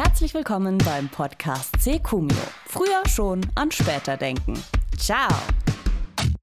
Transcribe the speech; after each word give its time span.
Herzlich 0.00 0.32
willkommen 0.32 0.78
beim 0.78 1.08
Podcast 1.08 1.74
C-Cumio. 1.80 2.36
Früher 2.66 3.02
schon, 3.08 3.40
an 3.56 3.72
später 3.72 4.16
denken. 4.16 4.54
Ciao. 4.96 5.28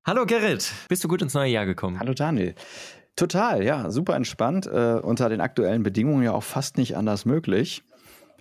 Hallo 0.05 0.25
Gerrit, 0.25 0.73
bist 0.89 1.05
du 1.05 1.07
gut 1.07 1.21
ins 1.21 1.35
neue 1.35 1.51
Jahr 1.51 1.65
gekommen? 1.65 1.97
Hallo 1.97 2.13
Daniel. 2.13 2.53
Total, 3.15 3.63
ja, 3.63 3.89
super 3.91 4.17
entspannt. 4.17 4.67
Äh, 4.67 4.99
unter 5.01 5.29
den 5.29 5.39
aktuellen 5.39 5.83
Bedingungen 5.83 6.21
ja 6.21 6.33
auch 6.33 6.43
fast 6.43 6.77
nicht 6.77 6.97
anders 6.97 7.23
möglich. 7.23 7.83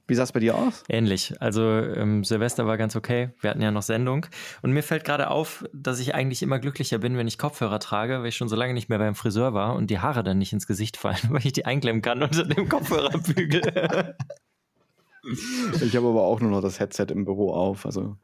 Wie 0.09 0.17
sah 0.17 0.25
es 0.25 0.33
bei 0.33 0.41
dir 0.41 0.57
aus? 0.57 0.83
Ähnlich. 0.89 1.41
Also 1.41 1.63
ähm, 1.63 2.25
Silvester 2.25 2.67
war 2.67 2.77
ganz 2.77 2.97
okay. 2.97 3.31
Wir 3.41 3.51
hatten 3.51 3.63
ja 3.63 3.71
noch 3.71 3.83
Sendung. 3.83 4.27
Und 4.63 4.73
mir 4.73 4.83
fällt 4.83 5.05
gerade 5.05 5.31
auf, 5.31 5.65
dass 5.73 6.01
ich 6.01 6.17
eigentlich 6.17 6.43
immer 6.43 6.59
glücklicher 6.59 6.99
bin, 6.99 7.17
wenn 7.17 7.29
ich 7.29 7.39
Kopfhörer 7.39 7.79
trage, 7.79 8.19
weil 8.19 8.27
ich 8.27 8.37
schon 8.37 8.49
so 8.49 8.57
lange 8.57 8.75
nicht 8.75 8.89
mehr 8.89 8.99
beim 8.99 9.15
Friseur 9.15 9.55
war 9.55 9.77
und 9.77 9.91
die 9.91 10.01
Haare 10.01 10.25
dann 10.25 10.39
nicht 10.39 10.53
ins 10.53 10.67
Gesicht 10.67 10.97
fallen, 10.97 11.19
weil 11.29 11.47
ich 11.47 11.53
die 11.53 11.67
einklemmen 11.67 12.03
kann 12.03 12.21
unter 12.21 12.43
dem 12.45 12.69
Kopfhörerbügel. 12.69 14.17
ich 15.81 15.97
habe 15.97 16.09
aber 16.09 16.23
auch 16.23 16.41
nur 16.41 16.51
noch 16.51 16.63
das 16.63 16.81
Headset 16.81 17.07
im 17.11 17.25
Büro 17.25 17.53
auf. 17.53 17.87
Also 17.87 18.17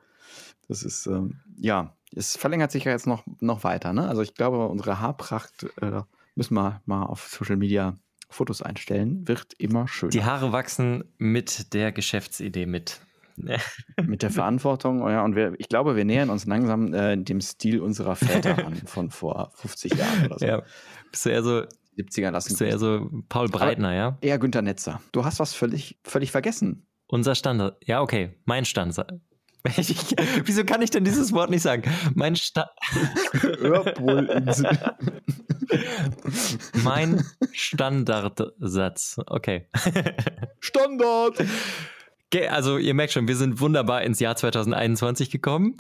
das 0.69 0.83
ist, 0.83 1.07
ähm, 1.07 1.41
ja, 1.59 1.97
es 2.15 2.37
verlängert 2.37 2.71
sich 2.71 2.85
ja 2.85 2.93
jetzt 2.93 3.07
noch, 3.07 3.25
noch 3.41 3.65
weiter. 3.65 3.93
Ne? 3.93 4.09
Also 4.09 4.23
ich 4.23 4.35
glaube, 4.35 4.67
unsere 4.67 5.01
Haarpracht 5.01 5.67
äh, 5.81 6.03
müssen 6.35 6.55
wir 6.55 6.83
mal 6.87 7.05
auf 7.05 7.29
Social 7.29 7.57
Media 7.57 7.97
Fotos 8.29 8.63
einstellen, 8.63 9.27
wird 9.27 9.55
immer 9.55 9.89
schöner. 9.89 10.11
Die 10.11 10.23
Haare 10.23 10.53
wachsen 10.53 11.05
mit 11.19 11.75
der 11.75 11.93
Geschäftsidee 11.93 12.67
mit. 12.67 13.01
mit 14.07 14.23
der 14.23 14.31
Verantwortung, 14.31 15.01
ja, 15.09 15.25
und 15.25 15.35
wir, 15.35 15.55
ich 15.57 15.71
glaube, 15.71 15.97
wir 15.97 16.05
nähern 16.05 16.29
uns 16.29 16.45
langsam 16.45 16.93
äh, 16.93 17.17
dem 17.17 17.41
Stil 17.41 17.81
unserer 17.81 18.15
Väter 18.15 18.67
an, 18.67 18.77
von 18.85 19.11
vor 19.11 19.51
50 19.55 19.95
Jahren 19.95 20.27
oder 20.27 20.39
so. 20.39 20.45
Ja, 20.45 20.63
bist 21.11 21.25
du 21.25 21.31
eher 21.31 21.43
so 21.43 21.63
70er 21.97 22.31
lassen. 22.31 22.49
Bist 22.49 22.61
du 22.61 22.65
eher 22.67 22.79
so 22.79 23.09
Paul 23.29 23.49
Breitner, 23.49 23.95
ja? 23.95 24.19
Eher 24.21 24.39
Günter 24.39 24.63
Netzer. 24.63 25.01
Du 25.13 25.25
hast 25.25 25.41
was 25.41 25.55
völlig, 25.55 25.99
völlig 26.05 26.31
vergessen. 26.33 26.87
Unser 27.11 27.35
Standard. 27.35 27.77
Ja, 27.85 28.03
okay. 28.03 28.37
Mein 28.45 28.65
Standard. 28.65 29.13
Ich, 29.77 30.15
wieso 30.45 30.65
kann 30.65 30.81
ich 30.81 30.91
denn 30.91 31.03
dieses 31.03 31.33
Wort 31.33 31.51
nicht 31.51 31.63
sagen? 31.63 31.83
Mein 32.15 32.37
Sta 32.37 32.71
Mein 36.85 37.25
Standardsatz. 37.53 39.21
Okay. 39.27 39.67
Standard! 40.61 41.45
Also, 42.49 42.79
ihr 42.79 42.95
merkt 42.95 43.13
schon, 43.13 43.27
wir 43.27 43.37
sind 43.37 43.61
wunderbar 43.61 44.03
ins 44.03 44.21
Jahr 44.21 44.37
2021 44.37 45.31
gekommen. 45.31 45.79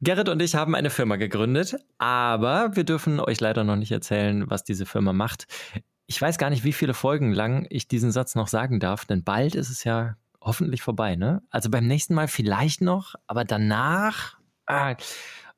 Gerrit 0.00 0.28
und 0.28 0.40
ich 0.40 0.54
haben 0.54 0.76
eine 0.76 0.90
Firma 0.90 1.16
gegründet, 1.16 1.74
aber 1.98 2.76
wir 2.76 2.84
dürfen 2.84 3.18
euch 3.18 3.40
leider 3.40 3.64
noch 3.64 3.76
nicht 3.76 3.90
erzählen, 3.90 4.48
was 4.48 4.62
diese 4.62 4.86
Firma 4.86 5.12
macht. 5.12 5.46
Ich 6.06 6.22
weiß 6.22 6.38
gar 6.38 6.50
nicht, 6.50 6.62
wie 6.62 6.72
viele 6.72 6.94
Folgen 6.94 7.32
lang 7.32 7.66
ich 7.68 7.88
diesen 7.88 8.12
Satz 8.12 8.36
noch 8.36 8.48
sagen 8.48 8.78
darf, 8.78 9.04
denn 9.04 9.24
bald 9.24 9.56
ist 9.56 9.70
es 9.70 9.82
ja 9.84 10.16
hoffentlich 10.44 10.82
vorbei, 10.82 11.16
ne? 11.16 11.42
Also 11.50 11.70
beim 11.70 11.86
nächsten 11.86 12.14
Mal 12.14 12.28
vielleicht 12.28 12.80
noch, 12.80 13.14
aber 13.26 13.44
danach 13.44 14.38
ah, 14.66 14.94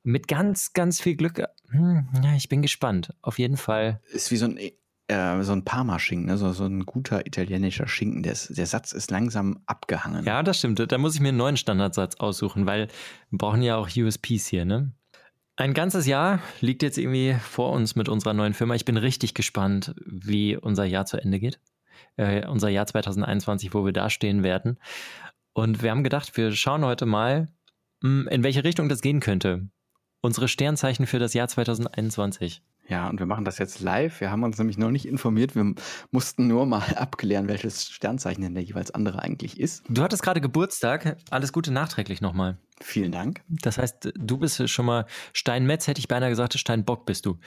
mit 0.02 0.28
ganz, 0.28 0.72
ganz 0.72 1.00
viel 1.00 1.16
Glück. 1.16 1.42
Hm, 1.70 2.08
ja, 2.22 2.34
ich 2.34 2.48
bin 2.48 2.62
gespannt. 2.62 3.14
Auf 3.22 3.38
jeden 3.38 3.56
Fall. 3.56 4.00
Ist 4.12 4.30
wie 4.30 4.36
so 4.36 4.46
ein 4.46 4.58
äh, 5.06 5.42
so 5.42 5.52
ein 5.52 5.64
Parmaschinken, 5.64 6.26
ne? 6.26 6.38
so, 6.38 6.52
so 6.52 6.64
ein 6.64 6.86
guter 6.86 7.26
italienischer 7.26 7.86
Schinken. 7.86 8.22
Der, 8.22 8.34
der 8.48 8.66
Satz 8.66 8.92
ist 8.92 9.10
langsam 9.10 9.60
abgehangen. 9.66 10.24
Ja, 10.24 10.42
das 10.42 10.58
stimmt. 10.58 10.80
Da 10.80 10.98
muss 10.98 11.14
ich 11.14 11.20
mir 11.20 11.28
einen 11.28 11.36
neuen 11.36 11.56
Standardsatz 11.56 12.16
aussuchen, 12.16 12.64
weil 12.64 12.88
wir 13.30 13.38
brauchen 13.38 13.62
ja 13.62 13.76
auch 13.76 13.88
USPs 13.94 14.46
hier, 14.46 14.64
ne? 14.64 14.92
Ein 15.56 15.72
ganzes 15.72 16.06
Jahr 16.06 16.40
liegt 16.60 16.82
jetzt 16.82 16.98
irgendwie 16.98 17.36
vor 17.40 17.70
uns 17.72 17.94
mit 17.94 18.08
unserer 18.08 18.32
neuen 18.34 18.54
Firma. 18.54 18.74
Ich 18.74 18.84
bin 18.84 18.96
richtig 18.96 19.34
gespannt, 19.34 19.94
wie 20.04 20.56
unser 20.56 20.84
Jahr 20.84 21.06
zu 21.06 21.16
Ende 21.16 21.38
geht 21.38 21.60
äh, 22.16 22.46
unser 22.46 22.68
Jahr 22.68 22.86
2021, 22.86 23.74
wo 23.74 23.84
wir 23.84 23.92
da 23.92 24.10
stehen 24.10 24.42
werden. 24.42 24.78
Und 25.52 25.82
wir 25.82 25.90
haben 25.90 26.04
gedacht, 26.04 26.36
wir 26.36 26.52
schauen 26.52 26.84
heute 26.84 27.06
mal, 27.06 27.48
hm, 28.02 28.28
in 28.28 28.42
welche 28.42 28.64
Richtung 28.64 28.88
das 28.88 29.02
gehen 29.02 29.20
könnte. 29.20 29.68
Unsere 30.20 30.48
Sternzeichen 30.48 31.06
für 31.06 31.18
das 31.18 31.34
Jahr 31.34 31.48
2021. 31.48 32.62
Ja, 32.86 33.08
und 33.08 33.18
wir 33.18 33.26
machen 33.26 33.44
das 33.44 33.58
jetzt 33.58 33.80
live. 33.80 34.20
Wir 34.20 34.30
haben 34.30 34.42
uns 34.42 34.58
nämlich 34.58 34.76
noch 34.76 34.90
nicht 34.90 35.06
informiert. 35.06 35.54
Wir 35.54 35.74
mussten 36.10 36.46
nur 36.46 36.66
mal 36.66 36.82
abklären, 36.96 37.48
welches 37.48 37.88
Sternzeichen 37.88 38.42
denn 38.42 38.54
der 38.54 38.62
jeweils 38.62 38.90
andere 38.90 39.22
eigentlich 39.22 39.58
ist. 39.58 39.84
Du 39.88 40.02
hattest 40.02 40.22
gerade 40.22 40.40
Geburtstag. 40.40 41.16
Alles 41.30 41.52
Gute 41.52 41.72
nachträglich 41.72 42.20
nochmal. 42.20 42.58
Vielen 42.80 43.12
Dank. 43.12 43.42
Das 43.48 43.78
heißt, 43.78 44.12
du 44.14 44.38
bist 44.38 44.68
schon 44.68 44.86
mal 44.86 45.06
Steinmetz, 45.32 45.86
hätte 45.86 46.00
ich 46.00 46.08
beinahe 46.08 46.28
gesagt, 46.28 46.58
Steinbock 46.58 47.06
bist 47.06 47.24
du. 47.24 47.38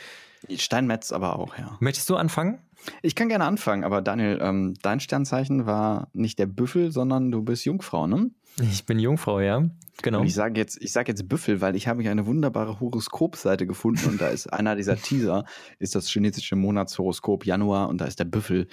Steinmetz 0.56 1.12
aber 1.12 1.38
auch, 1.38 1.58
ja. 1.58 1.78
Möchtest 1.80 2.10
du 2.10 2.16
anfangen? 2.16 2.60
Ich 3.02 3.16
kann 3.16 3.28
gerne 3.28 3.46
anfangen, 3.46 3.84
aber 3.84 4.02
Daniel, 4.02 4.40
ähm, 4.42 4.76
dein 4.82 5.00
Sternzeichen 5.00 5.66
war 5.66 6.10
nicht 6.14 6.40
der 6.40 6.46
Büffel, 6.46 6.92
sondern 6.92 7.32
du 7.32 7.44
bist 7.44 7.66
Jungfrau, 7.66 8.08
ne? 8.08 8.32
Ich 8.62 8.86
bin 8.86 9.00
Jungfrau, 9.00 9.40
ja. 9.40 9.64
Genau. 10.02 10.22
Und 10.22 10.28
ich 10.28 10.34
sage 10.34 10.60
jetzt, 10.60 10.82
ich 10.82 10.92
sage 10.92 11.12
jetzt 11.12 11.28
Büffel, 11.28 11.62
weil 11.62 11.76
ich 11.76 11.88
habe 11.88 12.02
hier 12.02 12.10
eine 12.12 12.26
wunderbare 12.26 12.80
Horoskopseite 12.80 13.68
gefunden 13.68 14.10
und 14.10 14.22
da 14.22 14.30
ist 14.30 14.48
einer 14.54 14.76
dieser 14.76 14.96
Teaser, 14.96 15.46
ist 15.80 15.96
das 15.96 16.10
chinesische 16.10 16.56
Monatshoroskop 16.56 17.46
Januar 17.46 17.90
und 17.90 18.00
da 18.00 18.06
ist 18.06 18.20
der 18.20 18.26
Büffel. 18.26 18.68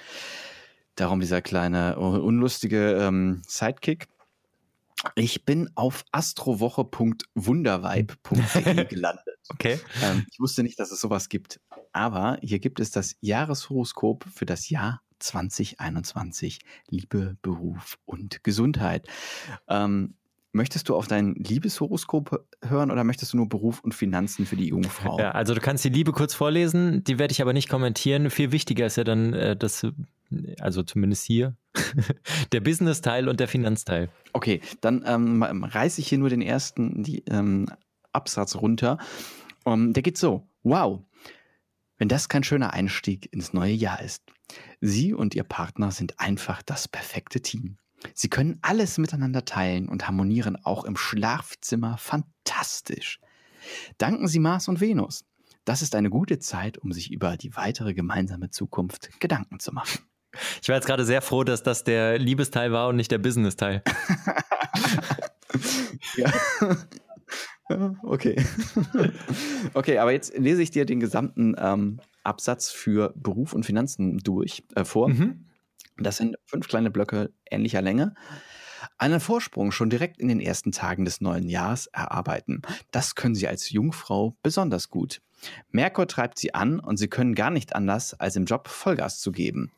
Darum 0.95 1.19
dieser 1.19 1.41
kleine 1.41 1.97
unlustige 1.97 2.93
ähm, 2.93 3.41
Sidekick. 3.45 4.07
Ich 5.13 5.45
bin 5.45 5.69
auf 5.75 6.03
astrowoche.wundervibe.de 6.11 8.85
gelandet. 8.89 9.37
Okay. 9.49 9.79
Ähm, 10.01 10.25
ich 10.31 10.39
wusste 10.39 10.63
nicht, 10.63 10.79
dass 10.79 10.91
es 10.91 10.99
sowas 11.01 11.29
gibt. 11.29 11.59
Aber 11.91 12.39
hier 12.41 12.57
gibt 12.59 12.79
es 12.79 12.89
das 12.91 13.15
Jahreshoroskop 13.19 14.25
für 14.33 14.45
das 14.45 14.69
Jahr 14.69 15.01
2021. 15.25 16.59
Liebe, 16.89 17.37
Beruf 17.41 17.97
und 18.05 18.43
Gesundheit. 18.43 19.07
Ähm, 19.67 20.15
Möchtest 20.55 20.87
du 20.87 20.95
auf 20.95 21.07
dein 21.07 21.35
Liebeshoroskop 21.35 22.45
hören 22.61 22.89
oder 22.89 23.03
möchtest 23.03 23.33
du 23.33 23.37
nur 23.37 23.49
Beruf 23.49 23.81
und 23.81 23.93
Finanzen 23.93 24.45
für 24.45 24.55
die 24.55 24.69
Jungfrau? 24.69 25.19
Ja, 25.19 25.31
also 25.31 25.53
du 25.53 25.59
kannst 25.59 25.83
die 25.83 25.89
Liebe 25.89 26.13
kurz 26.13 26.33
vorlesen, 26.33 27.03
die 27.03 27.19
werde 27.19 27.33
ich 27.33 27.41
aber 27.41 27.51
nicht 27.51 27.67
kommentieren. 27.67 28.29
Viel 28.29 28.53
wichtiger 28.53 28.85
ist 28.85 28.95
ja 28.95 29.03
dann 29.03 29.33
äh, 29.33 29.57
das, 29.57 29.85
also 30.61 30.81
zumindest 30.83 31.25
hier, 31.25 31.57
der 32.53 32.61
Business-Teil 32.61 33.27
und 33.27 33.41
der 33.41 33.49
Finanzteil. 33.49 34.07
Okay, 34.31 34.61
dann 34.79 35.03
ähm, 35.05 35.43
reiße 35.43 35.99
ich 35.99 36.07
hier 36.07 36.19
nur 36.19 36.29
den 36.29 36.41
ersten 36.41 37.03
die, 37.03 37.25
ähm, 37.25 37.65
Absatz 38.13 38.55
runter. 38.55 38.97
Um, 39.65 39.91
der 39.91 40.03
geht 40.03 40.17
so: 40.17 40.47
Wow, 40.63 41.01
wenn 41.97 42.07
das 42.07 42.29
kein 42.29 42.43
schöner 42.43 42.71
Einstieg 42.71 43.27
ins 43.33 43.51
neue 43.51 43.73
Jahr 43.73 44.01
ist. 44.01 44.23
Sie 44.87 45.13
und 45.13 45.35
Ihr 45.35 45.43
Partner 45.43 45.91
sind 45.91 46.19
einfach 46.19 46.61
das 46.61 46.87
perfekte 46.87 47.41
Team. 47.41 47.77
Sie 48.13 48.29
können 48.29 48.59
alles 48.61 48.97
miteinander 48.97 49.45
teilen 49.45 49.89
und 49.89 50.07
harmonieren 50.07 50.57
auch 50.63 50.83
im 50.85 50.95
Schlafzimmer 50.95 51.97
fantastisch. 51.97 53.19
Danken 53.97 54.27
Sie 54.27 54.39
Mars 54.39 54.67
und 54.67 54.79
Venus. 54.81 55.25
Das 55.63 55.81
ist 55.81 55.95
eine 55.95 56.11
gute 56.11 56.37
Zeit, 56.37 56.77
um 56.77 56.91
sich 56.91 57.11
über 57.11 57.37
die 57.37 57.55
weitere 57.55 57.95
gemeinsame 57.95 58.51
Zukunft 58.51 59.19
Gedanken 59.19 59.59
zu 59.59 59.73
machen. 59.73 60.01
Ich 60.61 60.67
war 60.67 60.75
jetzt 60.75 60.85
gerade 60.85 61.05
sehr 61.05 61.21
froh, 61.21 61.43
dass 61.43 61.63
das 61.63 61.83
der 61.83 62.19
Liebesteil 62.19 62.71
war 62.71 62.89
und 62.89 62.97
nicht 62.97 63.09
der 63.09 63.17
Business-Teil. 63.17 63.81
ja. 66.17 66.31
Okay. 68.03 68.35
okay, 69.73 69.97
aber 69.97 70.11
jetzt 70.11 70.37
lese 70.37 70.61
ich 70.61 70.71
dir 70.71 70.85
den 70.85 70.99
gesamten 70.99 71.55
ähm, 71.57 71.99
Absatz 72.25 72.71
für 72.71 73.13
Beruf 73.15 73.53
und 73.53 73.65
Finanzen 73.65 74.17
durch 74.17 74.63
äh, 74.75 74.85
vor. 74.85 75.09
Mhm. 75.09 75.45
Das 75.97 76.17
sind 76.17 76.35
fünf 76.45 76.67
kleine 76.67 76.91
Blöcke 76.91 77.31
ähnlicher 77.49 77.81
Länge. 77.81 78.15
Einen 78.97 79.19
Vorsprung 79.19 79.71
schon 79.71 79.89
direkt 79.89 80.19
in 80.19 80.27
den 80.27 80.39
ersten 80.39 80.71
Tagen 80.71 81.05
des 81.05 81.21
neuen 81.21 81.49
Jahres 81.49 81.87
erarbeiten. 81.87 82.61
Das 82.91 83.15
können 83.15 83.35
Sie 83.35 83.47
als 83.47 83.69
Jungfrau 83.69 84.37
besonders 84.43 84.89
gut. 84.89 85.21
Merkur 85.71 86.07
treibt 86.07 86.37
Sie 86.37 86.53
an 86.53 86.79
und 86.79 86.97
Sie 86.97 87.07
können 87.07 87.35
gar 87.35 87.49
nicht 87.49 87.75
anders, 87.75 88.13
als 88.13 88.35
im 88.35 88.45
Job 88.45 88.67
Vollgas 88.67 89.19
zu 89.19 89.31
geben. 89.31 89.71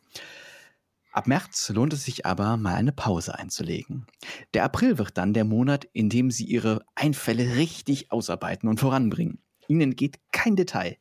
Ab 1.12 1.26
März 1.26 1.70
lohnt 1.70 1.94
es 1.94 2.06
sich 2.06 2.28
aber, 2.28 2.58
mal 2.58 2.76
eine 2.76 2.92
Pause 2.92 3.40
einzulegen. 3.40 4.06
Der 4.54 4.64
April 4.64 5.00
wird 5.00 5.18
dann 5.18 5.34
der 5.34 5.46
Monat, 5.46 5.88
in 5.94 6.10
dem 6.10 6.30
Sie 6.30 6.46
Ihre 6.46 6.86
Einfälle 6.94 7.56
richtig 7.56 8.12
ausarbeiten 8.12 8.70
und 8.70 8.80
voranbringen. 8.80 9.40
Ihnen 9.68 9.96
geht 9.96 10.20
kein 10.32 10.56
Detail. 10.56 10.98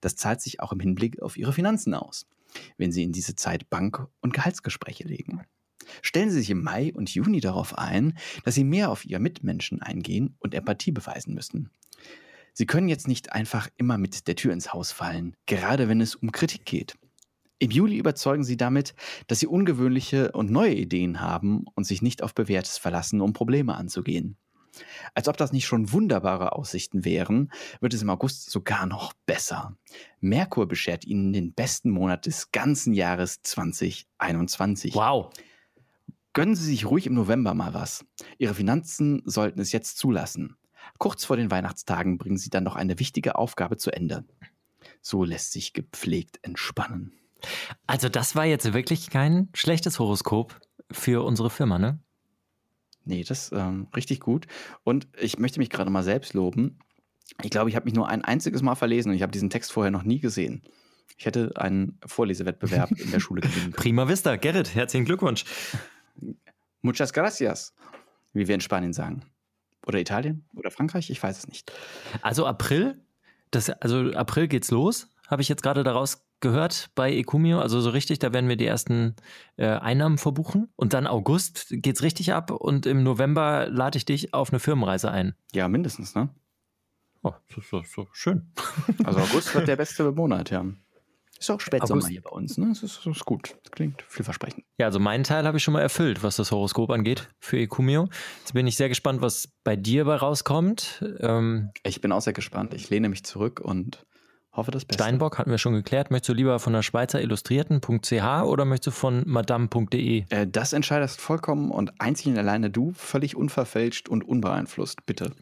Das 0.00 0.16
zahlt 0.16 0.40
sich 0.40 0.60
auch 0.60 0.72
im 0.72 0.80
Hinblick 0.80 1.20
auf 1.22 1.36
Ihre 1.36 1.52
Finanzen 1.52 1.94
aus 1.94 2.26
wenn 2.76 2.92
Sie 2.92 3.02
in 3.02 3.12
diese 3.12 3.34
Zeit 3.34 3.70
Bank- 3.70 4.06
und 4.20 4.34
Gehaltsgespräche 4.34 5.04
legen. 5.04 5.42
Stellen 6.02 6.30
Sie 6.30 6.38
sich 6.38 6.50
im 6.50 6.62
Mai 6.62 6.92
und 6.94 7.14
Juni 7.14 7.40
darauf 7.40 7.78
ein, 7.78 8.18
dass 8.44 8.54
Sie 8.54 8.64
mehr 8.64 8.90
auf 8.90 9.04
Ihre 9.04 9.20
Mitmenschen 9.20 9.80
eingehen 9.80 10.36
und 10.38 10.54
Empathie 10.54 10.92
beweisen 10.92 11.34
müssen. 11.34 11.70
Sie 12.52 12.66
können 12.66 12.88
jetzt 12.88 13.08
nicht 13.08 13.32
einfach 13.32 13.68
immer 13.76 13.98
mit 13.98 14.26
der 14.26 14.36
Tür 14.36 14.52
ins 14.52 14.72
Haus 14.72 14.92
fallen, 14.92 15.36
gerade 15.46 15.88
wenn 15.88 16.00
es 16.00 16.14
um 16.14 16.32
Kritik 16.32 16.64
geht. 16.64 16.96
Im 17.60 17.70
Juli 17.70 17.96
überzeugen 17.96 18.44
Sie 18.44 18.56
damit, 18.56 18.94
dass 19.26 19.40
Sie 19.40 19.46
ungewöhnliche 19.46 20.32
und 20.32 20.50
neue 20.50 20.74
Ideen 20.74 21.20
haben 21.20 21.64
und 21.74 21.84
sich 21.84 22.02
nicht 22.02 22.22
auf 22.22 22.34
Bewährtes 22.34 22.78
verlassen, 22.78 23.20
um 23.20 23.32
Probleme 23.32 23.74
anzugehen. 23.74 24.36
Als 25.14 25.28
ob 25.28 25.36
das 25.36 25.52
nicht 25.52 25.66
schon 25.66 25.92
wunderbare 25.92 26.52
Aussichten 26.52 27.04
wären, 27.04 27.50
wird 27.80 27.94
es 27.94 28.02
im 28.02 28.10
August 28.10 28.50
sogar 28.50 28.86
noch 28.86 29.12
besser. 29.26 29.76
Merkur 30.20 30.68
beschert 30.68 31.04
Ihnen 31.04 31.32
den 31.32 31.52
besten 31.52 31.90
Monat 31.90 32.26
des 32.26 32.50
ganzen 32.52 32.92
Jahres 32.92 33.42
2021. 33.42 34.94
Wow. 34.94 35.32
Gönnen 36.32 36.54
Sie 36.54 36.64
sich 36.64 36.86
ruhig 36.86 37.06
im 37.06 37.14
November 37.14 37.54
mal 37.54 37.74
was. 37.74 38.04
Ihre 38.38 38.54
Finanzen 38.54 39.22
sollten 39.24 39.60
es 39.60 39.72
jetzt 39.72 39.98
zulassen. 39.98 40.56
Kurz 40.98 41.24
vor 41.24 41.36
den 41.36 41.50
Weihnachtstagen 41.50 42.18
bringen 42.18 42.38
Sie 42.38 42.50
dann 42.50 42.64
noch 42.64 42.76
eine 42.76 42.98
wichtige 42.98 43.36
Aufgabe 43.36 43.76
zu 43.76 43.90
Ende. 43.90 44.24
So 45.00 45.24
lässt 45.24 45.52
sich 45.52 45.72
gepflegt 45.72 46.38
entspannen. 46.42 47.12
Also 47.86 48.08
das 48.08 48.34
war 48.34 48.44
jetzt 48.44 48.72
wirklich 48.72 49.10
kein 49.10 49.48
schlechtes 49.54 49.98
Horoskop 49.98 50.60
für 50.90 51.24
unsere 51.24 51.50
Firma, 51.50 51.78
ne? 51.78 52.00
Nee, 53.08 53.24
das 53.24 53.44
ist 53.44 53.52
ähm, 53.52 53.88
richtig 53.96 54.20
gut. 54.20 54.46
Und 54.84 55.08
ich 55.18 55.38
möchte 55.38 55.58
mich 55.60 55.70
gerade 55.70 55.90
mal 55.90 56.02
selbst 56.02 56.34
loben. 56.34 56.78
Ich 57.42 57.50
glaube, 57.50 57.70
ich 57.70 57.76
habe 57.76 57.86
mich 57.86 57.94
nur 57.94 58.06
ein 58.06 58.22
einziges 58.22 58.60
Mal 58.60 58.74
verlesen 58.74 59.10
und 59.10 59.16
ich 59.16 59.22
habe 59.22 59.32
diesen 59.32 59.48
Text 59.48 59.72
vorher 59.72 59.90
noch 59.90 60.02
nie 60.02 60.20
gesehen. 60.20 60.62
Ich 61.16 61.24
hätte 61.24 61.52
einen 61.56 61.98
Vorlesewettbewerb 62.04 62.90
in 62.92 63.10
der 63.10 63.18
Schule 63.20 63.40
gewinnen 63.40 63.72
können. 63.72 63.72
Prima 63.72 64.08
Vista, 64.08 64.36
Gerrit, 64.36 64.74
herzlichen 64.74 65.06
Glückwunsch. 65.06 65.44
Muchas 66.82 67.14
gracias, 67.14 67.74
wie 68.34 68.46
wir 68.46 68.54
in 68.54 68.60
Spanien 68.60 68.92
sagen. 68.92 69.22
Oder 69.86 70.00
Italien 70.00 70.44
oder 70.54 70.70
Frankreich, 70.70 71.08
ich 71.08 71.22
weiß 71.22 71.38
es 71.38 71.48
nicht. 71.48 71.72
Also 72.20 72.46
April, 72.46 73.00
das, 73.50 73.70
also 73.70 74.12
April 74.12 74.48
geht's 74.48 74.70
los, 74.70 75.08
habe 75.28 75.40
ich 75.40 75.48
jetzt 75.48 75.62
gerade 75.62 75.82
daraus 75.82 76.27
gehört 76.40 76.90
bei 76.94 77.12
Ecumio. 77.14 77.60
Also 77.60 77.80
so 77.80 77.90
richtig, 77.90 78.18
da 78.18 78.32
werden 78.32 78.48
wir 78.48 78.56
die 78.56 78.66
ersten 78.66 79.16
äh, 79.56 79.66
Einnahmen 79.66 80.18
verbuchen. 80.18 80.68
Und 80.76 80.92
dann 80.92 81.06
August 81.06 81.66
geht's 81.70 82.02
richtig 82.02 82.32
ab 82.32 82.50
und 82.50 82.86
im 82.86 83.02
November 83.02 83.68
lade 83.68 83.98
ich 83.98 84.04
dich 84.04 84.34
auf 84.34 84.50
eine 84.50 84.60
Firmenreise 84.60 85.10
ein. 85.10 85.34
Ja, 85.52 85.68
mindestens, 85.68 86.14
ne? 86.14 86.28
Oh, 87.22 87.32
ist 87.56 87.68
so, 87.68 87.82
so 87.82 88.08
schön. 88.12 88.52
Also 89.04 89.20
August 89.20 89.54
wird 89.54 89.68
der 89.68 89.76
beste 89.76 90.10
Monat, 90.12 90.50
ja. 90.50 90.64
Ist 91.38 91.50
auch 91.50 91.60
Spätsommer 91.60 92.08
hier 92.08 92.20
bei 92.20 92.30
uns, 92.30 92.58
ne? 92.58 92.66
Das 92.68 92.82
ist, 92.82 93.06
ist 93.06 93.24
gut. 93.24 93.56
Das 93.62 93.70
klingt 93.70 94.02
vielversprechend. 94.08 94.64
Ja, 94.76 94.86
also 94.86 94.98
meinen 94.98 95.22
Teil 95.22 95.46
habe 95.46 95.58
ich 95.58 95.62
schon 95.62 95.72
mal 95.72 95.80
erfüllt, 95.80 96.24
was 96.24 96.34
das 96.36 96.50
Horoskop 96.50 96.90
angeht 96.90 97.28
für 97.38 97.58
Ecumio. 97.58 98.08
Jetzt 98.40 98.54
bin 98.54 98.66
ich 98.66 98.76
sehr 98.76 98.88
gespannt, 98.88 99.20
was 99.20 99.48
bei 99.62 99.76
dir 99.76 100.04
bei 100.04 100.16
rauskommt. 100.16 101.04
Ähm, 101.20 101.70
ich 101.84 102.00
bin 102.00 102.10
auch 102.10 102.22
sehr 102.22 102.32
gespannt. 102.32 102.74
Ich 102.74 102.90
lehne 102.90 103.08
mich 103.08 103.24
zurück 103.24 103.60
und 103.60 104.04
hoffe 104.58 104.70
das 104.70 104.84
Beste. 104.84 105.02
Steinbock 105.02 105.38
hatten 105.38 105.50
wir 105.50 105.58
schon 105.58 105.72
geklärt. 105.72 106.10
Möchtest 106.10 106.28
du 106.28 106.34
lieber 106.34 106.58
von 106.58 106.74
der 106.74 106.82
Schweizer 106.82 107.22
Illustrierten.ch 107.22 108.42
oder 108.44 108.64
möchtest 108.64 108.88
du 108.88 108.90
von 108.90 109.22
madame.de? 109.26 110.24
Äh, 110.28 110.46
das 110.46 110.74
entscheidest 110.74 111.20
vollkommen 111.20 111.70
und 111.70 112.00
einzig 112.00 112.26
und 112.26 112.38
alleine 112.38 112.68
du, 112.68 112.92
völlig 112.92 113.36
unverfälscht 113.36 114.08
und 114.08 114.22
unbeeinflusst, 114.22 115.06
bitte. 115.06 115.32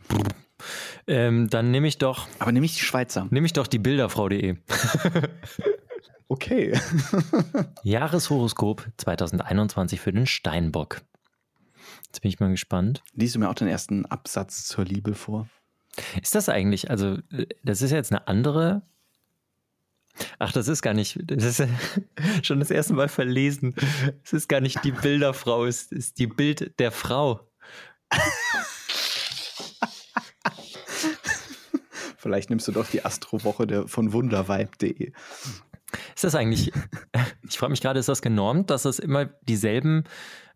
Ähm, 1.07 1.49
dann 1.51 1.71
nehme 1.71 1.89
ich 1.89 1.99
doch. 1.99 2.29
Aber 2.39 2.53
nehme 2.53 2.67
ich 2.67 2.75
die 2.75 2.85
Schweizer. 2.85 3.27
Nehme 3.31 3.47
ich 3.47 3.53
doch 3.53 3.67
die 3.67 3.79
Bilderfrau.de. 3.79 4.57
okay. 6.29 6.79
Jahreshoroskop 7.83 8.87
2021 8.97 10.01
für 10.01 10.13
den 10.13 10.27
Steinbock. 10.27 11.03
Jetzt 12.07 12.21
bin 12.21 12.29
ich 12.31 12.41
mal 12.41 12.51
gespannt. 12.51 13.03
Liest 13.15 13.35
du 13.35 13.41
mir 13.41 13.51
auch 13.51 13.55
den 13.55 13.69
ersten 13.69 14.07
Absatz 14.07 14.65
zur 14.65 14.85
Liebe 14.85 15.15
vor? 15.15 15.49
Ist 16.23 16.35
das 16.35 16.49
eigentlich, 16.49 16.91
also 16.91 17.19
das 17.63 17.83
ist 17.83 17.91
jetzt 17.91 18.13
eine 18.13 18.29
andere. 18.29 18.83
Ach, 20.39 20.53
das 20.53 20.69
ist 20.69 20.83
gar 20.83 20.95
nicht, 20.95 21.19
das 21.25 21.45
ist 21.45 21.69
schon 22.43 22.61
das 22.61 22.71
erste 22.71 22.95
Mal 22.95 23.09
verlesen. 23.09 23.75
Es 24.25 24.33
ist 24.33 24.49
gar 24.49 24.61
nicht 24.61 24.83
die 24.85 24.93
Bilderfrau, 24.93 25.67
es 25.67 25.93
ist 25.93 26.19
die 26.19 26.27
Bild 26.27 26.79
der 26.79 26.93
Frau. 26.93 27.41
Vielleicht 32.17 32.51
nimmst 32.51 32.67
du 32.67 32.73
doch 32.73 32.89
die 32.89 33.05
Astrowoche 33.05 33.87
von 33.87 34.13
wundervibe.de. 34.13 35.13
Ist 36.15 36.25
das 36.25 36.35
eigentlich, 36.35 36.73
ich 37.49 37.59
frage 37.59 37.71
mich 37.71 37.81
gerade, 37.81 38.01
ist 38.01 38.09
das 38.09 38.23
genormt, 38.23 38.71
dass 38.71 38.83
das 38.83 38.99
immer 38.99 39.27
dieselben 39.27 40.05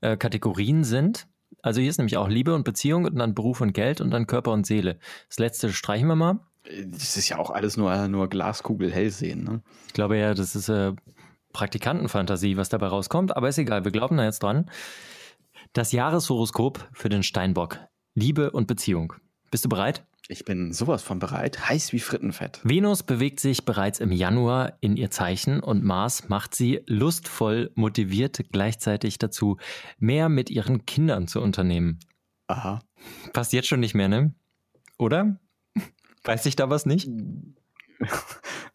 äh, 0.00 0.16
Kategorien 0.16 0.84
sind? 0.84 1.28
Also 1.62 1.80
hier 1.80 1.90
ist 1.90 1.98
nämlich 1.98 2.16
auch 2.16 2.28
Liebe 2.28 2.54
und 2.54 2.64
Beziehung 2.64 3.04
und 3.04 3.16
dann 3.16 3.34
Beruf 3.34 3.60
und 3.60 3.72
Geld 3.72 4.00
und 4.00 4.10
dann 4.10 4.26
Körper 4.26 4.52
und 4.52 4.66
Seele. 4.66 4.98
Das 5.28 5.38
letzte 5.38 5.72
streichen 5.72 6.08
wir 6.08 6.16
mal. 6.16 6.40
Das 6.87 7.17
ist 7.17 7.28
ja 7.28 7.38
auch 7.38 7.50
alles 7.50 7.76
nur, 7.76 8.08
nur 8.08 8.28
Glaskugel 8.28 8.93
hell 8.93 9.11
sehen. 9.11 9.44
Ne? 9.44 9.62
Ich 9.88 9.93
glaube 9.93 10.19
ja, 10.19 10.34
das 10.34 10.55
ist 10.55 10.69
äh, 10.69 10.93
Praktikantenfantasie, 11.52 12.56
was 12.56 12.69
dabei 12.69 12.87
rauskommt, 12.87 13.37
aber 13.37 13.49
ist 13.49 13.58
egal, 13.58 13.84
wir 13.84 13.93
glauben 13.93 14.17
da 14.17 14.25
jetzt 14.25 14.43
dran. 14.43 14.70
Das 15.72 15.93
Jahreshoroskop 15.93 16.88
für 16.93 17.08
den 17.08 17.22
Steinbock. 17.22 17.78
Liebe 18.14 18.50
und 18.50 18.67
Beziehung. 18.67 19.14
Bist 19.50 19.64
du 19.64 19.69
bereit? 19.69 20.05
Ich 20.28 20.44
bin 20.44 20.72
sowas 20.72 21.02
von 21.02 21.19
bereit, 21.19 21.69
heiß 21.69 21.93
wie 21.93 21.99
Frittenfett. 21.99 22.61
Venus 22.62 23.02
bewegt 23.02 23.40
sich 23.40 23.64
bereits 23.64 23.99
im 23.99 24.12
Januar 24.12 24.75
in 24.81 24.96
ihr 24.96 25.11
Zeichen 25.11 25.58
und 25.58 25.82
Mars 25.82 26.28
macht 26.28 26.55
sie 26.55 26.82
lustvoll 26.87 27.72
motiviert 27.75 28.44
gleichzeitig 28.52 29.19
dazu, 29.19 29.56
mehr 29.99 30.28
mit 30.28 30.49
ihren 30.49 30.87
Kindern 30.87 31.26
zu 31.26 31.40
unternehmen. 31.40 31.99
Aha. 32.46 32.81
Passt 33.32 33.52
jetzt 33.52 33.67
schon 33.67 33.81
nicht 33.81 33.94
mehr, 33.94 34.08
ne? 34.08 34.32
Oder? 34.99 35.40
Weiß 36.25 36.46
ich 36.46 36.56
da 36.56 36.70
was 36.70 36.87
nicht? 36.87 37.08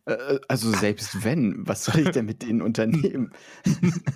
Äh, 0.06 0.40
also 0.48 0.72
selbst 0.72 1.24
wenn, 1.24 1.68
was 1.68 1.86
soll 1.86 2.02
ich 2.02 2.12
denn 2.12 2.26
mit 2.26 2.42
denen 2.42 2.62
unternehmen? 2.62 3.32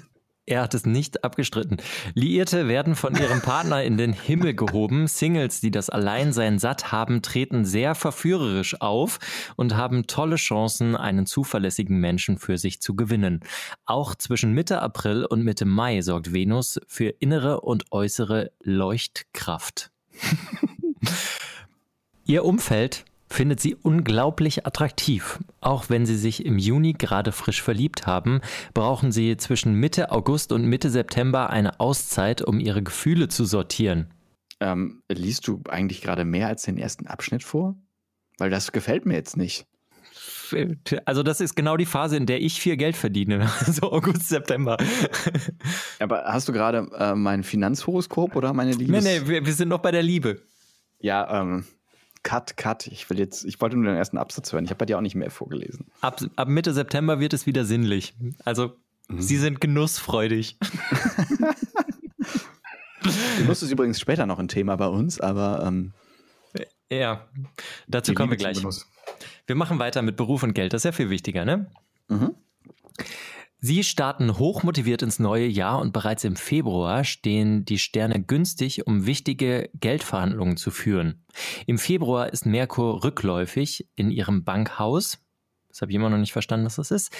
Er 0.49 0.63
hat 0.63 0.73
es 0.73 0.83
nicht 0.83 1.23
abgestritten. 1.23 1.77
Liierte 2.15 2.67
werden 2.67 2.95
von 2.95 3.15
ihrem 3.15 3.39
Partner 3.39 3.83
in 3.83 3.97
den 3.97 4.13
Himmel 4.13 4.55
gehoben. 4.55 5.05
Singles, 5.05 5.61
die 5.61 5.69
das 5.69 5.91
Alleinsein 5.91 6.57
satt 6.57 6.91
haben, 6.91 7.21
treten 7.21 7.65
sehr 7.65 7.93
verführerisch 7.93 8.81
auf 8.81 9.19
und 9.57 9.75
haben 9.75 10.07
tolle 10.07 10.37
Chancen, 10.37 10.95
einen 10.95 11.27
zuverlässigen 11.27 11.99
Menschen 11.99 12.39
für 12.39 12.57
sich 12.57 12.81
zu 12.81 12.95
gewinnen. 12.95 13.41
Auch 13.85 14.15
zwischen 14.15 14.53
Mitte 14.53 14.81
April 14.81 15.23
und 15.23 15.43
Mitte 15.43 15.65
Mai 15.65 16.01
sorgt 16.01 16.33
Venus 16.33 16.81
für 16.87 17.09
innere 17.09 17.61
und 17.61 17.91
äußere 17.91 18.51
Leuchtkraft. 18.63 19.91
Ihr 22.25 22.43
Umfeld 22.43 23.05
findet 23.29 23.59
sie 23.59 23.75
unglaublich 23.75 24.65
attraktiv. 24.65 25.39
Auch 25.61 25.89
wenn 25.89 26.05
sie 26.05 26.17
sich 26.17 26.45
im 26.45 26.57
Juni 26.57 26.93
gerade 26.93 27.31
frisch 27.31 27.61
verliebt 27.61 28.07
haben, 28.07 28.41
brauchen 28.73 29.11
sie 29.11 29.37
zwischen 29.37 29.73
Mitte 29.73 30.11
August 30.11 30.51
und 30.51 30.65
Mitte 30.65 30.89
September 30.89 31.49
eine 31.49 31.79
Auszeit, 31.79 32.41
um 32.41 32.59
ihre 32.59 32.83
Gefühle 32.83 33.27
zu 33.27 33.45
sortieren. 33.45 34.07
Ähm, 34.59 35.01
liest 35.09 35.47
du 35.47 35.61
eigentlich 35.69 36.01
gerade 36.01 36.25
mehr 36.25 36.47
als 36.47 36.63
den 36.63 36.77
ersten 36.77 37.07
Abschnitt 37.07 37.43
vor? 37.43 37.75
Weil 38.37 38.49
das 38.49 38.71
gefällt 38.71 39.05
mir 39.05 39.15
jetzt 39.15 39.37
nicht. 39.37 39.65
Also 41.05 41.21
das 41.21 41.41
ist 41.41 41.55
genau 41.55 41.77
die 41.77 41.85
Phase, 41.85 42.17
in 42.17 42.25
der 42.25 42.41
ich 42.41 42.59
viel 42.59 42.75
Geld 42.75 42.97
verdiene. 42.97 43.49
So 43.65 43.91
August, 43.91 44.29
September. 44.29 44.77
Aber 45.99 46.23
hast 46.25 46.47
du 46.47 46.53
gerade 46.53 46.89
äh, 46.97 47.13
mein 47.13 47.43
Finanzhoroskop 47.43 48.35
oder 48.35 48.51
meine 48.53 48.71
Liebe? 48.71 48.91
Nee, 48.91 49.01
nee, 49.01 49.27
wir, 49.27 49.45
wir 49.45 49.53
sind 49.53 49.69
noch 49.69 49.79
bei 49.79 49.91
der 49.91 50.01
Liebe. 50.01 50.41
Ja, 50.99 51.41
ähm, 51.41 51.65
Cut, 52.23 52.57
cut. 52.57 52.87
Ich 52.87 53.09
will 53.09 53.17
jetzt, 53.17 53.45
ich 53.45 53.61
wollte 53.61 53.77
nur 53.77 53.85
den 53.85 53.95
ersten 53.95 54.17
Absatz 54.17 54.51
hören. 54.51 54.65
Ich 54.65 54.69
habe 54.69 54.79
bei 54.79 54.85
dir 54.85 54.97
auch 54.97 55.01
nicht 55.01 55.15
mehr 55.15 55.31
vorgelesen. 55.31 55.87
Ab, 56.01 56.21
ab 56.35 56.47
Mitte 56.47 56.73
September 56.73 57.19
wird 57.19 57.33
es 57.33 57.45
wieder 57.45 57.65
sinnlich. 57.65 58.13
Also, 58.43 58.75
mhm. 59.07 59.21
sie 59.21 59.37
sind 59.37 59.61
genussfreudig. 59.61 60.57
Genuss 63.37 63.63
ist 63.63 63.71
übrigens 63.71 63.99
später 63.99 64.25
noch 64.25 64.39
ein 64.39 64.49
Thema 64.49 64.75
bei 64.75 64.87
uns, 64.87 65.21
aber 65.21 65.63
ähm, 65.65 65.93
ja, 66.91 67.27
dazu 67.87 68.13
kommen 68.13 68.31
wir 68.31 68.37
gleich. 68.37 68.61
Wir 69.47 69.55
machen 69.55 69.79
weiter 69.79 70.01
mit 70.01 70.17
Beruf 70.17 70.43
und 70.43 70.53
Geld. 70.53 70.73
Das 70.73 70.81
ist 70.81 70.85
ja 70.85 70.91
viel 70.91 71.09
wichtiger, 71.09 71.45
ne? 71.45 71.71
Mhm. 72.09 72.35
Sie 73.61 73.83
starten 73.83 74.37
hochmotiviert 74.37 75.01
ins 75.01 75.19
neue 75.19 75.47
Jahr 75.47 75.79
und 75.79 75.91
bereits 75.91 76.23
im 76.23 76.37
Februar 76.37 77.03
stehen 77.03 77.65
die 77.65 77.77
Sterne 77.77 78.23
günstig, 78.23 78.87
um 78.87 79.05
wichtige 79.05 79.69
Geldverhandlungen 79.73 80.55
zu 80.55 80.71
führen. 80.71 81.25
Im 81.67 81.77
Februar 81.77 82.31
ist 82.31 82.45
Merkur 82.45 83.03
rückläufig 83.03 83.85
in 83.95 84.11
ihrem 84.11 84.45
Bankhaus. 84.45 85.19
Das 85.67 85.81
habe 85.81 85.91
ich 85.91 85.95
immer 85.97 86.09
noch 86.09 86.17
nicht 86.17 86.31
verstanden, 86.31 86.67
was 86.67 86.77
das 86.77 86.91
ist. 86.91 87.13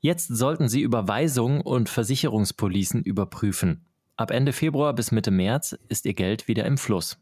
Jetzt 0.00 0.26
sollten 0.26 0.68
Sie 0.68 0.80
Überweisungen 0.80 1.60
und 1.60 1.88
Versicherungspolicen 1.88 3.04
überprüfen. 3.04 3.86
Ab 4.16 4.32
Ende 4.32 4.52
Februar 4.52 4.92
bis 4.92 5.12
Mitte 5.12 5.30
März 5.30 5.78
ist 5.88 6.04
Ihr 6.04 6.14
Geld 6.14 6.48
wieder 6.48 6.64
im 6.64 6.78
Fluss. 6.78 7.16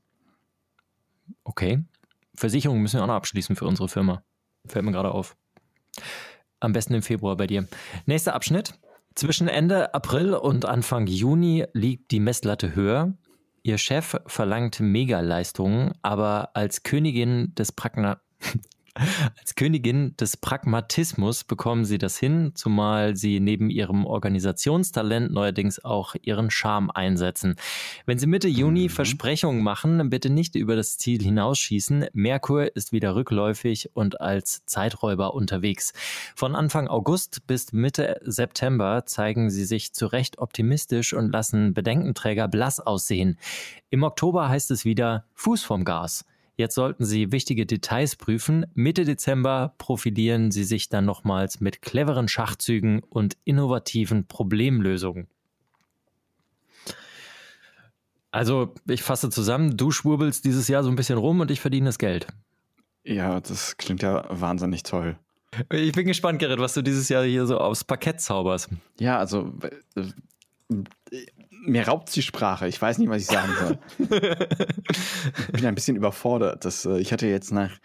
Okay. 1.45 1.85
Versicherungen 2.35 2.81
müssen 2.81 2.97
wir 2.97 3.03
auch 3.03 3.09
noch 3.09 3.15
abschließen 3.15 3.57
für 3.57 3.67
unsere 3.67 3.89
Firma. 3.89 4.23
Fällt 4.67 4.87
mir 4.87 4.93
gerade 4.93 5.11
auf. 5.11 5.37
Am 6.61 6.73
besten 6.73 6.95
im 6.95 7.03
Februar 7.03 7.37
bei 7.37 7.47
dir. 7.47 7.67
Nächster 8.07 8.35
Abschnitt. 8.35 8.75
Zwischen 9.15 9.49
Ende 9.49 9.95
April 9.95 10.35
und 10.35 10.65
Anfang 10.65 11.07
Juni 11.07 11.67
liegt 11.73 12.11
die 12.11 12.21
Messlatte 12.21 12.75
höher. 12.75 13.15
Ihr 13.63 13.79
Chef 13.79 14.17
verlangt 14.27 14.81
Megaleistungen, 14.81 15.93
aber 16.03 16.51
als 16.55 16.85
Königin 16.85 17.55
des 17.55 17.73
Pragna 17.73 18.21
Als 19.39 19.55
Königin 19.55 20.17
des 20.17 20.37
Pragmatismus 20.37 21.45
bekommen 21.45 21.85
sie 21.85 21.99
das 21.99 22.19
hin, 22.19 22.53
zumal 22.55 23.17
sie 23.17 23.41
neben 23.41 23.71
ihrem 23.71 24.05
Organisationstalent 24.05 25.33
neuerdings 25.33 25.85
auch 25.85 26.15
ihren 26.23 26.51
Charme 26.51 26.91
einsetzen. 26.91 27.57
Wenn 28.07 28.19
sie 28.19 28.27
Mitte 28.27 28.49
Juni 28.49 28.85
mhm. 28.85 28.89
Versprechungen 28.91 29.63
machen, 29.63 30.11
bitte 30.11 30.31
nicht 30.31 30.55
über 30.55 30.77
das 30.77 30.99
Ziel 30.99 31.23
hinausschießen. 31.23 32.07
Merkur 32.13 32.75
ist 32.77 32.93
wieder 32.93 33.15
rückläufig 33.15 33.91
und 33.95 34.21
als 34.21 34.65
Zeiträuber 34.67 35.35
unterwegs. 35.35 35.93
Von 36.35 36.55
Anfang 36.55 36.89
August 36.89 37.47
bis 37.47 37.73
Mitte 37.73 38.21
September 38.25 39.05
zeigen 39.07 39.51
sie 39.51 39.65
sich 39.65 39.93
zu 39.93 40.07
Recht 40.07 40.39
optimistisch 40.39 41.13
und 41.13 41.31
lassen 41.31 41.75
Bedenkenträger 41.75 42.49
blass 42.49 42.81
aussehen. 42.81 43.39
Im 43.91 44.03
Oktober 44.03 44.49
heißt 44.49 44.71
es 44.71 44.85
wieder 44.85 45.25
Fuß 45.35 45.63
vom 45.63 45.85
Gas. 45.85 46.25
Jetzt 46.59 46.75
sollten 46.75 47.05
Sie 47.05 47.31
wichtige 47.31 47.67
Details 47.67 48.17
prüfen. 48.17 48.67
Mitte 48.75 49.05
Dezember 49.05 49.75
profilieren 49.79 50.51
Sie 50.51 50.65
sich 50.65 50.89
dann 50.89 51.05
nochmals 51.05 51.61
mit 51.61 51.83
cleveren 51.83 52.27
Schachzügen 52.27 53.01
und 53.09 53.37
innovativen 53.45 54.27
Problemlösungen. 54.27 55.29
Also, 58.33 58.75
ich 58.89 59.05
fasse 59.05 59.31
zusammen, 59.31 59.77
du 59.77 59.93
schwurbelst 59.93 60.45
dieses 60.45 60.67
Jahr 60.67 60.83
so 60.83 60.91
ein 60.91 60.97
bisschen 60.97 61.17
rum 61.17 61.39
und 61.39 61.53
ich 61.53 61.61
verdiene 61.61 61.87
das 61.87 61.99
Geld. 61.99 62.27
Ja, 63.05 63.41
das 63.41 63.77
klingt 63.77 64.03
ja 64.03 64.27
wahnsinnig 64.29 64.83
toll. 64.83 65.17
Ich 65.73 65.93
bin 65.93 66.09
gespannt, 66.09 66.41
Gerrit, 66.41 66.59
was 66.59 66.75
du 66.75 66.83
dieses 66.83 67.09
Jahr 67.09 67.25
hier 67.25 67.47
so 67.47 67.59
aufs 67.59 67.85
Parkett 67.85 68.21
zauberst. 68.21 68.69
Ja, 68.99 69.17
also 69.19 69.55
mir 71.65 71.87
raubt 71.87 72.15
die 72.15 72.23
Sprache. 72.23 72.69
Ich 72.69 72.81
weiß 72.81 72.99
nicht, 72.99 73.09
was 73.09 73.23
ich 73.23 73.27
sagen 73.27 73.53
soll. 73.59 73.79
ich 74.09 75.53
bin 75.53 75.67
ein 75.67 75.75
bisschen 75.75 75.97
überfordert. 75.97 76.65
Das, 76.65 76.85
äh, 76.85 76.99
ich 76.99 77.13
hatte 77.13 77.27
jetzt 77.27 77.53
nach 77.53 77.79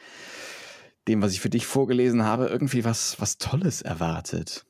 dem, 1.08 1.22
was 1.22 1.34
ich 1.34 1.42
für 1.42 1.50
dich 1.50 1.65
vorgelesen 1.65 2.24
habe, 2.24 2.48
irgendwie 2.48 2.86
was, 2.86 3.20
was 3.20 3.38
Tolles 3.38 3.82
erwartet. 3.82 4.65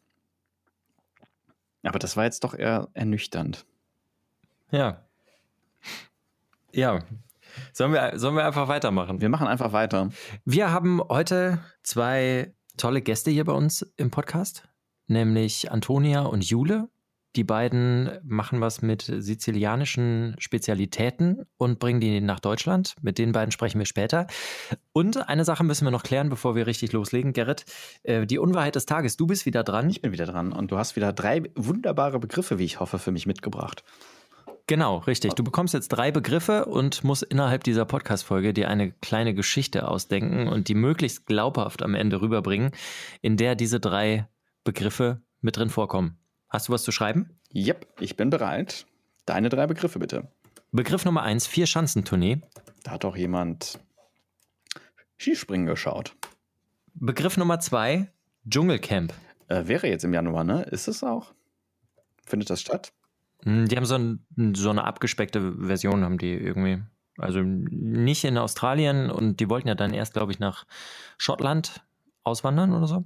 Aber 1.83 1.99
das 1.99 2.17
war 2.17 2.23
jetzt 2.23 2.43
doch 2.43 2.53
eher 2.53 2.89
ernüchternd. 2.93 3.65
Ja. 4.71 5.05
Ja. 6.71 7.03
Sollen 7.71 7.93
wir, 7.93 8.17
sollen 8.17 8.35
wir 8.35 8.45
einfach 8.45 8.67
weitermachen? 8.67 9.21
Wir 9.21 9.29
machen 9.29 9.47
einfach 9.47 9.73
weiter. 9.73 10.09
Wir 10.43 10.71
haben 10.71 11.01
heute 11.07 11.59
zwei 11.83 12.53
tolle 12.77 13.01
Gäste 13.01 13.29
hier 13.29 13.45
bei 13.45 13.53
uns 13.53 13.83
im 13.97 14.09
Podcast, 14.09 14.67
nämlich 15.07 15.71
Antonia 15.71 16.21
und 16.21 16.43
Jule. 16.43 16.89
Die 17.35 17.43
beiden 17.43 18.11
machen 18.23 18.61
was 18.61 18.81
mit 18.81 19.01
sizilianischen 19.01 20.35
Spezialitäten 20.37 21.45
und 21.57 21.79
bringen 21.79 21.99
die 21.99 22.21
nach 22.21 22.39
Deutschland. 22.39 22.95
Mit 23.01 23.17
den 23.17 23.31
beiden 23.31 23.51
sprechen 23.51 23.79
wir 23.79 23.87
später. 23.87 24.27
Und 24.91 25.27
eine 25.27 25.43
Sache 25.43 25.63
müssen 25.63 25.85
wir 25.85 25.91
noch 25.91 26.03
klären, 26.03 26.29
bevor 26.29 26.55
wir 26.55 26.67
richtig 26.67 26.91
loslegen. 26.91 27.33
Gerrit, 27.33 27.65
äh, 28.03 28.27
die 28.27 28.37
Unwahrheit 28.37 28.75
des 28.75 28.85
Tages. 28.85 29.17
Du 29.17 29.25
bist 29.25 29.47
wieder 29.47 29.63
dran. 29.63 29.89
Ich 29.89 30.01
bin 30.01 30.11
wieder 30.11 30.27
dran 30.27 30.53
und 30.53 30.71
du 30.71 30.77
hast 30.77 30.95
wieder 30.95 31.11
drei 31.11 31.43
wunderbare 31.55 32.19
Begriffe, 32.19 32.59
wie 32.59 32.65
ich 32.65 32.79
hoffe, 32.79 32.99
für 32.99 33.11
mich 33.11 33.25
mitgebracht. 33.25 33.83
Genau, 34.67 34.99
richtig. 34.99 35.33
Du 35.33 35.43
bekommst 35.43 35.73
jetzt 35.73 35.89
drei 35.89 36.11
Begriffe 36.11 36.65
und 36.65 37.03
musst 37.03 37.23
innerhalb 37.23 37.63
dieser 37.63 37.83
Podcast-Folge 37.83 38.53
dir 38.53 38.69
eine 38.69 38.91
kleine 38.91 39.33
Geschichte 39.33 39.87
ausdenken 39.87 40.47
und 40.47 40.69
die 40.69 40.75
möglichst 40.75 41.25
glaubhaft 41.25 41.81
am 41.83 41.95
Ende 41.95 42.21
rüberbringen, 42.21 42.71
in 43.21 43.35
der 43.35 43.55
diese 43.55 43.81
drei 43.81 44.29
Begriffe 44.63 45.21
mit 45.41 45.57
drin 45.57 45.69
vorkommen. 45.69 46.17
Hast 46.53 46.67
du 46.67 46.71
was 46.71 46.83
zu 46.83 46.91
schreiben? 46.91 47.31
Yep, 47.55 47.87
ich 47.99 48.15
bin 48.15 48.29
bereit. 48.29 48.85
Deine 49.25 49.49
drei 49.49 49.65
Begriffe 49.65 49.97
bitte. 49.97 50.27
Begriff 50.71 51.03
Nummer 51.03 51.23
eins, 51.23 51.47
Vier-Schanzentournee. 51.47 52.41
Da 52.83 52.91
hat 52.91 53.03
doch 53.03 53.17
jemand 53.17 53.79
Skispringen 55.17 55.65
geschaut. 55.65 56.15
Begriff 56.93 57.37
Nummer 57.37 57.59
zwei, 57.59 58.11
Dschungelcamp. 58.47 59.15
Äh, 59.47 59.65
wäre 59.65 59.87
jetzt 59.87 60.03
im 60.03 60.13
Januar, 60.13 60.43
ne? 60.43 60.61
Ist 60.61 60.87
es 60.87 61.03
auch? 61.03 61.33
Findet 62.23 62.51
das 62.51 62.61
statt? 62.61 62.93
Hm, 63.41 63.67
die 63.67 63.75
haben 63.75 63.85
so, 63.85 63.95
ein, 63.95 64.53
so 64.53 64.69
eine 64.69 64.83
abgespeckte 64.83 65.55
Version, 65.57 66.03
haben 66.03 66.19
die 66.19 66.33
irgendwie. 66.33 66.83
Also 67.17 67.39
nicht 67.41 68.25
in 68.25 68.37
Australien 68.37 69.09
und 69.09 69.39
die 69.39 69.49
wollten 69.49 69.69
ja 69.69 69.75
dann 69.75 69.91
erst, 69.91 70.13
glaube 70.13 70.31
ich, 70.31 70.37
nach 70.37 70.67
Schottland 71.17 71.81
auswandern 72.23 72.73
oder 72.73 72.85
so. 72.85 73.05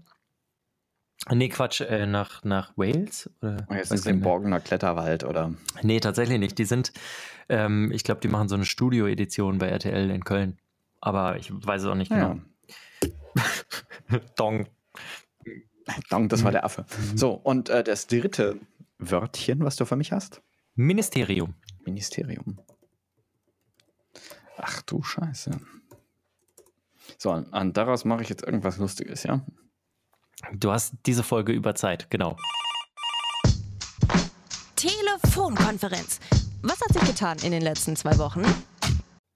Nee, 1.30 1.50
Quatsch, 1.50 1.82
äh, 1.82 2.06
nach, 2.06 2.44
nach 2.44 2.78
Wales? 2.78 3.30
Oder 3.42 3.66
oh, 3.70 3.74
jetzt 3.74 3.92
ist 3.92 4.02
es 4.02 4.06
im 4.06 4.22
Borgener 4.22 4.60
Kletterwald, 4.60 5.24
oder? 5.24 5.54
Nee, 5.82 6.00
tatsächlich 6.00 6.40
nicht. 6.40 6.58
Die 6.58 6.66
sind, 6.66 6.94
ähm, 7.50 7.92
ich 7.92 8.04
glaube, 8.04 8.22
die 8.22 8.28
machen 8.28 8.48
so 8.48 8.56
eine 8.56 8.66
Studio-Edition 8.66 9.58
bei 9.58 9.68
RTL 9.68 10.10
in 10.10 10.24
Köln. 10.24 10.58
Aber 11.02 11.38
ich 11.38 11.52
weiß 11.52 11.82
es 11.82 11.88
auch 11.88 11.96
nicht 11.96 12.10
genau. 12.10 12.40
Ja. 13.04 14.20
Dong. 14.36 14.68
Dong, 16.10 16.30
das 16.30 16.44
war 16.44 16.52
der 16.52 16.64
Affe. 16.64 16.86
Mhm. 17.12 17.18
So, 17.18 17.32
und 17.32 17.70
äh, 17.70 17.84
das 17.84 18.08
dritte 18.08 18.60
Wörtchen, 19.00 19.64
was 19.64 19.76
du 19.76 19.86
für 19.86 19.96
mich 19.96 20.12
hast? 20.12 20.42
Ministerium. 20.76 21.56
Ministerium. 21.86 22.60
Ach 24.58 24.82
du 24.84 25.02
Scheiße. 25.04 25.52
So, 27.18 27.32
und 27.32 27.78
daraus 27.78 28.06
mache 28.06 28.24
ich 28.24 28.30
jetzt 28.30 28.44
irgendwas 28.44 28.78
Lustiges, 28.78 29.24
ja? 29.24 29.46
Du 30.54 30.72
hast 30.72 30.94
diese 31.06 31.24
Folge 31.24 31.52
über 31.52 31.76
Zeit, 31.76 32.10
genau. 32.10 32.38
Telefonkonferenz. 34.76 36.20
Was 36.62 36.80
hat 36.82 36.94
sich 36.94 37.04
getan 37.04 37.38
in 37.44 37.52
den 37.52 37.62
letzten 37.62 37.96
zwei 37.96 38.18
Wochen? 38.20 38.44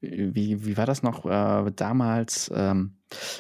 Wie, 0.01 0.65
wie 0.65 0.77
war 0.77 0.86
das 0.86 1.03
noch 1.03 1.25
äh, 1.25 1.72
damals, 1.75 2.51
ähm, 2.53 2.98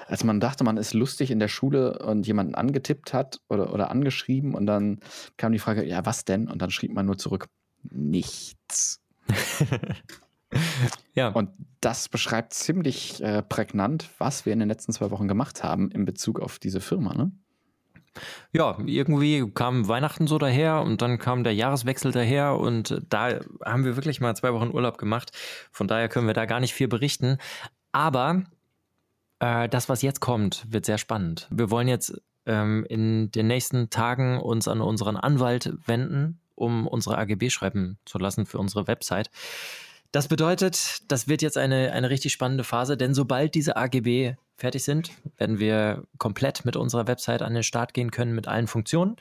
als 0.07 0.23
man 0.23 0.39
dachte, 0.39 0.63
man 0.63 0.77
ist 0.77 0.93
lustig 0.93 1.31
in 1.31 1.39
der 1.39 1.47
Schule 1.47 1.99
und 1.99 2.27
jemanden 2.27 2.53
angetippt 2.53 3.13
hat 3.13 3.41
oder, 3.49 3.73
oder 3.73 3.89
angeschrieben 3.89 4.53
und 4.53 4.67
dann 4.67 4.99
kam 5.37 5.51
die 5.51 5.59
Frage, 5.59 5.83
ja, 5.83 6.05
was 6.05 6.23
denn? 6.25 6.47
Und 6.47 6.61
dann 6.61 6.69
schrieb 6.69 6.93
man 6.93 7.07
nur 7.07 7.17
zurück, 7.17 7.47
nichts. 7.83 9.01
ja. 11.13 11.29
Und 11.29 11.49
das 11.79 12.09
beschreibt 12.09 12.53
ziemlich 12.53 13.23
äh, 13.23 13.41
prägnant, 13.41 14.09
was 14.19 14.45
wir 14.45 14.53
in 14.53 14.59
den 14.59 14.69
letzten 14.69 14.93
zwei 14.93 15.09
Wochen 15.09 15.27
gemacht 15.27 15.63
haben 15.63 15.89
in 15.89 16.05
Bezug 16.05 16.39
auf 16.39 16.59
diese 16.59 16.81
Firma, 16.81 17.13
ne? 17.15 17.31
Ja, 18.51 18.77
irgendwie 18.85 19.49
kam 19.53 19.87
Weihnachten 19.87 20.27
so 20.27 20.37
daher 20.37 20.81
und 20.81 21.01
dann 21.01 21.17
kam 21.17 21.43
der 21.43 21.55
Jahreswechsel 21.55 22.11
daher 22.11 22.57
und 22.57 23.01
da 23.09 23.39
haben 23.65 23.85
wir 23.85 23.95
wirklich 23.95 24.19
mal 24.19 24.35
zwei 24.35 24.53
Wochen 24.53 24.71
Urlaub 24.71 24.97
gemacht. 24.97 25.31
Von 25.71 25.87
daher 25.87 26.09
können 26.09 26.27
wir 26.27 26.33
da 26.33 26.45
gar 26.45 26.59
nicht 26.59 26.73
viel 26.73 26.87
berichten. 26.87 27.37
Aber 27.91 28.43
äh, 29.39 29.69
das, 29.69 29.89
was 29.89 30.01
jetzt 30.01 30.19
kommt, 30.19 30.65
wird 30.69 30.85
sehr 30.85 30.97
spannend. 30.97 31.47
Wir 31.49 31.71
wollen 31.71 31.87
jetzt 31.87 32.21
ähm, 32.45 32.85
in 32.89 33.31
den 33.31 33.47
nächsten 33.47 33.89
Tagen 33.89 34.39
uns 34.39 34.67
an 34.67 34.81
unseren 34.81 35.17
Anwalt 35.17 35.73
wenden, 35.85 36.39
um 36.55 36.87
unsere 36.87 37.17
AGB 37.17 37.49
schreiben 37.49 37.97
zu 38.05 38.17
lassen 38.17 38.45
für 38.45 38.59
unsere 38.59 38.87
Website. 38.87 39.29
Das 40.11 40.27
bedeutet, 40.27 41.09
das 41.09 41.29
wird 41.29 41.41
jetzt 41.41 41.57
eine, 41.57 41.93
eine 41.93 42.09
richtig 42.09 42.33
spannende 42.33 42.65
Phase, 42.65 42.97
denn 42.97 43.13
sobald 43.13 43.55
diese 43.55 43.77
AGB 43.77 44.35
fertig 44.61 44.83
sind, 44.83 45.11
werden 45.37 45.59
wir 45.59 46.03
komplett 46.17 46.65
mit 46.65 46.75
unserer 46.75 47.07
Website 47.07 47.41
an 47.41 47.53
den 47.53 47.63
Start 47.63 47.93
gehen 47.93 48.11
können 48.11 48.33
mit 48.33 48.47
allen 48.47 48.67
Funktionen. 48.67 49.17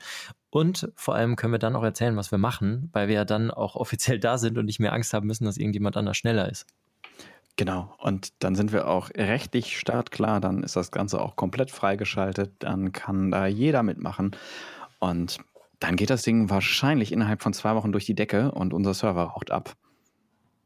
Und 0.49 0.91
vor 0.95 1.15
allem 1.15 1.35
können 1.35 1.53
wir 1.53 1.59
dann 1.59 1.75
auch 1.75 1.83
erzählen, 1.83 2.15
was 2.15 2.31
wir 2.31 2.37
machen, 2.37 2.89
weil 2.93 3.07
wir 3.07 3.15
ja 3.15 3.25
dann 3.25 3.51
auch 3.51 3.75
offiziell 3.75 4.19
da 4.19 4.37
sind 4.37 4.57
und 4.57 4.65
nicht 4.65 4.79
mehr 4.79 4.93
Angst 4.93 5.13
haben 5.13 5.27
müssen, 5.27 5.45
dass 5.45 5.57
irgendjemand 5.57 5.97
anders 5.97 6.17
schneller 6.17 6.49
ist. 6.49 6.65
Genau, 7.57 7.93
und 7.99 8.31
dann 8.39 8.55
sind 8.55 8.71
wir 8.71 8.87
auch 8.87 9.09
rechtlich 9.15 9.77
startklar, 9.77 10.39
dann 10.39 10.63
ist 10.63 10.75
das 10.75 10.91
Ganze 10.91 11.21
auch 11.21 11.35
komplett 11.35 11.69
freigeschaltet, 11.69 12.53
dann 12.59 12.93
kann 12.93 13.29
da 13.29 13.45
jeder 13.45 13.83
mitmachen 13.83 14.35
und 14.99 15.39
dann 15.79 15.95
geht 15.95 16.09
das 16.09 16.21
Ding 16.21 16.49
wahrscheinlich 16.49 17.11
innerhalb 17.11 17.41
von 17.41 17.53
zwei 17.53 17.75
Wochen 17.75 17.91
durch 17.91 18.05
die 18.05 18.15
Decke 18.15 18.51
und 18.51 18.73
unser 18.73 18.93
Server 18.93 19.23
raucht 19.23 19.51
ab. 19.51 19.75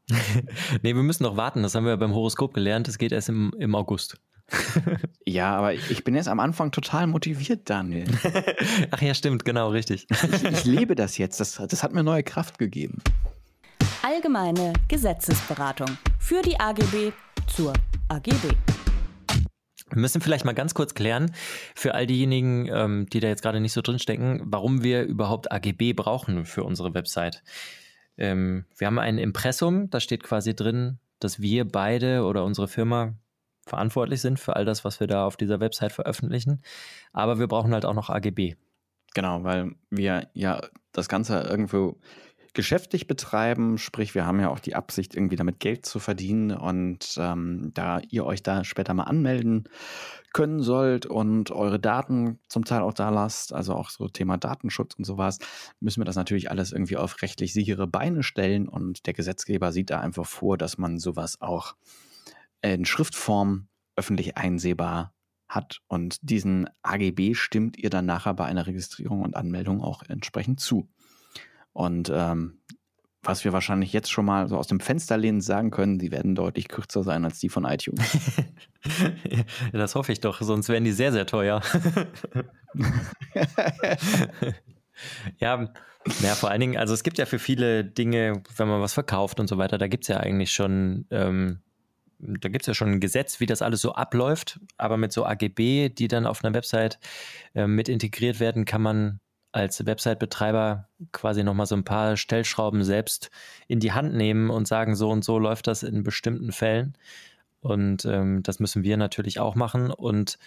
nee, 0.82 0.94
wir 0.94 1.02
müssen 1.02 1.24
noch 1.24 1.36
warten. 1.36 1.62
Das 1.62 1.74
haben 1.74 1.84
wir 1.84 1.96
beim 1.96 2.14
Horoskop 2.14 2.54
gelernt. 2.54 2.86
Das 2.86 2.98
geht 2.98 3.12
erst 3.12 3.28
im, 3.28 3.52
im 3.58 3.74
August. 3.74 4.20
Ja, 5.26 5.56
aber 5.56 5.74
ich 5.74 6.04
bin 6.04 6.14
jetzt 6.14 6.28
am 6.28 6.40
Anfang 6.40 6.70
total 6.70 7.06
motiviert, 7.06 7.68
Daniel. 7.68 8.06
Ach 8.90 9.02
ja, 9.02 9.14
stimmt, 9.14 9.44
genau, 9.44 9.70
richtig. 9.70 10.06
Ich, 10.10 10.44
ich 10.44 10.64
lebe 10.64 10.94
das 10.94 11.18
jetzt. 11.18 11.40
Das, 11.40 11.54
das 11.54 11.82
hat 11.82 11.92
mir 11.92 12.02
neue 12.02 12.22
Kraft 12.22 12.58
gegeben. 12.58 13.02
Allgemeine 14.02 14.72
Gesetzesberatung 14.88 15.98
für 16.18 16.42
die 16.42 16.58
AGB 16.60 17.12
zur 17.48 17.72
AGB. 18.08 18.50
Wir 19.90 20.00
müssen 20.00 20.20
vielleicht 20.20 20.44
mal 20.44 20.52
ganz 20.52 20.74
kurz 20.74 20.94
klären, 20.94 21.32
für 21.74 21.94
all 21.94 22.06
diejenigen, 22.06 22.68
ähm, 22.72 23.06
die 23.12 23.20
da 23.20 23.28
jetzt 23.28 23.42
gerade 23.42 23.60
nicht 23.60 23.72
so 23.72 23.82
drinstecken, 23.82 24.42
warum 24.44 24.82
wir 24.82 25.04
überhaupt 25.04 25.52
AGB 25.52 25.92
brauchen 25.92 26.44
für 26.44 26.64
unsere 26.64 26.92
Website. 26.94 27.42
Ähm, 28.18 28.64
wir 28.76 28.88
haben 28.88 28.98
ein 28.98 29.18
Impressum, 29.18 29.88
da 29.90 30.00
steht 30.00 30.24
quasi 30.24 30.54
drin, 30.54 30.98
dass 31.20 31.40
wir 31.40 31.64
beide 31.64 32.24
oder 32.24 32.44
unsere 32.44 32.68
Firma 32.68 33.14
verantwortlich 33.66 34.20
sind 34.20 34.38
für 34.40 34.56
all 34.56 34.64
das, 34.64 34.84
was 34.84 35.00
wir 35.00 35.06
da 35.06 35.26
auf 35.26 35.36
dieser 35.36 35.60
Website 35.60 35.92
veröffentlichen. 35.92 36.62
Aber 37.12 37.38
wir 37.38 37.48
brauchen 37.48 37.72
halt 37.72 37.84
auch 37.84 37.94
noch 37.94 38.10
AGB. 38.10 38.54
Genau, 39.14 39.44
weil 39.44 39.72
wir 39.90 40.28
ja 40.34 40.62
das 40.92 41.08
Ganze 41.08 41.40
irgendwo 41.40 41.98
geschäftlich 42.56 43.06
betreiben, 43.06 43.76
sprich, 43.76 44.14
wir 44.14 44.24
haben 44.24 44.40
ja 44.40 44.48
auch 44.48 44.60
die 44.60 44.74
Absicht, 44.74 45.14
irgendwie 45.14 45.36
damit 45.36 45.60
Geld 45.60 45.84
zu 45.84 45.98
verdienen 45.98 46.52
und 46.52 47.16
ähm, 47.18 47.70
da 47.74 48.00
ihr 48.08 48.24
euch 48.24 48.42
da 48.42 48.64
später 48.64 48.94
mal 48.94 49.04
anmelden 49.04 49.68
können 50.32 50.62
sollt 50.62 51.04
und 51.04 51.50
eure 51.50 51.78
Daten 51.78 52.38
zum 52.48 52.64
Teil 52.64 52.80
auch 52.80 52.94
da 52.94 53.10
lasst, 53.10 53.52
also 53.52 53.74
auch 53.74 53.90
so 53.90 54.08
Thema 54.08 54.38
Datenschutz 54.38 54.94
und 54.94 55.04
sowas, 55.04 55.38
müssen 55.80 56.00
wir 56.00 56.06
das 56.06 56.16
natürlich 56.16 56.50
alles 56.50 56.72
irgendwie 56.72 56.96
auf 56.96 57.20
rechtlich 57.20 57.52
sichere 57.52 57.86
Beine 57.86 58.22
stellen 58.22 58.68
und 58.68 59.06
der 59.06 59.12
Gesetzgeber 59.12 59.70
sieht 59.70 59.90
da 59.90 60.00
einfach 60.00 60.26
vor, 60.26 60.56
dass 60.56 60.78
man 60.78 60.98
sowas 60.98 61.42
auch 61.42 61.74
in 62.62 62.84
Schriftform 62.84 63.68
öffentlich 63.96 64.36
einsehbar 64.36 65.14
hat 65.48 65.80
und 65.86 66.18
diesen 66.22 66.68
AGB 66.82 67.34
stimmt 67.34 67.76
ihr 67.78 67.90
dann 67.90 68.06
nachher 68.06 68.34
bei 68.34 68.44
einer 68.46 68.66
Registrierung 68.66 69.22
und 69.22 69.36
Anmeldung 69.36 69.80
auch 69.80 70.02
entsprechend 70.08 70.60
zu. 70.60 70.88
Und 71.72 72.10
ähm, 72.12 72.60
was 73.22 73.44
wir 73.44 73.52
wahrscheinlich 73.52 73.92
jetzt 73.92 74.10
schon 74.10 74.24
mal 74.24 74.48
so 74.48 74.56
aus 74.56 74.66
dem 74.66 74.80
Fenster 74.80 75.16
lehnen 75.16 75.40
sagen 75.40 75.70
können, 75.70 75.98
die 75.98 76.10
werden 76.10 76.34
deutlich 76.34 76.68
kürzer 76.68 77.02
sein 77.02 77.24
als 77.24 77.38
die 77.38 77.48
von 77.48 77.64
iTunes. 77.64 78.18
das 79.72 79.94
hoffe 79.94 80.12
ich 80.12 80.20
doch, 80.20 80.40
sonst 80.40 80.68
wären 80.68 80.84
die 80.84 80.92
sehr, 80.92 81.12
sehr 81.12 81.26
teuer. 81.26 81.60
ja, 85.38 85.72
ja, 86.20 86.34
vor 86.34 86.50
allen 86.50 86.60
Dingen, 86.60 86.76
also 86.76 86.94
es 86.94 87.02
gibt 87.02 87.18
ja 87.18 87.26
für 87.26 87.40
viele 87.40 87.84
Dinge, 87.84 88.42
wenn 88.56 88.68
man 88.68 88.80
was 88.80 88.94
verkauft 88.94 89.40
und 89.40 89.48
so 89.48 89.58
weiter, 89.58 89.76
da 89.76 89.88
gibt 89.88 90.04
es 90.04 90.08
ja 90.08 90.18
eigentlich 90.18 90.52
schon, 90.52 91.06
ähm, 91.10 91.62
da 92.18 92.48
gibt 92.48 92.62
es 92.62 92.66
ja 92.66 92.74
schon 92.74 92.90
ein 92.90 93.00
Gesetz, 93.00 93.40
wie 93.40 93.46
das 93.46 93.62
alles 93.62 93.80
so 93.80 93.92
abläuft, 93.94 94.60
aber 94.76 94.96
mit 94.96 95.12
so 95.12 95.24
AGB, 95.26 95.90
die 95.90 96.08
dann 96.08 96.26
auf 96.26 96.44
einer 96.44 96.54
Website 96.54 96.98
äh, 97.54 97.66
mit 97.66 97.88
integriert 97.88 98.40
werden, 98.40 98.64
kann 98.64 98.82
man 98.82 99.20
als 99.52 99.84
Website-Betreiber 99.86 100.88
quasi 101.12 101.42
nochmal 101.42 101.66
so 101.66 101.76
ein 101.76 101.84
paar 101.84 102.16
Stellschrauben 102.16 102.84
selbst 102.84 103.30
in 103.68 103.80
die 103.80 103.92
Hand 103.92 104.14
nehmen 104.14 104.50
und 104.50 104.68
sagen, 104.68 104.94
so 104.94 105.10
und 105.10 105.24
so 105.24 105.38
läuft 105.38 105.66
das 105.66 105.82
in 105.82 106.02
bestimmten 106.02 106.52
Fällen. 106.52 106.96
Und 107.60 108.04
ähm, 108.04 108.42
das 108.42 108.60
müssen 108.60 108.84
wir 108.84 108.96
natürlich 108.96 109.40
auch 109.40 109.54
machen. 109.54 109.90
Und 109.90 110.38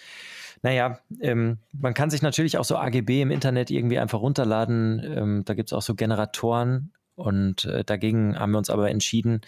naja, 0.62 1.00
ähm, 1.20 1.58
man 1.72 1.92
kann 1.92 2.10
sich 2.10 2.22
natürlich 2.22 2.56
auch 2.56 2.64
so 2.64 2.76
AGB 2.76 3.22
im 3.22 3.30
Internet 3.32 3.70
irgendwie 3.70 3.98
einfach 3.98 4.20
runterladen. 4.20 5.02
Ähm, 5.04 5.42
da 5.44 5.54
gibt 5.54 5.70
es 5.70 5.72
auch 5.72 5.82
so 5.82 5.94
Generatoren. 5.94 6.92
Und 7.16 7.64
äh, 7.64 7.84
dagegen 7.84 8.38
haben 8.38 8.52
wir 8.52 8.58
uns 8.58 8.70
aber 8.70 8.90
entschieden, 8.90 9.40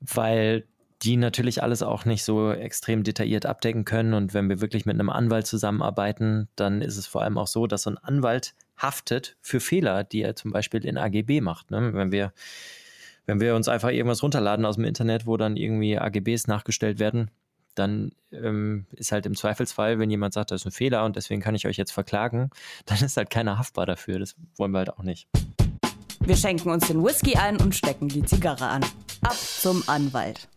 weil 0.00 0.64
die 1.02 1.16
natürlich 1.16 1.62
alles 1.62 1.82
auch 1.82 2.04
nicht 2.04 2.24
so 2.24 2.52
extrem 2.52 3.04
detailliert 3.04 3.46
abdecken 3.46 3.84
können. 3.84 4.12
Und 4.12 4.34
wenn 4.34 4.48
wir 4.48 4.60
wirklich 4.60 4.84
mit 4.84 4.94
einem 4.94 5.08
Anwalt 5.10 5.46
zusammenarbeiten, 5.46 6.48
dann 6.56 6.82
ist 6.82 6.96
es 6.96 7.06
vor 7.06 7.22
allem 7.22 7.38
auch 7.38 7.46
so, 7.46 7.66
dass 7.66 7.82
so 7.82 7.90
ein 7.90 7.98
Anwalt 7.98 8.54
haftet 8.76 9.36
für 9.40 9.60
Fehler, 9.60 10.04
die 10.04 10.22
er 10.22 10.36
zum 10.36 10.52
Beispiel 10.52 10.84
in 10.84 10.98
AGB 10.98 11.40
macht. 11.40 11.70
Ne? 11.70 11.94
Wenn 11.94 12.12
wir 12.12 12.32
wenn 13.26 13.38
wir 13.38 13.54
uns 13.54 13.68
einfach 13.68 13.90
irgendwas 13.90 14.24
runterladen 14.24 14.64
aus 14.64 14.74
dem 14.74 14.84
Internet, 14.84 15.24
wo 15.24 15.36
dann 15.36 15.56
irgendwie 15.56 15.96
AGBs 15.96 16.48
nachgestellt 16.48 16.98
werden, 16.98 17.30
dann 17.76 18.10
ähm, 18.32 18.86
ist 18.96 19.12
halt 19.12 19.24
im 19.24 19.36
Zweifelsfall, 19.36 20.00
wenn 20.00 20.10
jemand 20.10 20.34
sagt, 20.34 20.50
das 20.50 20.62
ist 20.62 20.66
ein 20.66 20.72
Fehler 20.72 21.04
und 21.04 21.14
deswegen 21.14 21.40
kann 21.40 21.54
ich 21.54 21.66
euch 21.66 21.76
jetzt 21.76 21.92
verklagen, 21.92 22.50
dann 22.86 22.98
ist 22.98 23.16
halt 23.16 23.30
keiner 23.30 23.58
haftbar 23.58 23.86
dafür. 23.86 24.18
Das 24.18 24.34
wollen 24.56 24.72
wir 24.72 24.78
halt 24.78 24.90
auch 24.90 25.04
nicht. 25.04 25.28
Wir 26.20 26.36
schenken 26.36 26.70
uns 26.70 26.88
den 26.88 27.04
Whisky 27.04 27.36
ein 27.36 27.56
und 27.58 27.74
stecken 27.74 28.08
die 28.08 28.24
Zigarre 28.24 28.66
an. 28.66 28.82
Ab 29.22 29.36
zum 29.36 29.82
Anwalt. 29.86 30.48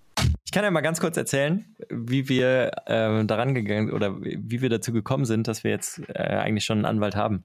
Ich 0.54 0.56
kann 0.56 0.66
ja 0.66 0.70
mal 0.70 0.82
ganz 0.82 1.00
kurz 1.00 1.18
erzählen, 1.18 1.66
wie 1.90 2.30
wir 2.30 2.70
äh, 2.86 3.26
daran 3.26 3.56
gegangen 3.56 3.92
oder 3.92 4.22
wie 4.22 4.62
wir 4.62 4.70
dazu 4.70 4.94
gekommen 4.94 5.26
sind, 5.26 5.48
dass 5.48 5.64
wir 5.64 5.72
jetzt 5.72 6.00
äh, 6.10 6.22
eigentlich 6.22 6.64
schon 6.64 6.78
einen 6.78 6.86
Anwalt 6.86 7.16
haben. 7.16 7.42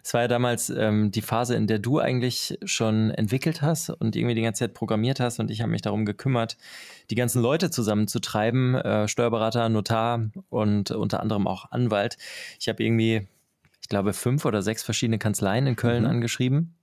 Das 0.00 0.14
war 0.14 0.20
ja 0.20 0.28
damals 0.28 0.70
ähm, 0.70 1.10
die 1.10 1.22
Phase, 1.22 1.56
in 1.56 1.66
der 1.66 1.80
du 1.80 1.98
eigentlich 1.98 2.56
schon 2.64 3.10
entwickelt 3.10 3.62
hast 3.62 3.90
und 3.90 4.14
irgendwie 4.14 4.36
die 4.36 4.42
ganze 4.42 4.60
Zeit 4.60 4.74
programmiert 4.74 5.18
hast 5.18 5.40
und 5.40 5.50
ich 5.50 5.60
habe 5.60 5.72
mich 5.72 5.82
darum 5.82 6.04
gekümmert, 6.04 6.56
die 7.10 7.16
ganzen 7.16 7.42
Leute 7.42 7.68
zusammenzutreiben, 7.68 8.76
äh, 8.76 9.08
Steuerberater, 9.08 9.68
Notar 9.68 10.30
und 10.50 10.92
unter 10.92 11.18
anderem 11.18 11.48
auch 11.48 11.72
Anwalt. 11.72 12.16
Ich 12.60 12.68
habe 12.68 12.80
irgendwie, 12.80 13.26
ich 13.80 13.88
glaube, 13.88 14.12
fünf 14.12 14.44
oder 14.44 14.62
sechs 14.62 14.84
verschiedene 14.84 15.18
Kanzleien 15.18 15.66
in 15.66 15.74
Köln 15.74 16.04
mhm. 16.04 16.10
angeschrieben. 16.10 16.76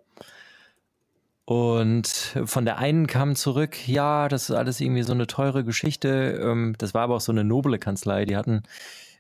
Und 1.52 2.08
von 2.46 2.64
der 2.64 2.78
einen 2.78 3.08
kam 3.08 3.36
zurück, 3.36 3.86
ja, 3.86 4.30
das 4.30 4.50
ist 4.50 4.56
alles 4.56 4.80
irgendwie 4.80 5.04
so 5.04 5.12
eine 5.12 5.28
teure 5.28 5.66
Geschichte. 5.66 6.40
Ähm, 6.42 6.76
das 6.78 6.94
war 6.94 7.02
aber 7.02 7.18
auch 7.18 7.22
so 7.22 7.34
eine 7.34 7.44
noble 7.44 7.78
Kanzlei. 7.78 8.24
Die 8.24 8.38
hatten 8.38 8.64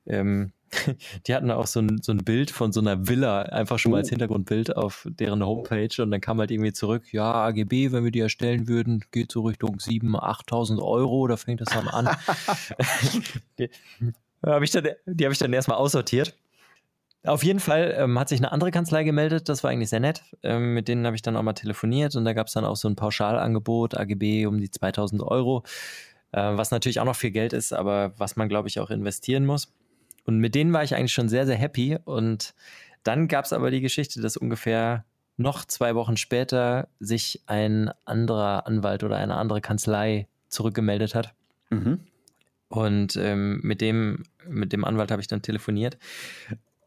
ähm, 0.07 0.53
die 1.27 1.35
hatten 1.35 1.51
auch 1.51 1.67
so 1.67 1.81
ein, 1.81 2.01
so 2.01 2.13
ein 2.13 2.19
Bild 2.19 2.49
von 2.49 2.71
so 2.71 2.79
einer 2.79 3.05
Villa, 3.09 3.41
einfach 3.41 3.79
schon 3.79 3.91
mal 3.91 3.97
als 3.97 4.07
oh. 4.07 4.11
Hintergrundbild 4.11 4.77
auf 4.77 5.05
deren 5.09 5.45
Homepage 5.45 6.01
und 6.01 6.09
dann 6.11 6.21
kam 6.21 6.39
halt 6.39 6.51
irgendwie 6.51 6.71
zurück, 6.71 7.11
ja, 7.11 7.33
AGB, 7.33 7.91
wenn 7.91 8.05
wir 8.05 8.11
die 8.11 8.21
erstellen 8.21 8.69
würden, 8.69 9.03
geht 9.11 9.33
so 9.33 9.41
Richtung 9.41 9.75
7.000, 9.79 10.17
8.000 10.47 10.81
Euro, 10.81 11.27
da 11.27 11.35
fängt 11.35 11.59
das 11.59 11.67
dann 11.73 11.89
an. 11.89 12.15
die 13.59 13.69
habe 14.45 14.63
ich 14.63 14.71
dann, 14.71 14.87
die 15.05 15.25
habe 15.25 15.33
ich 15.33 15.39
dann 15.39 15.51
erstmal 15.51 15.79
aussortiert. 15.79 16.33
Auf 17.23 17.43
jeden 17.43 17.59
Fall 17.59 17.95
ähm, 17.97 18.17
hat 18.17 18.29
sich 18.29 18.39
eine 18.39 18.51
andere 18.51 18.71
Kanzlei 18.71 19.03
gemeldet, 19.03 19.47
das 19.47 19.63
war 19.63 19.69
eigentlich 19.69 19.89
sehr 19.89 19.99
nett. 19.99 20.23
Ähm, 20.41 20.73
mit 20.73 20.87
denen 20.87 21.05
habe 21.05 21.15
ich 21.15 21.21
dann 21.21 21.37
auch 21.37 21.43
mal 21.43 21.53
telefoniert 21.53 22.15
und 22.15 22.25
da 22.25 22.33
gab 22.33 22.47
es 22.47 22.53
dann 22.53 22.65
auch 22.65 22.75
so 22.75 22.87
ein 22.87 22.95
Pauschalangebot, 22.95 23.95
AGB 23.95 24.47
um 24.47 24.59
die 24.59 24.71
2000 24.71 25.21
Euro, 25.21 25.63
äh, 26.31 26.41
was 26.41 26.71
natürlich 26.71 26.99
auch 26.99 27.05
noch 27.05 27.15
viel 27.15 27.31
Geld 27.31 27.53
ist, 27.53 27.73
aber 27.73 28.13
was 28.17 28.37
man, 28.37 28.49
glaube 28.49 28.69
ich, 28.69 28.79
auch 28.79 28.89
investieren 28.89 29.45
muss. 29.45 29.71
Und 30.25 30.39
mit 30.39 30.55
denen 30.55 30.73
war 30.73 30.83
ich 30.83 30.95
eigentlich 30.95 31.13
schon 31.13 31.29
sehr, 31.29 31.45
sehr 31.45 31.57
happy. 31.57 31.97
Und 32.05 32.53
dann 33.03 33.27
gab 33.27 33.45
es 33.45 33.53
aber 33.53 33.71
die 33.71 33.81
Geschichte, 33.81 34.21
dass 34.21 34.37
ungefähr 34.37 35.05
noch 35.37 35.65
zwei 35.65 35.95
Wochen 35.95 36.17
später 36.17 36.87
sich 36.99 37.41
ein 37.47 37.91
anderer 38.05 38.67
Anwalt 38.67 39.03
oder 39.03 39.17
eine 39.17 39.35
andere 39.35 39.61
Kanzlei 39.61 40.27
zurückgemeldet 40.47 41.15
hat. 41.15 41.33
Mhm. 41.69 42.01
Und 42.67 43.15
ähm, 43.17 43.59
mit, 43.63 43.81
dem, 43.81 44.23
mit 44.47 44.71
dem 44.73 44.85
Anwalt 44.85 45.11
habe 45.11 45.21
ich 45.21 45.27
dann 45.27 45.41
telefoniert. 45.41 45.97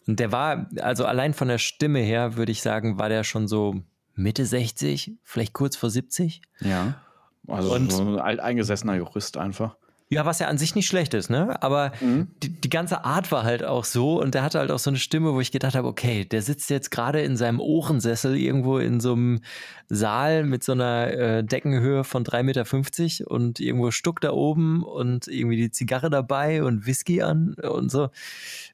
Und 0.07 0.21
der 0.21 0.33
war, 0.33 0.69
also 0.81 1.05
allein 1.07 1.35
von 1.35 1.49
der 1.49 1.59
Stimme 1.59 2.01
her, 2.01 2.37
würde 2.37 2.53
ich 2.53 2.63
sagen, 2.63 2.99
war 2.99 3.09
der 3.09 3.25
schon 3.25 3.49
so 3.49 3.83
Mitte 4.15 4.45
60, 4.45 5.13
vielleicht 5.23 5.53
kurz 5.53 5.77
vor 5.77 5.91
70. 5.91 6.43
Ja. 6.61 7.01
Also 7.49 7.75
und, 7.75 7.93
so 7.93 8.03
ein 8.03 8.19
alteingesessener 8.19 8.97
Jurist 8.97 9.37
einfach. 9.37 9.77
Ja, 10.11 10.27
was 10.27 10.39
ja 10.39 10.49
an 10.49 10.59
sich 10.59 10.75
nicht 10.75 10.87
schlecht 10.87 11.15
ist, 11.15 11.31
ne? 11.31 11.61
Aber 11.63 11.93
mhm. 12.01 12.29
die, 12.43 12.51
die, 12.51 12.69
ganze 12.69 13.05
Art 13.05 13.33
war 13.33 13.43
halt 13.43 13.65
auch 13.65 13.85
so 13.85 14.21
und 14.21 14.35
der 14.35 14.43
hatte 14.43 14.59
halt 14.59 14.71
auch 14.71 14.79
so 14.79 14.91
eine 14.91 14.99
Stimme, 14.99 15.33
wo 15.33 15.41
ich 15.41 15.51
gedacht 15.51 15.75
habe, 15.75 15.89
okay, 15.89 16.25
der 16.27 16.43
sitzt 16.43 16.69
jetzt 16.71 16.91
gerade 16.91 17.23
in 17.23 17.37
seinem 17.39 17.59
Ohrensessel 17.59 18.37
irgendwo 18.37 18.79
in 18.79 19.01
so 19.01 19.15
einem 19.15 19.41
Saal 19.89 20.45
mit 20.45 20.63
so 20.63 20.73
einer 20.73 21.09
äh, 21.09 21.45
Deckenhöhe 21.45 22.05
von 22.05 22.23
3,50 22.23 22.43
Meter 22.43 23.31
und 23.31 23.61
irgendwo 23.61 23.91
Stuck 23.91 24.21
da 24.21 24.33
oben 24.33 24.85
und 24.85 25.27
irgendwie 25.27 25.57
die 25.57 25.71
Zigarre 25.71 26.11
dabei 26.11 26.63
und 26.63 26.87
Whisky 26.87 27.23
an 27.23 27.55
und 27.55 27.91
so. 27.91 28.11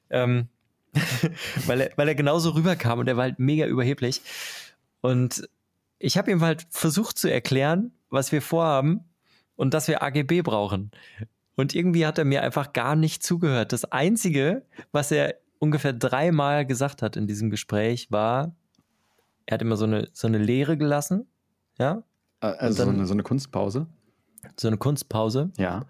Ähm, 0.09 0.49
weil, 1.67 1.81
er, 1.81 1.91
weil 1.95 2.07
er 2.07 2.15
genauso 2.15 2.51
rüberkam 2.51 2.99
und 2.99 3.07
er 3.07 3.17
war 3.17 3.23
halt 3.23 3.39
mega 3.39 3.65
überheblich. 3.65 4.21
Und 5.01 5.47
ich 5.99 6.17
habe 6.17 6.31
ihm 6.31 6.41
halt 6.41 6.67
versucht 6.69 7.17
zu 7.17 7.31
erklären, 7.31 7.91
was 8.09 8.31
wir 8.31 8.41
vorhaben 8.41 9.05
und 9.55 9.73
dass 9.73 9.87
wir 9.87 10.03
AGB 10.03 10.41
brauchen. 10.41 10.91
Und 11.55 11.75
irgendwie 11.75 12.05
hat 12.05 12.17
er 12.17 12.25
mir 12.25 12.41
einfach 12.43 12.73
gar 12.73 12.95
nicht 12.95 13.23
zugehört. 13.23 13.73
Das 13.73 13.85
Einzige, 13.85 14.65
was 14.91 15.11
er 15.11 15.35
ungefähr 15.59 15.93
dreimal 15.93 16.65
gesagt 16.65 17.01
hat 17.01 17.15
in 17.15 17.27
diesem 17.27 17.49
Gespräch, 17.49 18.11
war, 18.11 18.55
er 19.45 19.55
hat 19.55 19.61
immer 19.61 19.77
so 19.77 19.85
eine, 19.85 20.09
so 20.13 20.27
eine 20.27 20.39
Lehre 20.39 20.77
gelassen. 20.77 21.27
Ja. 21.77 22.03
Äh, 22.41 22.47
also 22.47 22.85
dann, 22.85 22.93
so, 22.93 22.97
eine, 22.97 23.07
so 23.07 23.13
eine 23.13 23.23
Kunstpause. 23.23 23.87
So 24.59 24.67
eine 24.67 24.77
Kunstpause. 24.77 25.51
Ja. 25.57 25.85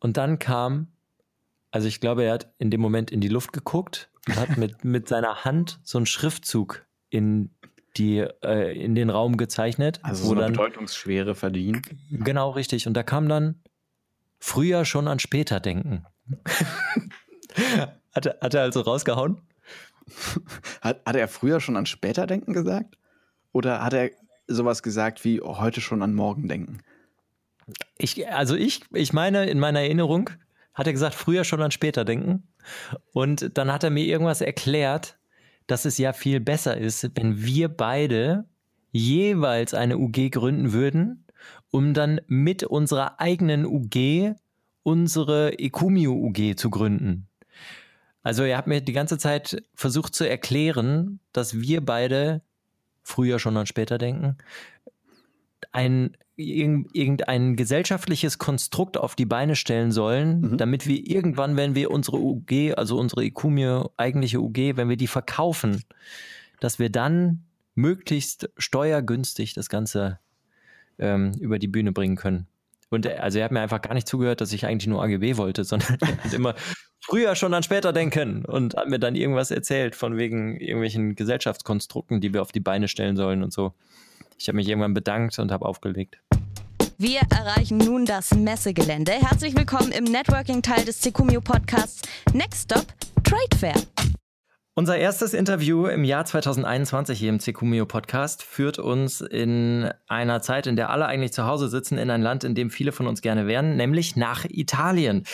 Und 0.00 0.16
dann 0.16 0.38
kam, 0.38 0.88
also 1.70 1.88
ich 1.88 2.00
glaube, 2.00 2.24
er 2.24 2.32
hat 2.32 2.52
in 2.58 2.70
dem 2.70 2.80
Moment 2.80 3.10
in 3.10 3.20
die 3.20 3.28
Luft 3.28 3.52
geguckt 3.52 4.10
und 4.26 4.36
hat 4.36 4.56
mit, 4.56 4.84
mit 4.84 5.08
seiner 5.08 5.44
Hand 5.44 5.80
so 5.82 5.98
einen 5.98 6.06
Schriftzug 6.06 6.86
in 7.10 7.50
die 7.96 8.18
äh, 8.18 8.78
in 8.78 8.94
den 8.94 9.10
Raum 9.10 9.36
gezeichnet. 9.36 10.00
Also 10.02 10.26
so 10.26 10.32
eine 10.32 10.42
dann, 10.42 10.52
Bedeutungsschwere 10.52 11.34
verdienen. 11.34 11.82
Genau, 12.10 12.50
richtig. 12.50 12.86
Und 12.86 12.94
da 12.94 13.02
kam 13.02 13.28
dann 13.28 13.62
früher 14.38 14.84
schon 14.84 15.08
an 15.08 15.18
später 15.18 15.58
denken. 15.60 16.04
hat, 18.12 18.26
er, 18.26 18.38
hat 18.40 18.54
er 18.54 18.62
also 18.62 18.80
rausgehauen? 18.80 19.40
Hat, 20.80 21.02
hat 21.04 21.16
er 21.16 21.28
früher 21.28 21.60
schon 21.60 21.76
an 21.76 21.86
später 21.86 22.26
denken 22.26 22.52
gesagt? 22.52 22.96
Oder 23.52 23.82
hat 23.82 23.94
er 23.94 24.10
sowas 24.46 24.82
gesagt 24.82 25.24
wie 25.24 25.40
heute 25.40 25.80
schon 25.80 26.02
an 26.02 26.14
morgen 26.14 26.48
denken? 26.48 26.78
Ich, 27.98 28.26
also 28.28 28.54
ich, 28.54 28.82
ich 28.92 29.12
meine, 29.12 29.46
in 29.46 29.58
meiner 29.58 29.80
Erinnerung 29.80 30.30
hat 30.78 30.86
er 30.86 30.92
gesagt, 30.92 31.16
früher 31.16 31.42
schon 31.42 31.60
an 31.60 31.72
später 31.72 32.04
denken. 32.04 32.44
Und 33.12 33.58
dann 33.58 33.72
hat 33.72 33.82
er 33.82 33.90
mir 33.90 34.04
irgendwas 34.04 34.40
erklärt, 34.40 35.18
dass 35.66 35.84
es 35.84 35.98
ja 35.98 36.12
viel 36.12 36.38
besser 36.38 36.78
ist, 36.78 37.10
wenn 37.16 37.42
wir 37.44 37.68
beide 37.68 38.44
jeweils 38.92 39.74
eine 39.74 39.98
UG 39.98 40.30
gründen 40.30 40.72
würden, 40.72 41.26
um 41.72 41.94
dann 41.94 42.20
mit 42.28 42.62
unserer 42.62 43.20
eigenen 43.20 43.66
UG 43.66 44.36
unsere 44.84 45.58
Ecumio 45.58 46.12
UG 46.12 46.56
zu 46.56 46.70
gründen. 46.70 47.26
Also 48.22 48.44
er 48.44 48.56
hat 48.56 48.68
mir 48.68 48.80
die 48.80 48.92
ganze 48.92 49.18
Zeit 49.18 49.62
versucht 49.74 50.14
zu 50.14 50.28
erklären, 50.28 51.18
dass 51.32 51.60
wir 51.60 51.84
beide 51.84 52.40
früher 53.02 53.40
schon 53.40 53.56
an 53.56 53.66
später 53.66 53.98
denken, 53.98 54.38
ein 55.72 56.16
irgendein 56.38 57.56
gesellschaftliches 57.56 58.38
Konstrukt 58.38 58.96
auf 58.96 59.16
die 59.16 59.26
Beine 59.26 59.56
stellen 59.56 59.90
sollen, 59.90 60.40
mhm. 60.40 60.56
damit 60.56 60.86
wir 60.86 61.04
irgendwann, 61.04 61.56
wenn 61.56 61.74
wir 61.74 61.90
unsere 61.90 62.18
UG, 62.18 62.74
also 62.76 62.96
unsere 62.96 63.24
Ikumie, 63.24 63.82
eigentliche 63.96 64.40
UG, 64.40 64.76
wenn 64.76 64.88
wir 64.88 64.96
die 64.96 65.08
verkaufen, 65.08 65.82
dass 66.60 66.78
wir 66.78 66.90
dann 66.90 67.44
möglichst 67.74 68.50
steuergünstig 68.56 69.54
das 69.54 69.68
Ganze 69.68 70.20
ähm, 70.98 71.32
über 71.40 71.58
die 71.58 71.68
Bühne 71.68 71.92
bringen 71.92 72.16
können. 72.16 72.46
Und 72.90 73.06
äh, 73.06 73.14
also 73.14 73.38
er 73.38 73.44
hat 73.44 73.52
mir 73.52 73.60
einfach 73.60 73.82
gar 73.82 73.94
nicht 73.94 74.08
zugehört, 74.08 74.40
dass 74.40 74.52
ich 74.52 74.64
eigentlich 74.64 74.86
nur 74.86 75.02
AGB 75.02 75.36
wollte, 75.36 75.64
sondern 75.64 75.98
er 76.00 76.24
hat 76.24 76.32
immer 76.32 76.54
früher 77.00 77.34
schon 77.34 77.52
an 77.54 77.62
später 77.62 77.92
denken 77.92 78.44
und 78.44 78.76
hat 78.76 78.88
mir 78.88 78.98
dann 78.98 79.16
irgendwas 79.16 79.50
erzählt 79.50 79.96
von 79.96 80.16
wegen 80.16 80.58
irgendwelchen 80.60 81.16
Gesellschaftskonstrukten, 81.16 82.20
die 82.20 82.32
wir 82.32 82.42
auf 82.42 82.52
die 82.52 82.60
Beine 82.60 82.86
stellen 82.86 83.16
sollen 83.16 83.42
und 83.42 83.52
so. 83.52 83.74
Ich 84.40 84.46
habe 84.48 84.56
mich 84.56 84.68
irgendwann 84.68 84.94
bedankt 84.94 85.38
und 85.40 85.50
habe 85.50 85.66
aufgelegt. 85.66 86.20
Wir 86.96 87.20
erreichen 87.30 87.78
nun 87.78 88.06
das 88.06 88.34
Messegelände. 88.34 89.12
Herzlich 89.12 89.56
willkommen 89.56 89.90
im 89.90 90.04
Networking-Teil 90.04 90.84
des 90.84 91.02
Secumio 91.02 91.40
Podcasts. 91.40 92.02
Next 92.32 92.70
Stop, 92.70 92.86
Trade 93.24 93.56
Fair. 93.58 93.97
Unser 94.78 94.96
erstes 94.96 95.34
Interview 95.34 95.86
im 95.86 96.04
Jahr 96.04 96.24
2021 96.24 97.18
hier 97.18 97.30
im 97.30 97.40
Cecumio 97.40 97.84
Podcast 97.84 98.44
führt 98.44 98.78
uns 98.78 99.20
in 99.20 99.90
einer 100.06 100.40
Zeit, 100.40 100.68
in 100.68 100.76
der 100.76 100.90
alle 100.90 101.06
eigentlich 101.06 101.32
zu 101.32 101.46
Hause 101.46 101.68
sitzen, 101.68 101.98
in 101.98 102.10
ein 102.10 102.22
Land, 102.22 102.44
in 102.44 102.54
dem 102.54 102.70
viele 102.70 102.92
von 102.92 103.08
uns 103.08 103.20
gerne 103.20 103.48
wären, 103.48 103.74
nämlich 103.74 104.14
nach 104.14 104.44
Italien. 104.44 105.24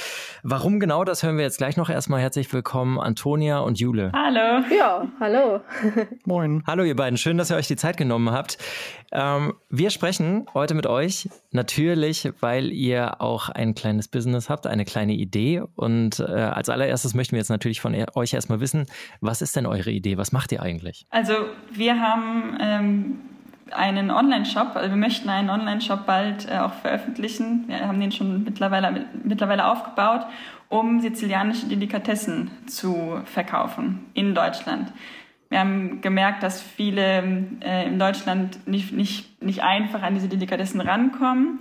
Warum 0.42 0.80
genau, 0.80 1.04
das 1.04 1.22
hören 1.22 1.36
wir 1.36 1.44
jetzt 1.44 1.58
gleich 1.58 1.76
noch. 1.76 1.90
Erstmal 1.90 2.22
herzlich 2.22 2.50
willkommen 2.54 2.98
Antonia 2.98 3.58
und 3.58 3.78
Jule. 3.78 4.12
Hallo. 4.14 4.64
Ja, 4.74 5.08
hallo. 5.20 5.60
Moin. 6.24 6.62
Hallo 6.66 6.82
ihr 6.84 6.96
beiden, 6.96 7.18
schön, 7.18 7.36
dass 7.36 7.50
ihr 7.50 7.56
euch 7.56 7.68
die 7.68 7.76
Zeit 7.76 7.98
genommen 7.98 8.30
habt. 8.30 8.56
Ähm, 9.12 9.54
wir 9.68 9.90
sprechen 9.90 10.46
heute 10.54 10.74
mit 10.74 10.86
euch 10.86 11.28
natürlich, 11.52 12.32
weil 12.40 12.72
ihr 12.72 13.20
auch 13.20 13.48
ein 13.48 13.74
kleines 13.74 14.08
Business 14.08 14.48
habt, 14.48 14.66
eine 14.66 14.84
kleine 14.84 15.12
Idee. 15.12 15.62
Und 15.76 16.18
äh, 16.18 16.32
als 16.32 16.68
allererstes 16.68 17.14
möchten 17.14 17.32
wir 17.32 17.38
jetzt 17.38 17.50
natürlich 17.50 17.80
von 17.80 17.94
euch 18.14 18.32
erstmal 18.32 18.60
wissen, 18.60 18.86
was 19.20 19.33
was 19.34 19.42
ist 19.42 19.56
denn 19.56 19.66
eure 19.66 19.90
Idee? 19.90 20.16
Was 20.16 20.30
macht 20.30 20.52
ihr 20.52 20.62
eigentlich? 20.62 21.06
Also 21.10 21.34
wir 21.72 21.98
haben 21.98 22.56
ähm, 22.60 23.18
einen 23.72 24.12
Online-Shop, 24.12 24.76
also 24.76 24.90
wir 24.90 24.96
möchten 24.96 25.28
einen 25.28 25.50
Online-Shop 25.50 26.06
bald 26.06 26.48
äh, 26.48 26.58
auch 26.58 26.72
veröffentlichen. 26.74 27.64
Wir 27.66 27.80
haben 27.80 27.98
den 27.98 28.12
schon 28.12 28.44
mittlerweile, 28.44 29.06
mittlerweile 29.24 29.66
aufgebaut, 29.66 30.24
um 30.68 31.00
sizilianische 31.00 31.66
Delikatessen 31.66 32.52
zu 32.66 33.20
verkaufen 33.24 34.06
in 34.14 34.36
Deutschland. 34.36 34.92
Wir 35.48 35.58
haben 35.58 36.00
gemerkt, 36.00 36.44
dass 36.44 36.62
viele 36.62 37.24
äh, 37.60 37.88
in 37.88 37.98
Deutschland 37.98 38.68
nicht, 38.68 38.92
nicht, 38.92 39.42
nicht 39.42 39.64
einfach 39.64 40.02
an 40.02 40.14
diese 40.14 40.28
Delikatessen 40.28 40.80
rankommen, 40.80 41.58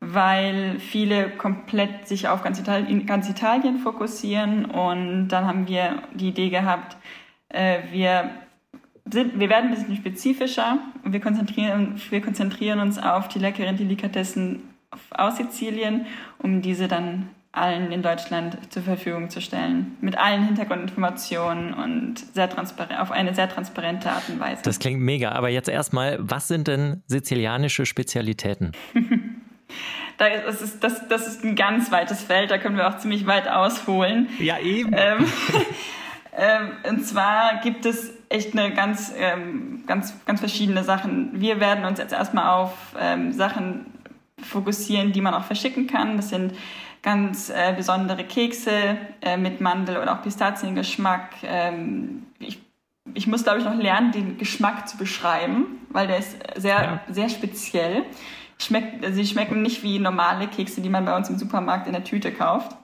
weil 0.00 0.78
viele 0.80 1.30
komplett 1.30 2.08
sich 2.08 2.28
auf 2.28 2.42
ganz 2.42 2.58
Italien, 2.58 3.06
ganz 3.06 3.28
Italien 3.28 3.78
fokussieren. 3.78 4.64
Und 4.64 5.28
dann 5.28 5.46
haben 5.46 5.68
wir 5.68 6.02
die 6.14 6.28
Idee 6.28 6.50
gehabt, 6.50 6.96
äh, 7.48 7.80
wir, 7.90 8.30
sind, 9.04 9.38
wir 9.38 9.48
werden 9.48 9.70
ein 9.70 9.74
bisschen 9.74 9.96
spezifischer 9.96 10.78
wir 11.04 11.20
konzentrieren, 11.20 12.00
wir 12.10 12.20
konzentrieren 12.20 12.80
uns 12.80 12.98
auf 12.98 13.28
die 13.28 13.38
leckeren 13.38 13.76
Delikatessen 13.76 14.62
aus 15.10 15.36
Sizilien, 15.36 16.06
um 16.38 16.62
diese 16.62 16.88
dann 16.88 17.30
allen 17.52 17.90
in 17.90 18.02
Deutschland 18.02 18.58
zur 18.72 18.82
Verfügung 18.82 19.28
zu 19.28 19.40
stellen. 19.40 19.96
Mit 20.00 20.16
allen 20.16 20.44
Hintergrundinformationen 20.44 21.74
und 21.74 22.18
sehr 22.32 22.48
transparent, 22.48 23.00
auf 23.00 23.10
eine 23.10 23.34
sehr 23.34 23.48
transparente 23.48 24.10
Art 24.10 24.28
und 24.28 24.38
Weise. 24.38 24.62
Das 24.62 24.78
klingt 24.78 25.00
mega. 25.00 25.32
Aber 25.32 25.48
jetzt 25.48 25.68
erstmal, 25.68 26.18
was 26.20 26.46
sind 26.46 26.68
denn 26.68 27.02
sizilianische 27.06 27.86
Spezialitäten? 27.86 28.70
das, 30.20 30.62
ist, 30.62 30.84
das, 30.84 31.08
das 31.08 31.26
ist 31.26 31.44
ein 31.44 31.56
ganz 31.56 31.90
weites 31.90 32.22
Feld, 32.22 32.50
da 32.50 32.58
können 32.58 32.76
wir 32.76 32.88
auch 32.88 32.98
ziemlich 32.98 33.26
weit 33.26 33.48
ausholen. 33.48 34.28
Ja, 34.38 34.58
eben. 34.58 34.92
Ähm, 34.96 35.24
Ähm, 36.36 36.70
und 36.88 37.04
zwar 37.04 37.60
gibt 37.60 37.86
es 37.86 38.12
echt 38.28 38.56
eine 38.56 38.72
ganz, 38.72 39.12
ähm, 39.16 39.82
ganz, 39.86 40.14
ganz 40.24 40.40
verschiedene 40.40 40.84
Sachen. 40.84 41.40
Wir 41.40 41.60
werden 41.60 41.84
uns 41.84 41.98
jetzt 41.98 42.12
erstmal 42.12 42.48
auf 42.54 42.72
ähm, 42.98 43.32
Sachen 43.32 43.86
fokussieren, 44.40 45.12
die 45.12 45.20
man 45.20 45.34
auch 45.34 45.44
verschicken 45.44 45.86
kann. 45.86 46.16
Das 46.16 46.30
sind 46.30 46.54
ganz 47.02 47.50
äh, 47.50 47.74
besondere 47.76 48.24
Kekse 48.24 48.96
äh, 49.20 49.36
mit 49.36 49.60
Mandel 49.60 49.96
oder 49.98 50.14
auch 50.14 50.22
Pistaziengeschmack. 50.22 51.30
Ähm, 51.42 52.26
ich, 52.38 52.60
ich 53.14 53.26
muss, 53.26 53.42
glaube 53.42 53.58
ich, 53.58 53.64
noch 53.64 53.74
lernen, 53.74 54.12
den 54.12 54.38
Geschmack 54.38 54.88
zu 54.88 54.96
beschreiben, 54.96 55.80
weil 55.90 56.06
der 56.06 56.18
ist 56.18 56.36
sehr, 56.56 56.74
ja. 56.74 57.00
sehr 57.08 57.28
speziell. 57.28 58.04
Schmeckt, 58.60 59.04
sie 59.14 59.26
schmecken 59.26 59.62
nicht 59.62 59.82
wie 59.82 59.98
normale 59.98 60.46
Kekse, 60.46 60.80
die 60.80 60.90
man 60.90 61.04
bei 61.04 61.16
uns 61.16 61.30
im 61.30 61.38
Supermarkt 61.38 61.86
in 61.86 61.92
der 61.94 62.04
Tüte 62.04 62.30
kauft. 62.32 62.76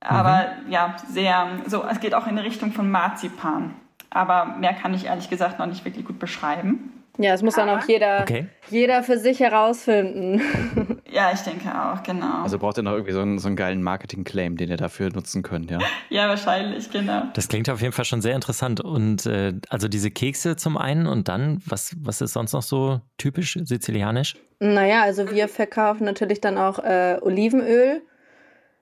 Aber 0.00 0.52
mhm. 0.64 0.72
ja, 0.72 0.96
sehr, 1.08 1.48
so, 1.66 1.84
es 1.84 2.00
geht 2.00 2.14
auch 2.14 2.26
in 2.26 2.36
die 2.36 2.42
Richtung 2.42 2.72
von 2.72 2.90
Marzipan. 2.90 3.74
Aber 4.10 4.56
mehr 4.58 4.72
kann 4.72 4.94
ich 4.94 5.06
ehrlich 5.06 5.28
gesagt 5.28 5.58
noch 5.58 5.66
nicht 5.66 5.84
wirklich 5.84 6.04
gut 6.04 6.18
beschreiben. 6.18 6.92
Ja, 7.18 7.32
es 7.32 7.42
muss 7.42 7.54
dann 7.54 7.68
auch 7.70 7.86
jeder, 7.86 8.20
okay. 8.22 8.46
jeder 8.70 9.02
für 9.02 9.18
sich 9.18 9.40
herausfinden. 9.40 10.40
ja, 11.16 11.32
ich 11.32 11.40
denke 11.40 11.68
auch, 11.68 12.02
genau. 12.02 12.42
Also 12.42 12.58
braucht 12.58 12.76
ihr 12.76 12.82
noch 12.82 12.92
irgendwie 12.92 13.12
so 13.12 13.20
einen, 13.20 13.38
so 13.38 13.48
einen 13.48 13.56
geilen 13.56 13.82
Marketing-Claim, 13.82 14.56
den 14.56 14.70
ihr 14.70 14.76
dafür 14.76 15.10
nutzen 15.10 15.42
könnt, 15.42 15.70
ja? 15.70 15.78
ja, 16.10 16.28
wahrscheinlich, 16.28 16.90
genau. 16.90 17.22
Das 17.34 17.48
klingt 17.48 17.68
auf 17.70 17.80
jeden 17.80 17.92
Fall 17.92 18.04
schon 18.04 18.20
sehr 18.20 18.34
interessant. 18.34 18.80
Und 18.80 19.26
äh, 19.26 19.54
also 19.68 19.88
diese 19.88 20.10
Kekse 20.10 20.56
zum 20.56 20.76
einen 20.76 21.06
und 21.06 21.28
dann, 21.28 21.62
was, 21.66 21.96
was 22.00 22.20
ist 22.20 22.34
sonst 22.34 22.52
noch 22.52 22.62
so 22.62 23.00
typisch 23.18 23.58
sizilianisch? 23.62 24.36
Naja, 24.60 25.02
also 25.02 25.30
wir 25.30 25.48
verkaufen 25.48 26.04
natürlich 26.04 26.40
dann 26.40 26.58
auch 26.58 26.78
äh, 26.78 27.18
Olivenöl 27.20 28.02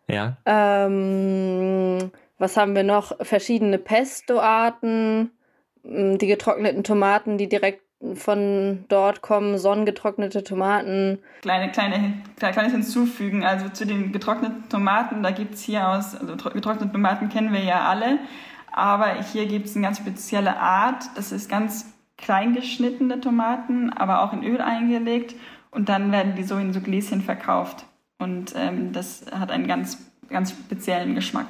ja. 0.09 0.37
Ähm, 0.45 2.11
was 2.39 2.57
haben 2.57 2.75
wir 2.75 2.83
noch? 2.83 3.17
Verschiedene 3.25 3.79
Pesto-Arten, 3.79 5.31
die 5.83 6.27
getrockneten 6.27 6.85
Tomaten, 6.85 7.39
die 7.39 7.49
direkt 7.49 7.83
von 8.15 8.85
dort 8.89 9.23
kommen, 9.23 9.57
sonnengetrocknete 9.57 10.45
Tomaten. 10.45 11.19
Kleine, 11.43 11.73
kleine, 11.73 12.23
kleines 12.37 12.73
hinzufügen, 12.73 13.45
also 13.45 13.69
zu 13.71 13.87
den 13.87 14.13
getrockneten 14.13 14.69
Tomaten, 14.69 15.23
da 15.23 15.31
gibt 15.31 15.55
es 15.55 15.63
hier 15.63 15.89
aus, 15.89 16.15
also 16.15 16.37
getrocknete 16.37 16.93
Tomaten 16.93 17.29
kennen 17.29 17.53
wir 17.53 17.63
ja 17.63 17.89
alle, 17.89 18.19
aber 18.73 19.23
hier 19.23 19.47
gibt 19.47 19.67
es 19.67 19.77
eine 19.77 19.87
ganz 19.87 19.99
spezielle 19.99 20.59
Art, 20.59 21.05
das 21.17 21.33
ist 21.33 21.49
ganz 21.49 21.93
klein 22.17 22.55
geschnittene 22.55 23.21
Tomaten, 23.21 23.93
aber 23.93 24.23
auch 24.23 24.33
in 24.33 24.45
Öl 24.45 24.61
eingelegt 24.61 25.35
und 25.71 25.89
dann 25.89 26.13
werden 26.13 26.35
die 26.37 26.45
so 26.45 26.57
in 26.57 26.73
so 26.73 26.81
Gläschen 26.81 27.21
verkauft. 27.21 27.87
Und 28.19 28.55
ähm, 28.57 28.93
das 28.93 29.27
hat 29.33 29.51
einen 29.51 29.67
ganz, 29.67 29.99
ganz 30.29 30.53
speziellen 30.53 31.15
Geschmack. 31.15 31.47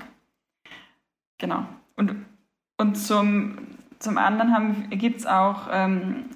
Genau. 1.38 1.66
Und, 1.94 2.16
und 2.78 2.96
zum, 2.96 3.58
zum 4.04 4.18
anderen 4.18 4.90
gibt 4.90 5.20
es 5.20 5.26
auch, 5.26 5.68
ähm, 5.72 6.26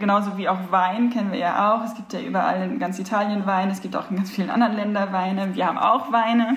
genauso 0.00 0.36
wie 0.38 0.48
auch 0.48 0.70
Wein 0.70 1.10
kennen 1.10 1.32
wir 1.32 1.38
ja 1.38 1.74
auch. 1.74 1.84
Es 1.84 1.94
gibt 1.94 2.12
ja 2.12 2.20
überall 2.20 2.62
in 2.62 2.78
ganz 2.78 2.98
Italien 2.98 3.46
Wein, 3.46 3.70
es 3.70 3.82
gibt 3.82 3.94
auch 3.94 4.10
in 4.10 4.16
ganz 4.16 4.30
vielen 4.30 4.50
anderen 4.50 4.74
Ländern 4.74 5.12
Weine. 5.12 5.54
Wir 5.54 5.66
haben 5.66 5.78
auch 5.78 6.10
Weine. 6.10 6.56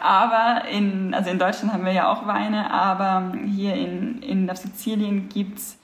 Aber 0.00 0.68
in, 0.68 1.12
also 1.12 1.30
in 1.30 1.38
Deutschland 1.38 1.72
haben 1.72 1.84
wir 1.84 1.92
ja 1.92 2.10
auch 2.10 2.26
Weine, 2.26 2.70
aber 2.70 3.32
hier 3.46 3.74
in, 3.74 4.22
in 4.22 4.48
auf 4.48 4.58
Sizilien 4.58 5.28
gibt 5.28 5.58
es 5.58 5.78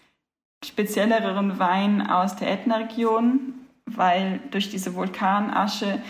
spezielleren 0.65 1.59
Wein 1.59 2.07
aus 2.07 2.37
der 2.37 2.53
Ätna-Region, 2.53 3.55
weil 3.87 4.41
durch 4.51 4.71
diese 4.71 4.95
Vulkanasche 4.95 6.01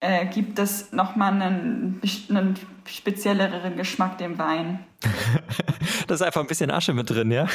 äh, 0.00 0.26
gibt 0.26 0.58
es 0.58 0.92
nochmal 0.92 1.32
einen, 1.32 2.00
einen 2.30 2.56
spezielleren 2.86 3.76
Geschmack 3.76 4.18
dem 4.18 4.38
Wein. 4.38 4.84
da 6.06 6.14
ist 6.14 6.22
einfach 6.22 6.40
ein 6.40 6.46
bisschen 6.46 6.70
Asche 6.70 6.92
mit 6.92 7.10
drin, 7.10 7.30
ja? 7.30 7.46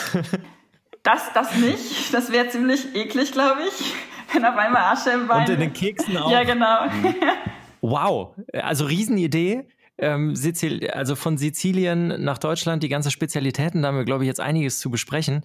Das, 1.04 1.32
das 1.34 1.56
nicht. 1.56 2.13
Das 2.13 2.32
wäre 2.32 2.50
ziemlich 2.50 2.96
eklig, 2.96 3.32
glaube 3.32 3.62
ich. 3.68 3.94
Wenn 4.34 4.44
auf 4.44 4.58
einmal 4.58 4.94
Asche 4.94 5.12
im 5.12 5.30
Wein. 5.30 5.42
Und 5.42 5.50
in 5.50 5.60
den 5.62 5.74
Keksen 5.74 6.18
auch. 6.18 6.30
Ja, 6.30 6.44
genau. 6.44 6.88
Wow. 7.82 8.36
Also 8.54 8.86
Riesenidee 8.86 9.68
ähm, 9.97 10.36
Sizil 10.36 10.89
also 10.91 11.15
von 11.15 11.38
Sizilien 11.38 12.23
nach 12.23 12.38
Deutschland, 12.38 12.83
die 12.83 12.89
ganzen 12.89 13.12
Spezialitäten, 13.12 13.81
da 13.81 13.89
haben 13.89 13.97
wir, 13.97 14.05
glaube 14.05 14.23
ich, 14.23 14.27
jetzt 14.27 14.39
einiges 14.39 14.79
zu 14.79 14.91
besprechen. 14.91 15.41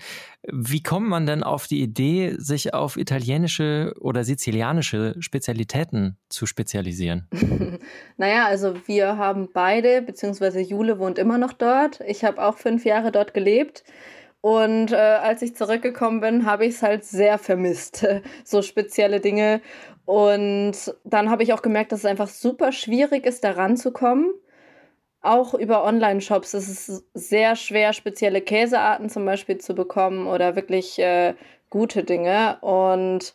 Wie 0.50 0.82
kommt 0.82 1.08
man 1.08 1.26
denn 1.26 1.42
auf 1.42 1.66
die 1.66 1.80
Idee, 1.80 2.34
sich 2.36 2.74
auf 2.74 2.96
italienische 2.96 3.94
oder 4.00 4.24
sizilianische 4.24 5.14
Spezialitäten 5.20 6.18
zu 6.28 6.46
spezialisieren? 6.46 7.28
naja, 8.16 8.46
also 8.46 8.74
wir 8.86 9.16
haben 9.16 9.48
beide, 9.52 10.02
beziehungsweise 10.02 10.60
Jule 10.60 10.98
wohnt 10.98 11.18
immer 11.18 11.38
noch 11.38 11.52
dort. 11.52 12.00
Ich 12.06 12.24
habe 12.24 12.42
auch 12.42 12.58
fünf 12.58 12.84
Jahre 12.84 13.12
dort 13.12 13.34
gelebt. 13.34 13.84
Und 14.42 14.90
äh, 14.90 14.96
als 14.96 15.40
ich 15.42 15.54
zurückgekommen 15.54 16.20
bin, 16.20 16.46
habe 16.46 16.66
ich 16.66 16.74
es 16.74 16.82
halt 16.82 17.04
sehr 17.04 17.38
vermisst, 17.38 18.04
so 18.44 18.60
spezielle 18.60 19.20
Dinge. 19.20 19.62
Und 20.04 20.74
dann 21.04 21.30
habe 21.30 21.44
ich 21.44 21.52
auch 21.52 21.62
gemerkt, 21.62 21.92
dass 21.92 22.00
es 22.00 22.06
einfach 22.06 22.28
super 22.28 22.72
schwierig 22.72 23.24
ist, 23.24 23.44
da 23.44 23.52
ranzukommen. 23.52 24.34
Auch 25.22 25.54
über 25.54 25.84
Online-Shops 25.84 26.54
ist 26.54 26.68
es 26.68 27.04
sehr 27.14 27.56
schwer, 27.56 27.92
spezielle 27.92 28.40
Käsearten 28.40 29.08
zum 29.08 29.24
Beispiel 29.24 29.58
zu 29.58 29.74
bekommen 29.74 30.26
oder 30.26 30.56
wirklich 30.56 30.98
äh, 30.98 31.34
gute 31.70 32.02
Dinge. 32.02 32.58
Und 32.60 33.34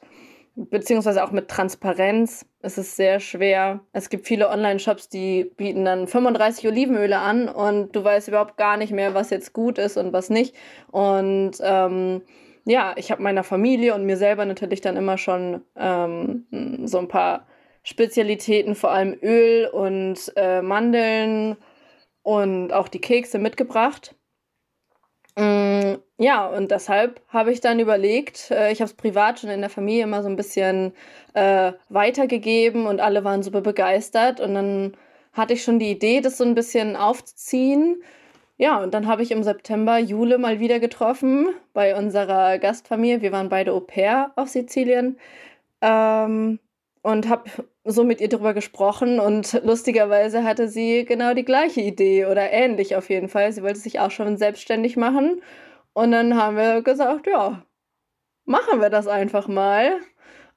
beziehungsweise 0.56 1.24
auch 1.24 1.32
mit 1.32 1.48
Transparenz 1.48 2.46
ist 2.62 2.78
es 2.78 2.96
sehr 2.96 3.20
schwer. 3.20 3.80
Es 3.94 4.10
gibt 4.10 4.28
viele 4.28 4.50
Online-Shops, 4.50 5.08
die 5.08 5.46
bieten 5.56 5.86
dann 5.86 6.08
35 6.08 6.68
Olivenöle 6.68 7.20
an 7.20 7.48
und 7.48 7.96
du 7.96 8.04
weißt 8.04 8.28
überhaupt 8.28 8.58
gar 8.58 8.76
nicht 8.76 8.92
mehr, 8.92 9.14
was 9.14 9.30
jetzt 9.30 9.54
gut 9.54 9.78
ist 9.78 9.98
und 9.98 10.12
was 10.12 10.30
nicht. 10.30 10.56
Und 10.92 11.54
ähm, 11.62 12.22
ja, 12.66 12.94
ich 12.98 13.12
habe 13.12 13.24
meiner 13.24 13.44
Familie 13.44 13.96
und 13.96 14.06
mir 14.06 14.18
selber 14.18 14.44
natürlich 14.44 14.82
dann 14.82 14.98
immer 14.98 15.18
schon 15.18 15.62
ähm, 15.78 16.46
so 16.84 16.98
ein 16.98 17.08
paar 17.08 17.48
Spezialitäten, 17.84 18.76
vor 18.76 18.92
allem 18.92 19.18
Öl 19.22 19.68
und 19.68 20.34
äh, 20.36 20.62
Mandeln 20.62 21.56
und 22.28 22.74
auch 22.74 22.90
die 22.90 23.00
Kekse 23.00 23.40
mitgebracht. 23.40 24.14
Mm, 25.38 25.94
ja, 26.18 26.46
und 26.48 26.72
deshalb 26.72 27.22
habe 27.30 27.54
ich 27.54 27.62
dann 27.62 27.80
überlegt, 27.80 28.52
äh, 28.52 28.70
ich 28.74 28.82
habe 28.82 28.90
es 28.90 28.98
privat 28.98 29.40
schon 29.40 29.50
in 29.50 29.62
der 29.62 29.70
Familie 29.70 30.04
immer 30.04 30.22
so 30.24 30.28
ein 30.28 30.36
bisschen 30.36 30.92
äh, 31.36 31.72
weitergegeben 31.88 32.86
und 32.86 33.00
alle 33.00 33.24
waren 33.24 33.44
super 33.44 33.62
begeistert. 33.62 34.42
Und 34.42 34.56
dann 34.56 34.98
hatte 35.32 35.54
ich 35.54 35.64
schon 35.64 35.80
die 35.80 35.90
Idee, 35.90 36.20
das 36.20 36.38
so 36.38 36.44
ein 36.44 36.54
bisschen 36.54 36.98
aufzuziehen. 36.98 38.04
Ja, 38.58 38.84
und 38.84 38.94
dann 38.94 39.08
habe 39.08 39.24
ich 39.24 39.32
im 39.32 39.44
September 39.44 39.98
Jule 39.98 40.38
mal 40.38 40.60
wieder 40.60 40.80
getroffen 40.82 41.48
bei 41.74 41.96
unserer 41.96 42.60
Gastfamilie. 42.60 43.22
Wir 43.22 43.32
waren 43.32 43.48
beide 43.48 43.72
Au 43.72 43.80
pair 43.80 44.34
auf 44.36 44.50
Sizilien. 44.50 45.18
Ähm, 45.82 46.60
und 47.04 47.30
habe 47.30 47.50
so 47.88 48.04
mit 48.04 48.22
ihr 48.22 48.30
darüber 48.30 48.54
gesprochen 48.54 49.20
und 49.20 49.62
lustigerweise 49.64 50.44
hatte 50.44 50.68
sie 50.68 51.06
genau 51.06 51.34
die 51.34 51.46
gleiche 51.46 51.82
Idee 51.82 52.26
oder 52.26 52.52
ähnlich 52.52 52.96
auf 52.96 53.10
jeden 53.10 53.30
Fall. 53.30 53.52
Sie 53.52 53.64
wollte 53.64 53.80
sich 53.80 54.00
auch 54.00 54.12
schon 54.12 54.38
selbstständig 54.38 54.98
machen 54.98 55.42
und 55.94 56.12
dann 56.12 56.36
haben 56.36 56.58
wir 56.58 56.82
gesagt, 56.82 57.28
ja, 57.28 57.64
machen 58.46 58.82
wir 58.82 58.90
das 58.90 59.08
einfach 59.08 59.48
mal. 59.48 60.00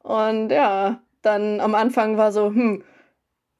Und 0.02 0.50
ja, 0.50 1.02
dann 1.22 1.60
am 1.60 1.74
Anfang 1.74 2.16
war 2.16 2.32
so, 2.32 2.46
hm, 2.46 2.84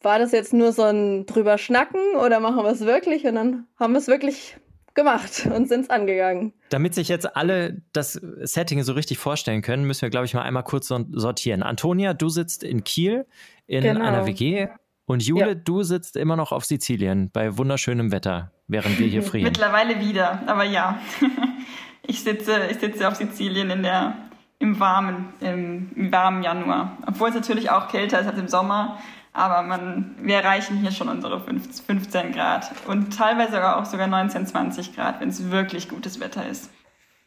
war 0.02 0.18
das 0.18 0.32
jetzt 0.32 0.52
nur 0.54 0.72
so 0.72 0.82
ein 0.82 1.26
drüber 1.26 1.58
schnacken 1.58 2.16
oder 2.16 2.40
machen 2.40 2.64
wir 2.64 2.70
es 2.70 2.86
wirklich? 2.86 3.26
Und 3.26 3.34
dann 3.34 3.66
haben 3.78 3.92
wir 3.92 3.98
es 3.98 4.08
wirklich 4.08 4.56
gemacht 5.00 5.48
und 5.54 5.68
sind 5.68 5.82
es 5.82 5.90
angegangen. 5.90 6.52
Damit 6.68 6.94
sich 6.94 7.08
jetzt 7.08 7.36
alle 7.36 7.82
das 7.92 8.12
Setting 8.12 8.82
so 8.82 8.92
richtig 8.92 9.18
vorstellen 9.18 9.62
können, 9.62 9.84
müssen 9.84 10.02
wir, 10.02 10.10
glaube 10.10 10.26
ich, 10.26 10.34
mal 10.34 10.42
einmal 10.42 10.62
kurz 10.62 10.88
sortieren. 10.88 11.62
Antonia, 11.62 12.14
du 12.14 12.28
sitzt 12.28 12.62
in 12.62 12.84
Kiel 12.84 13.26
in 13.66 13.82
genau. 13.82 14.04
einer 14.04 14.26
WG 14.26 14.68
und 15.10 15.24
Jule, 15.24 15.48
ja. 15.48 15.54
du 15.54 15.82
sitzt 15.82 16.16
immer 16.16 16.36
noch 16.36 16.52
auf 16.52 16.64
Sizilien 16.64 17.30
bei 17.32 17.58
wunderschönem 17.58 18.12
Wetter, 18.12 18.52
während 18.68 18.98
wir 18.98 19.08
hier 19.08 19.22
frieren. 19.24 19.44
Mittlerweile 19.44 20.00
wieder, 20.00 20.42
aber 20.46 20.64
ja. 20.64 21.00
ich, 22.06 22.22
sitze, 22.22 22.68
ich 22.70 22.78
sitze 22.78 23.08
auf 23.08 23.16
Sizilien 23.16 23.70
in 23.70 23.82
der, 23.82 24.16
im, 24.60 24.78
warmen, 24.78 25.32
im, 25.40 25.90
im 25.96 26.12
warmen 26.12 26.44
Januar. 26.44 26.96
Obwohl 27.06 27.30
es 27.30 27.34
natürlich 27.34 27.70
auch 27.70 27.88
kälter 27.88 28.20
ist 28.20 28.28
als 28.28 28.38
im 28.38 28.46
Sommer. 28.46 28.98
Aber 29.32 29.62
man, 29.62 30.16
wir 30.20 30.36
erreichen 30.36 30.78
hier 30.78 30.90
schon 30.90 31.08
unsere 31.08 31.40
15 31.40 32.32
Grad 32.32 32.70
und 32.88 33.16
teilweise 33.16 33.76
auch 33.76 33.84
sogar 33.84 34.08
19, 34.08 34.46
20 34.46 34.96
Grad, 34.96 35.20
wenn 35.20 35.28
es 35.28 35.50
wirklich 35.50 35.88
gutes 35.88 36.18
Wetter 36.18 36.46
ist. 36.48 36.70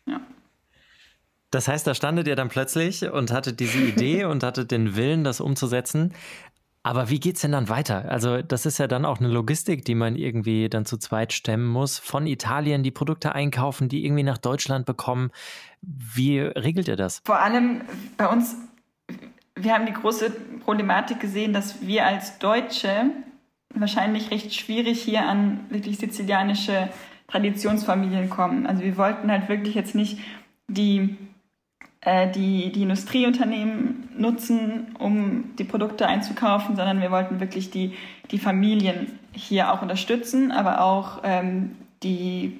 Ja. 0.05 0.19
Das 1.49 1.67
heißt, 1.67 1.87
da 1.87 1.93
standet 1.93 2.27
ihr 2.27 2.35
dann 2.35 2.49
plötzlich 2.49 3.09
und 3.09 3.31
hattet 3.31 3.59
diese 3.59 3.77
Idee 3.77 4.25
und 4.25 4.43
hattet 4.43 4.71
den 4.71 4.95
Willen, 4.95 5.23
das 5.23 5.39
umzusetzen. 5.39 6.13
Aber 6.85 7.09
wie 7.09 7.21
geht 7.21 7.35
es 7.35 7.41
denn 7.41 7.53
dann 7.53 7.69
weiter? 7.69 8.09
Also, 8.09 8.41
das 8.41 8.65
ist 8.65 8.77
ja 8.77 8.87
dann 8.87 9.05
auch 9.05 9.19
eine 9.19 9.29
Logistik, 9.29 9.85
die 9.85 9.95
man 9.95 10.17
irgendwie 10.17 10.67
dann 10.67 10.85
zu 10.85 10.97
zweit 10.97 11.31
stemmen 11.31 11.67
muss. 11.67 11.97
Von 11.97 12.27
Italien 12.27 12.83
die 12.83 12.91
Produkte 12.91 13.33
einkaufen, 13.33 13.87
die 13.87 14.05
irgendwie 14.05 14.23
nach 14.23 14.37
Deutschland 14.37 14.85
bekommen. 14.85 15.31
Wie 15.81 16.39
regelt 16.39 16.89
ihr 16.89 16.97
das? 16.97 17.21
Vor 17.23 17.39
allem 17.39 17.83
bei 18.17 18.27
uns 18.27 18.57
wir 19.55 19.73
haben 19.73 19.85
die 19.85 19.93
große 19.93 20.31
Problematik 20.63 21.19
gesehen, 21.19 21.53
dass 21.53 21.85
wir 21.85 22.05
als 22.05 22.39
Deutsche 22.39 23.11
wahrscheinlich 23.73 24.31
recht 24.31 24.53
schwierig 24.53 25.01
hier 25.01 25.27
an 25.27 25.61
wirklich 25.69 25.97
sizilianische 25.97 26.89
Traditionsfamilien 27.27 28.29
kommen. 28.29 28.67
Also 28.67 28.83
wir 28.83 28.97
wollten 28.97 29.31
halt 29.31 29.49
wirklich 29.49 29.75
jetzt 29.75 29.95
nicht 29.95 30.19
die, 30.67 31.17
äh, 32.01 32.29
die, 32.31 32.71
die 32.71 32.83
Industrieunternehmen 32.83 34.09
nutzen, 34.17 34.95
um 34.99 35.55
die 35.57 35.63
Produkte 35.63 36.07
einzukaufen, 36.07 36.75
sondern 36.75 37.01
wir 37.01 37.11
wollten 37.11 37.39
wirklich 37.39 37.71
die, 37.71 37.93
die 38.31 38.37
Familien 38.37 39.19
hier 39.31 39.73
auch 39.73 39.81
unterstützen, 39.81 40.51
aber 40.51 40.81
auch 40.81 41.21
ähm, 41.23 41.75
die 42.03 42.59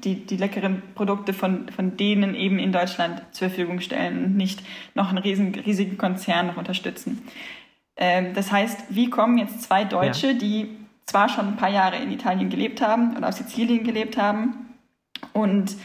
die, 0.00 0.26
die 0.26 0.36
leckeren 0.36 0.82
Produkte 0.94 1.32
von, 1.32 1.68
von 1.68 1.96
denen 1.96 2.34
eben 2.34 2.58
in 2.58 2.72
Deutschland 2.72 3.22
zur 3.32 3.48
Verfügung 3.48 3.80
stellen 3.80 4.24
und 4.24 4.36
nicht 4.36 4.62
noch 4.94 5.08
einen 5.08 5.18
riesen, 5.18 5.54
riesigen 5.54 5.98
Konzern 5.98 6.48
noch 6.48 6.56
unterstützen. 6.56 7.22
Ähm, 7.96 8.34
das 8.34 8.50
heißt, 8.50 8.86
wie 8.90 9.10
kommen 9.10 9.38
jetzt 9.38 9.62
zwei 9.62 9.84
Deutsche, 9.84 10.28
ja. 10.28 10.32
die 10.34 10.76
zwar 11.06 11.28
schon 11.28 11.48
ein 11.48 11.56
paar 11.56 11.70
Jahre 11.70 11.96
in 11.96 12.10
Italien 12.10 12.48
gelebt 12.48 12.80
haben 12.80 13.16
oder 13.16 13.28
auf 13.28 13.34
Sizilien 13.34 13.84
gelebt 13.84 14.16
haben 14.16 14.74
und 15.32 15.76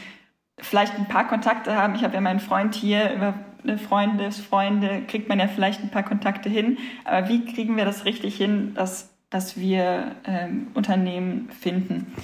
vielleicht 0.58 0.94
ein 0.94 1.06
paar 1.06 1.26
Kontakte 1.28 1.76
haben. 1.76 1.94
Ich 1.94 2.04
habe 2.04 2.14
ja 2.14 2.20
meinen 2.20 2.40
Freund 2.40 2.74
hier 2.74 3.12
über 3.12 3.34
Freunde, 3.76 4.30
Freunde, 4.32 5.02
kriegt 5.06 5.28
man 5.28 5.38
ja 5.38 5.48
vielleicht 5.48 5.82
ein 5.82 5.90
paar 5.90 6.04
Kontakte 6.04 6.48
hin. 6.48 6.78
Aber 7.04 7.28
wie 7.28 7.44
kriegen 7.44 7.76
wir 7.76 7.84
das 7.84 8.04
richtig 8.04 8.36
hin, 8.36 8.74
dass, 8.74 9.10
dass 9.30 9.58
wir 9.58 10.12
ähm, 10.24 10.68
Unternehmen 10.74 11.50
finden? 11.50 12.14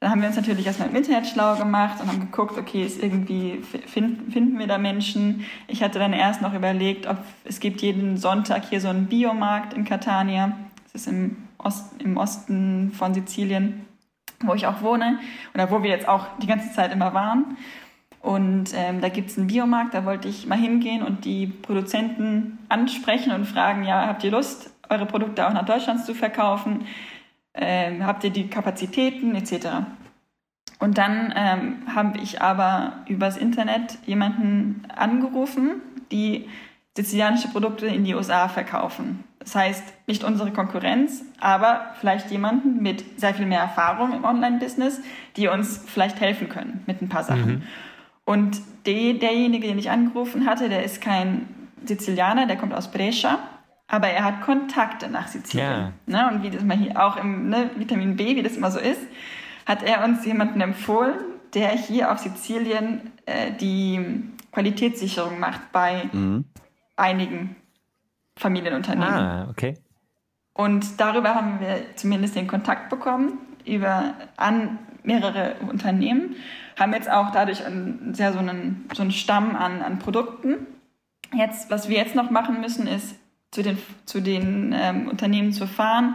Dann 0.00 0.12
haben 0.12 0.22
wir 0.22 0.28
uns 0.28 0.36
natürlich 0.36 0.66
erstmal 0.66 0.88
im 0.88 0.96
Internet 0.96 1.26
schlau 1.26 1.56
gemacht 1.56 2.00
und 2.00 2.08
haben 2.08 2.20
geguckt, 2.20 2.56
okay, 2.56 2.84
ist 2.84 3.02
irgendwie, 3.02 3.60
find, 3.86 4.32
finden 4.32 4.58
wir 4.58 4.66
da 4.66 4.78
Menschen? 4.78 5.44
Ich 5.68 5.82
hatte 5.82 5.98
dann 5.98 6.14
erst 6.14 6.40
noch 6.40 6.54
überlegt, 6.54 7.06
ob 7.06 7.18
es 7.44 7.60
gibt 7.60 7.82
jeden 7.82 8.16
Sonntag 8.16 8.64
hier 8.64 8.80
so 8.80 8.88
einen 8.88 9.08
Biomarkt 9.08 9.74
in 9.74 9.84
Catania. 9.84 10.56
Das 10.84 11.02
ist 11.02 11.06
im, 11.06 11.36
Ost, 11.58 12.00
im 12.02 12.16
Osten 12.16 12.92
von 12.94 13.12
Sizilien, 13.12 13.84
wo 14.42 14.54
ich 14.54 14.66
auch 14.66 14.80
wohne 14.80 15.18
oder 15.52 15.70
wo 15.70 15.82
wir 15.82 15.90
jetzt 15.90 16.08
auch 16.08 16.26
die 16.38 16.46
ganze 16.46 16.72
Zeit 16.72 16.92
immer 16.92 17.12
waren. 17.12 17.58
Und 18.22 18.72
ähm, 18.74 19.02
da 19.02 19.08
es 19.08 19.36
einen 19.36 19.48
Biomarkt, 19.48 19.92
da 19.92 20.06
wollte 20.06 20.28
ich 20.28 20.46
mal 20.46 20.56
hingehen 20.56 21.02
und 21.02 21.26
die 21.26 21.46
Produzenten 21.46 22.58
ansprechen 22.70 23.32
und 23.32 23.44
fragen, 23.44 23.84
ja, 23.84 24.06
habt 24.06 24.24
ihr 24.24 24.30
Lust, 24.30 24.70
eure 24.88 25.04
Produkte 25.04 25.46
auch 25.46 25.52
nach 25.52 25.66
Deutschland 25.66 26.06
zu 26.06 26.14
verkaufen? 26.14 26.86
Ähm, 27.54 28.06
habt 28.06 28.24
ihr 28.24 28.30
die 28.30 28.48
Kapazitäten 28.48 29.34
etc. 29.34 29.68
Und 30.78 30.98
dann 30.98 31.32
ähm, 31.36 31.94
habe 31.94 32.18
ich 32.18 32.40
aber 32.40 33.04
übers 33.06 33.36
Internet 33.36 33.98
jemanden 34.06 34.86
angerufen, 34.94 35.82
die 36.10 36.48
sizilianische 36.96 37.48
Produkte 37.48 37.86
in 37.86 38.04
die 38.04 38.14
USA 38.14 38.48
verkaufen. 38.48 39.24
Das 39.38 39.54
heißt, 39.54 39.84
nicht 40.06 40.24
unsere 40.24 40.50
Konkurrenz, 40.52 41.24
aber 41.38 41.94
vielleicht 41.98 42.30
jemanden 42.30 42.82
mit 42.82 43.20
sehr 43.20 43.34
viel 43.34 43.46
mehr 43.46 43.60
Erfahrung 43.60 44.12
im 44.12 44.24
Online-Business, 44.24 45.00
die 45.36 45.48
uns 45.48 45.82
vielleicht 45.86 46.20
helfen 46.20 46.48
können 46.48 46.82
mit 46.86 47.00
ein 47.00 47.08
paar 47.08 47.24
Sachen. 47.24 47.46
Mhm. 47.46 47.62
Und 48.24 48.60
die, 48.86 49.18
derjenige, 49.18 49.66
den 49.66 49.78
ich 49.78 49.90
angerufen 49.90 50.46
hatte, 50.46 50.68
der 50.68 50.84
ist 50.84 51.00
kein 51.00 51.48
Sizilianer, 51.84 52.46
der 52.46 52.56
kommt 52.56 52.74
aus 52.74 52.90
Brescia 52.90 53.38
aber 53.90 54.08
er 54.08 54.24
hat 54.24 54.40
Kontakte 54.42 55.08
nach 55.08 55.26
Sizilien. 55.26 55.92
Ja. 56.06 56.28
Ne? 56.28 56.30
Und 56.32 56.42
wie 56.42 56.50
das 56.50 56.62
mal 56.62 56.76
hier 56.76 57.02
auch 57.04 57.16
im 57.16 57.50
ne, 57.50 57.70
Vitamin 57.76 58.16
B, 58.16 58.36
wie 58.36 58.42
das 58.42 58.56
immer 58.56 58.70
so 58.70 58.78
ist, 58.78 59.02
hat 59.66 59.82
er 59.82 60.04
uns 60.04 60.24
jemanden 60.24 60.60
empfohlen, 60.60 61.18
der 61.54 61.70
hier 61.70 62.12
auf 62.12 62.18
Sizilien 62.18 63.10
äh, 63.26 63.50
die 63.52 64.22
Qualitätssicherung 64.52 65.40
macht 65.40 65.72
bei 65.72 66.08
mhm. 66.12 66.44
einigen 66.96 67.56
Familienunternehmen. 68.36 69.12
Ah, 69.12 69.48
okay. 69.50 69.76
Und 70.54 71.00
darüber 71.00 71.34
haben 71.34 71.60
wir 71.60 71.96
zumindest 71.96 72.36
den 72.36 72.46
Kontakt 72.46 72.90
bekommen 72.90 73.38
über 73.64 74.14
an 74.36 74.78
mehrere 75.02 75.56
Unternehmen, 75.68 76.36
haben 76.78 76.92
jetzt 76.92 77.10
auch 77.10 77.30
dadurch 77.32 77.64
einen, 77.64 78.14
sehr 78.14 78.32
so 78.32 78.38
einen, 78.38 78.88
so 78.94 79.02
einen 79.02 79.10
Stamm 79.10 79.56
an, 79.56 79.82
an 79.82 79.98
Produkten. 79.98 80.66
Jetzt, 81.34 81.70
was 81.70 81.88
wir 81.88 81.96
jetzt 81.96 82.14
noch 82.14 82.30
machen 82.30 82.60
müssen, 82.60 82.86
ist 82.86 83.19
zu 83.50 83.62
den, 83.62 83.78
zu 84.04 84.20
den 84.20 84.74
ähm, 84.76 85.08
Unternehmen 85.08 85.52
zu 85.52 85.66
fahren, 85.66 86.14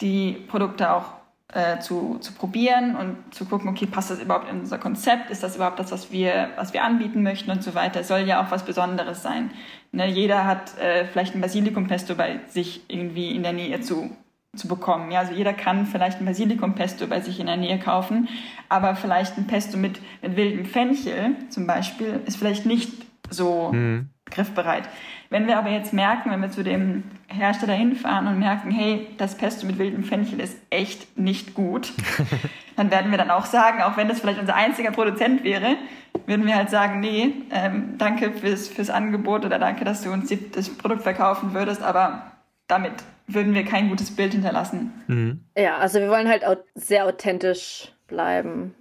die 0.00 0.32
Produkte 0.48 0.92
auch 0.92 1.12
äh, 1.52 1.78
zu, 1.78 2.18
zu 2.20 2.32
probieren 2.32 2.96
und 2.96 3.34
zu 3.34 3.44
gucken, 3.44 3.68
okay, 3.70 3.86
passt 3.86 4.10
das 4.10 4.20
überhaupt 4.20 4.50
in 4.50 4.60
unser 4.60 4.78
Konzept? 4.78 5.30
Ist 5.30 5.42
das 5.42 5.56
überhaupt 5.56 5.78
das, 5.78 5.92
was 5.92 6.10
wir, 6.10 6.50
was 6.56 6.72
wir 6.72 6.82
anbieten 6.82 7.22
möchten 7.22 7.50
und 7.50 7.62
so 7.62 7.74
weiter? 7.74 8.00
Es 8.00 8.08
soll 8.08 8.20
ja 8.20 8.44
auch 8.44 8.50
was 8.50 8.64
Besonderes 8.64 9.22
sein. 9.22 9.50
Ne, 9.92 10.08
jeder 10.08 10.44
hat 10.44 10.76
äh, 10.78 11.06
vielleicht 11.06 11.34
ein 11.34 11.40
Basilikumpesto 11.40 12.16
bei 12.16 12.40
sich 12.48 12.82
irgendwie 12.88 13.34
in 13.34 13.44
der 13.44 13.52
Nähe 13.52 13.80
zu, 13.80 14.10
zu 14.56 14.66
bekommen. 14.66 15.12
Ja, 15.12 15.20
also 15.20 15.32
jeder 15.32 15.52
kann 15.52 15.86
vielleicht 15.86 16.20
ein 16.20 16.26
Basilikumpesto 16.26 17.06
bei 17.06 17.20
sich 17.20 17.38
in 17.38 17.46
der 17.46 17.56
Nähe 17.56 17.78
kaufen, 17.78 18.28
aber 18.68 18.96
vielleicht 18.96 19.38
ein 19.38 19.46
Pesto 19.46 19.78
mit, 19.78 20.00
mit 20.22 20.36
wildem 20.36 20.64
Fenchel 20.64 21.36
zum 21.48 21.68
Beispiel 21.68 22.20
ist 22.26 22.36
vielleicht 22.36 22.66
nicht 22.66 22.90
so 23.30 23.70
mhm 23.72 24.10
griffbereit. 24.30 24.88
Wenn 25.30 25.46
wir 25.46 25.58
aber 25.58 25.70
jetzt 25.70 25.92
merken, 25.92 26.30
wenn 26.30 26.40
wir 26.40 26.50
zu 26.50 26.62
dem 26.62 27.04
Hersteller 27.28 27.74
hinfahren 27.74 28.26
und 28.28 28.38
merken, 28.38 28.70
hey, 28.70 29.08
das 29.18 29.36
Pesto 29.36 29.66
mit 29.66 29.78
wildem 29.78 30.04
Fenchel 30.04 30.40
ist 30.40 30.56
echt 30.70 31.18
nicht 31.18 31.54
gut, 31.54 31.92
dann 32.76 32.90
werden 32.90 33.10
wir 33.10 33.18
dann 33.18 33.30
auch 33.30 33.46
sagen, 33.46 33.82
auch 33.82 33.96
wenn 33.96 34.08
das 34.08 34.20
vielleicht 34.20 34.40
unser 34.40 34.54
einziger 34.54 34.92
Produzent 34.92 35.42
wäre, 35.44 35.76
würden 36.26 36.46
wir 36.46 36.54
halt 36.54 36.70
sagen, 36.70 37.00
nee, 37.00 37.34
ähm, 37.50 37.94
danke 37.98 38.32
fürs, 38.32 38.68
fürs 38.68 38.90
Angebot 38.90 39.44
oder 39.44 39.58
danke, 39.58 39.84
dass 39.84 40.02
du 40.02 40.12
uns 40.12 40.32
das 40.52 40.70
Produkt 40.70 41.02
verkaufen 41.02 41.54
würdest, 41.54 41.82
aber 41.82 42.32
damit 42.68 42.92
würden 43.26 43.54
wir 43.54 43.64
kein 43.64 43.88
gutes 43.88 44.14
Bild 44.14 44.32
hinterlassen. 44.32 44.92
Mhm. 45.08 45.40
Ja, 45.56 45.78
also 45.78 45.98
wir 45.98 46.08
wollen 46.08 46.28
halt 46.28 46.44
sehr 46.74 47.06
authentisch 47.06 47.92
bleiben. 48.06 48.74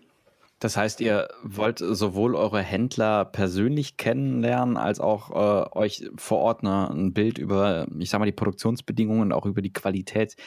Das 0.60 0.78
heißt, 0.78 1.02
ihr 1.02 1.28
wollt 1.44 1.80
sowohl 1.80 2.34
eure 2.34 2.62
Händler 2.62 3.26
persönlich 3.26 3.98
kennenlernen, 3.98 4.78
als 4.78 5.02
auch 5.02 5.32
äh, 5.32 5.78
euch 5.78 6.10
vor 6.16 6.40
Ort 6.40 6.64
ne, 6.64 6.90
ein 6.90 7.14
Bild 7.14 7.38
über, 7.38 7.88
ich 8.00 8.10
sag 8.10 8.20
mal, 8.20 8.26
die 8.26 8.32
Produktionsbedingungen 8.32 9.24
und 9.24 9.32
auch 9.34 9.46
über 9.46 9.62
die 9.62 9.74
Qualität 9.74 10.38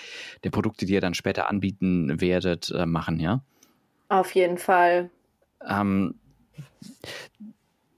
der 0.45 0.51
Produkte, 0.51 0.87
die 0.87 0.95
ihr 0.95 1.03
dann 1.03 1.15
später 1.15 1.51
anbieten 1.51 2.21
werdet, 2.21 2.71
äh, 2.71 2.87
machen, 2.87 3.21
ja? 3.21 3.43
Auf 4.09 4.35
jeden 4.35 4.57
Fall. 4.57 5.11
Ähm, 5.69 6.15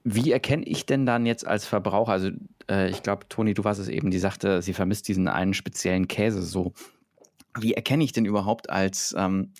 wie 0.03 0.31
erkenne 0.31 0.65
ich 0.65 0.85
denn 0.85 1.05
dann 1.05 1.25
jetzt 1.25 1.45
als 1.45 1.65
Verbraucher, 1.65 2.11
also 2.11 2.29
äh, 2.69 2.89
ich 2.89 3.03
glaube, 3.03 3.29
Toni, 3.29 3.53
du 3.53 3.63
warst 3.63 3.79
es 3.79 3.87
eben, 3.87 4.11
die 4.11 4.19
sagte, 4.19 4.61
sie 4.61 4.73
vermisst 4.73 5.07
diesen 5.07 5.27
einen 5.27 5.53
speziellen 5.53 6.07
Käse 6.07 6.41
so. 6.41 6.73
Wie 7.57 7.73
erkenne 7.73 8.03
ich 8.03 8.11
denn 8.11 8.25
überhaupt 8.25 8.69
als, 8.69 9.15
ähm, 9.17 9.53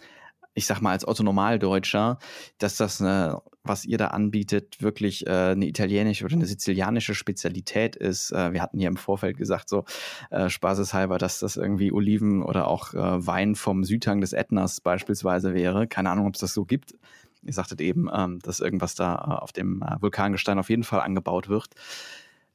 ich 0.54 0.66
sag 0.66 0.82
mal, 0.82 0.92
als 0.92 1.08
Otto 1.08 1.24
Normaldeutscher, 1.24 2.18
dass 2.58 2.76
das, 2.76 3.02
eine, 3.02 3.42
was 3.64 3.86
ihr 3.86 3.98
da 3.98 4.08
anbietet, 4.08 4.82
wirklich 4.82 5.26
äh, 5.26 5.52
eine 5.52 5.68
italienische 5.68 6.26
oder 6.26 6.36
eine 6.36 6.46
sizilianische 6.46 7.16
Spezialität 7.16 7.96
ist? 7.96 8.32
Äh, 8.32 8.54
wir 8.54 8.62
hatten 8.62 8.78
hier 8.78 8.90
im 8.90 8.98
Vorfeld 8.98 9.38
gesagt, 9.38 9.70
so 9.70 9.86
äh, 10.30 10.50
spaßeshalber, 10.50 11.18
dass 11.18 11.40
das 11.40 11.56
irgendwie 11.56 11.92
Oliven 11.92 12.44
oder 12.44 12.68
auch 12.68 12.94
äh, 12.94 13.26
Wein 13.26 13.56
vom 13.56 13.84
Südhang 13.84 14.20
des 14.20 14.34
Ätnas 14.34 14.82
beispielsweise 14.82 15.54
wäre. 15.54 15.88
Keine 15.88 16.10
Ahnung, 16.10 16.28
ob 16.28 16.36
es 16.36 16.42
das 16.42 16.54
so 16.54 16.66
gibt. 16.66 16.96
Ihr 17.44 17.54
sagtet 17.54 17.82
eben, 17.82 18.10
ähm, 18.14 18.40
dass 18.40 18.60
irgendwas 18.60 18.96
da 18.96 19.16
äh, 19.16 19.42
auf 19.42 19.52
dem 19.52 19.82
äh, 19.82 20.02
Vulkangestein 20.02 20.60
auf 20.60 20.70
jeden 20.70 20.84
Fall 20.84 21.02
angebaut 21.02 21.50
wird. 21.50 21.70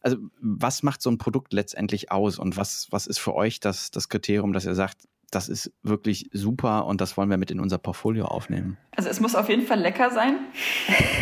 Also, 0.02 0.18
was 0.40 0.82
macht 0.82 1.02
so 1.02 1.10
ein 1.10 1.18
Produkt 1.18 1.52
letztendlich 1.52 2.12
aus 2.12 2.38
und 2.38 2.56
was, 2.56 2.86
was 2.90 3.06
ist 3.06 3.18
für 3.18 3.34
euch 3.34 3.58
das, 3.58 3.90
das 3.90 4.08
Kriterium, 4.08 4.52
dass 4.52 4.64
ihr 4.64 4.74
sagt, 4.74 5.08
das 5.30 5.48
ist 5.48 5.72
wirklich 5.82 6.30
super 6.32 6.86
und 6.86 7.00
das 7.00 7.16
wollen 7.16 7.30
wir 7.30 7.36
mit 7.36 7.50
in 7.50 7.60
unser 7.60 7.78
Portfolio 7.78 8.26
aufnehmen? 8.26 8.78
Also, 8.96 9.08
es 9.08 9.20
muss 9.20 9.34
auf 9.34 9.48
jeden 9.48 9.66
Fall 9.66 9.80
lecker 9.80 10.10
sein. 10.10 10.38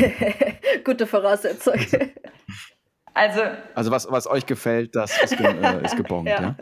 Gute 0.84 1.06
Voraussetzung. 1.06 1.74
Also, 3.16 3.42
also 3.76 3.92
was, 3.92 4.10
was 4.10 4.26
euch 4.26 4.44
gefällt, 4.44 4.96
das 4.96 5.16
ist, 5.22 5.36
ge 5.36 5.46
äh, 5.46 5.80
ist 5.84 5.96
gebongt, 5.96 6.28
ja. 6.28 6.40
ja? 6.40 6.56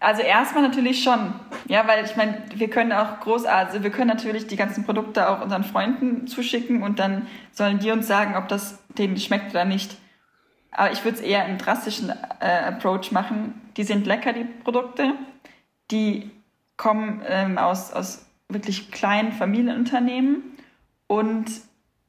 Also 0.00 0.22
erstmal 0.22 0.64
natürlich 0.64 1.02
schon. 1.02 1.32
Ja, 1.66 1.86
weil 1.86 2.04
ich 2.04 2.16
meine, 2.16 2.42
wir 2.54 2.68
können 2.68 2.92
auch 2.92 3.20
großartig, 3.20 3.74
also 3.74 3.84
wir 3.84 3.90
können 3.90 4.08
natürlich 4.08 4.46
die 4.46 4.56
ganzen 4.56 4.84
Produkte 4.84 5.28
auch 5.30 5.40
unseren 5.40 5.64
Freunden 5.64 6.26
zuschicken 6.26 6.82
und 6.82 6.98
dann 6.98 7.26
sollen 7.52 7.78
die 7.78 7.90
uns 7.90 8.06
sagen, 8.06 8.36
ob 8.36 8.48
das 8.48 8.84
denen 8.98 9.16
schmeckt 9.16 9.52
oder 9.52 9.64
nicht. 9.64 9.96
Aber 10.72 10.92
ich 10.92 11.04
würde 11.04 11.18
es 11.18 11.22
eher 11.22 11.44
einen 11.44 11.56
drastischen 11.56 12.12
äh, 12.40 12.46
Approach 12.46 13.12
machen. 13.12 13.62
Die 13.76 13.84
sind 13.84 14.06
lecker, 14.06 14.32
die 14.32 14.44
Produkte. 14.44 15.14
Die 15.90 16.30
kommen 16.76 17.22
ähm, 17.26 17.58
aus, 17.58 17.92
aus 17.92 18.26
wirklich 18.48 18.90
kleinen 18.90 19.32
Familienunternehmen 19.32 20.42
und 21.06 21.46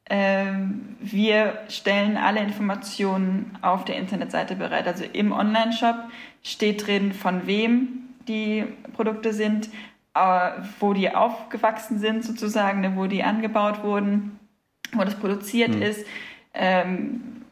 ähm, 0.08 0.96
wir 1.00 1.60
stellen 1.68 2.18
alle 2.18 2.40
Informationen 2.40 3.58
auf 3.62 3.86
der 3.86 3.98
Internetseite 3.98 4.56
bereit. 4.56 4.88
Also 4.88 5.04
im 5.04 5.32
Online-Shop 5.32 5.96
steht 6.44 6.86
drin, 6.86 7.12
von 7.12 7.48
wem 7.48 8.04
die 8.28 8.66
Produkte 8.94 9.34
sind, 9.34 9.70
äh, 10.14 10.52
wo 10.80 10.94
die 10.94 11.14
aufgewachsen 11.14 12.00
sind 12.00 12.24
sozusagen, 12.24 12.82
ne, 12.82 12.96
wo 12.96 13.08
die 13.08 13.24
angebaut 13.24 13.84
wurden, 13.84 14.40
wo 14.94 15.04
das 15.04 15.16
produziert 15.16 15.76
mhm. 15.76 15.82
ist. 15.82 16.06
Ähm, 16.54 17.45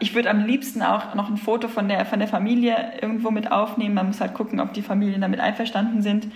ich 0.00 0.14
würde 0.14 0.30
am 0.30 0.44
liebsten 0.44 0.82
auch 0.82 1.14
noch 1.14 1.28
ein 1.28 1.36
Foto 1.36 1.68
von 1.68 1.88
der, 1.88 2.04
von 2.04 2.18
der 2.18 2.28
Familie 2.28 2.92
irgendwo 3.00 3.30
mit 3.30 3.52
aufnehmen. 3.52 3.94
Man 3.94 4.08
muss 4.08 4.20
halt 4.20 4.34
gucken, 4.34 4.60
ob 4.60 4.72
die 4.72 4.82
Familien 4.82 5.20
damit 5.20 5.40
einverstanden 5.40 6.02
sind. 6.02 6.28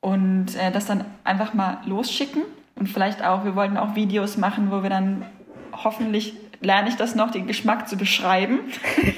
Und 0.00 0.56
äh, 0.56 0.72
das 0.72 0.86
dann 0.86 1.04
einfach 1.24 1.54
mal 1.54 1.78
losschicken. 1.86 2.42
Und 2.74 2.88
vielleicht 2.88 3.24
auch, 3.24 3.44
wir 3.44 3.54
wollten 3.54 3.76
auch 3.76 3.94
Videos 3.94 4.36
machen, 4.36 4.70
wo 4.70 4.82
wir 4.82 4.90
dann 4.90 5.24
hoffentlich 5.72 6.34
lerne 6.60 6.88
ich 6.88 6.96
das 6.96 7.14
noch, 7.14 7.30
den 7.30 7.46
Geschmack 7.46 7.88
zu 7.88 7.96
beschreiben. 7.96 8.60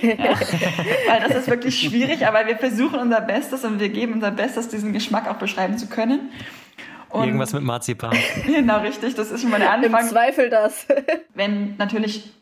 ja, 0.02 0.16
weil 1.08 1.20
das 1.28 1.36
ist 1.36 1.48
wirklich 1.48 1.78
schwierig, 1.78 2.26
aber 2.26 2.46
wir 2.46 2.56
versuchen 2.56 2.98
unser 2.98 3.20
Bestes 3.20 3.64
und 3.64 3.80
wir 3.80 3.90
geben 3.90 4.14
unser 4.14 4.30
Bestes, 4.30 4.68
diesen 4.68 4.92
Geschmack 4.92 5.28
auch 5.28 5.36
beschreiben 5.36 5.78
zu 5.78 5.86
können. 5.86 6.30
Und 7.10 7.26
Irgendwas 7.26 7.52
mit 7.52 7.62
Marzipan. 7.62 8.16
genau, 8.46 8.80
richtig, 8.80 9.14
das 9.14 9.30
ist 9.30 9.42
schon 9.42 9.50
mal 9.50 9.60
der 9.60 9.70
Anfang. 9.70 10.02
Im 10.02 10.08
Zweifel 10.08 10.50
das. 10.50 10.86
Wenn 11.34 11.76
natürlich 11.76 12.32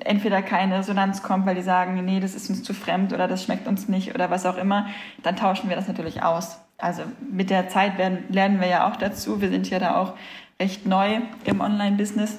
entweder 0.00 0.42
keine 0.42 0.78
Resonanz 0.78 1.22
kommt, 1.22 1.46
weil 1.46 1.54
die 1.54 1.62
sagen, 1.62 2.02
nee, 2.04 2.20
das 2.20 2.34
ist 2.34 2.48
uns 2.48 2.62
zu 2.62 2.74
fremd 2.74 3.12
oder 3.12 3.28
das 3.28 3.44
schmeckt 3.44 3.68
uns 3.68 3.88
nicht 3.88 4.14
oder 4.14 4.30
was 4.30 4.46
auch 4.46 4.56
immer, 4.56 4.86
dann 5.22 5.36
tauschen 5.36 5.68
wir 5.68 5.76
das 5.76 5.88
natürlich 5.88 6.22
aus. 6.22 6.58
Also 6.78 7.02
mit 7.30 7.50
der 7.50 7.68
Zeit 7.68 7.98
werden, 7.98 8.24
lernen 8.28 8.60
wir 8.60 8.68
ja 8.68 8.90
auch 8.90 8.96
dazu. 8.96 9.40
Wir 9.40 9.50
sind 9.50 9.68
ja 9.70 9.78
da 9.78 9.96
auch 9.96 10.14
recht 10.60 10.86
neu 10.86 11.20
im 11.44 11.60
Online-Business 11.60 12.38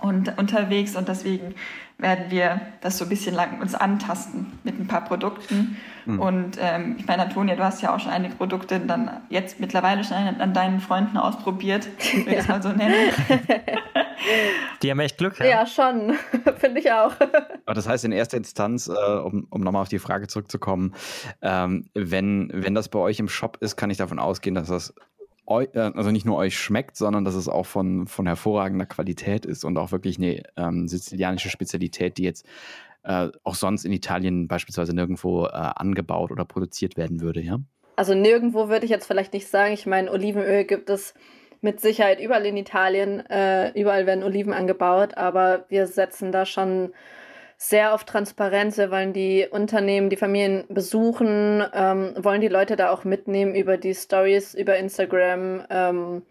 und 0.00 0.38
unterwegs 0.38 0.94
und 0.94 1.08
deswegen 1.08 1.54
werden 1.98 2.30
wir 2.30 2.60
das 2.80 2.96
so 2.96 3.04
ein 3.04 3.08
bisschen 3.08 3.34
lang 3.34 3.60
uns 3.60 3.74
antasten 3.74 4.58
mit 4.62 4.78
ein 4.78 4.86
paar 4.86 5.04
Produkten. 5.04 5.76
Mhm. 6.06 6.20
Und 6.20 6.58
ähm, 6.60 6.94
ich 6.98 7.06
meine, 7.06 7.22
Antonia, 7.22 7.56
du 7.56 7.64
hast 7.64 7.82
ja 7.82 7.94
auch 7.94 7.98
schon 7.98 8.12
einige 8.12 8.36
Produkte 8.36 8.78
dann 8.78 9.20
jetzt 9.28 9.58
mittlerweile 9.58 10.04
schon 10.04 10.16
an, 10.16 10.40
an 10.40 10.54
deinen 10.54 10.80
Freunden 10.80 11.16
ausprobiert, 11.16 11.88
würde 12.14 12.30
ich 12.30 12.32
ja. 12.32 12.38
es 12.38 12.48
mal 12.48 12.62
so 12.62 12.70
nennen. 12.70 12.94
Die 14.82 14.90
haben 14.90 15.00
echt 15.00 15.18
Glück. 15.18 15.38
Ja, 15.40 15.46
ja 15.46 15.66
schon, 15.66 16.14
finde 16.58 16.80
ich 16.80 16.90
auch. 16.92 17.14
Aber 17.66 17.74
das 17.74 17.88
heißt 17.88 18.04
in 18.04 18.12
erster 18.12 18.36
Instanz, 18.36 18.88
äh, 18.88 18.92
um, 18.92 19.46
um 19.50 19.60
nochmal 19.60 19.82
auf 19.82 19.88
die 19.88 19.98
Frage 19.98 20.28
zurückzukommen, 20.28 20.94
ähm, 21.42 21.86
wenn, 21.94 22.50
wenn 22.54 22.74
das 22.74 22.88
bei 22.88 22.98
euch 23.00 23.18
im 23.18 23.28
Shop 23.28 23.58
ist, 23.60 23.76
kann 23.76 23.90
ich 23.90 23.96
davon 23.96 24.20
ausgehen, 24.20 24.54
dass 24.54 24.68
das 24.68 24.94
äh, 25.48 25.78
also 25.94 26.10
nicht 26.10 26.26
nur 26.26 26.36
euch 26.36 26.56
schmeckt, 26.58 26.96
sondern 26.96 27.24
dass 27.24 27.34
es 27.34 27.48
auch 27.48 27.66
von, 27.66 28.06
von 28.06 28.26
hervorragender 28.26 28.86
Qualität 28.86 29.46
ist 29.46 29.64
und 29.64 29.76
auch 29.78 29.92
wirklich 29.92 30.18
eine 30.18 30.42
ähm, 30.56 30.88
sizilianische 30.88 31.50
Spezialität, 31.50 32.18
die 32.18 32.24
jetzt 32.24 32.46
äh, 33.04 33.28
auch 33.44 33.54
sonst 33.54 33.84
in 33.84 33.92
Italien 33.92 34.48
beispielsweise 34.48 34.94
nirgendwo 34.94 35.46
äh, 35.46 35.50
angebaut 35.50 36.30
oder 36.30 36.44
produziert 36.44 36.96
werden 36.96 37.20
würde, 37.20 37.40
ja? 37.40 37.58
Also 37.96 38.14
nirgendwo 38.14 38.68
würde 38.68 38.84
ich 38.84 38.92
jetzt 38.92 39.06
vielleicht 39.06 39.32
nicht 39.32 39.48
sagen. 39.48 39.74
Ich 39.74 39.84
meine, 39.84 40.12
Olivenöl 40.12 40.64
gibt 40.64 40.88
es 40.88 41.14
mit 41.60 41.80
Sicherheit 41.80 42.20
überall 42.20 42.46
in 42.46 42.56
Italien. 42.56 43.20
Äh, 43.26 43.70
überall 43.78 44.06
werden 44.06 44.22
Oliven 44.22 44.52
angebaut, 44.52 45.16
aber 45.16 45.64
wir 45.68 45.86
setzen 45.88 46.30
da 46.30 46.46
schon 46.46 46.92
sehr 47.58 47.92
auf 47.92 48.04
Transparenz. 48.04 48.78
Wir 48.78 48.90
wollen 48.90 49.12
die 49.12 49.46
Unternehmen, 49.50 50.10
die 50.10 50.16
Familien 50.16 50.64
besuchen, 50.68 51.64
ähm, 51.74 52.14
wollen 52.16 52.40
die 52.40 52.48
Leute 52.48 52.76
da 52.76 52.90
auch 52.90 53.04
mitnehmen 53.04 53.54
über 53.54 53.76
die 53.76 53.94
Stories, 53.94 54.54
über 54.54 54.76
Instagram. 54.76 55.64
Ähm, 55.68 56.22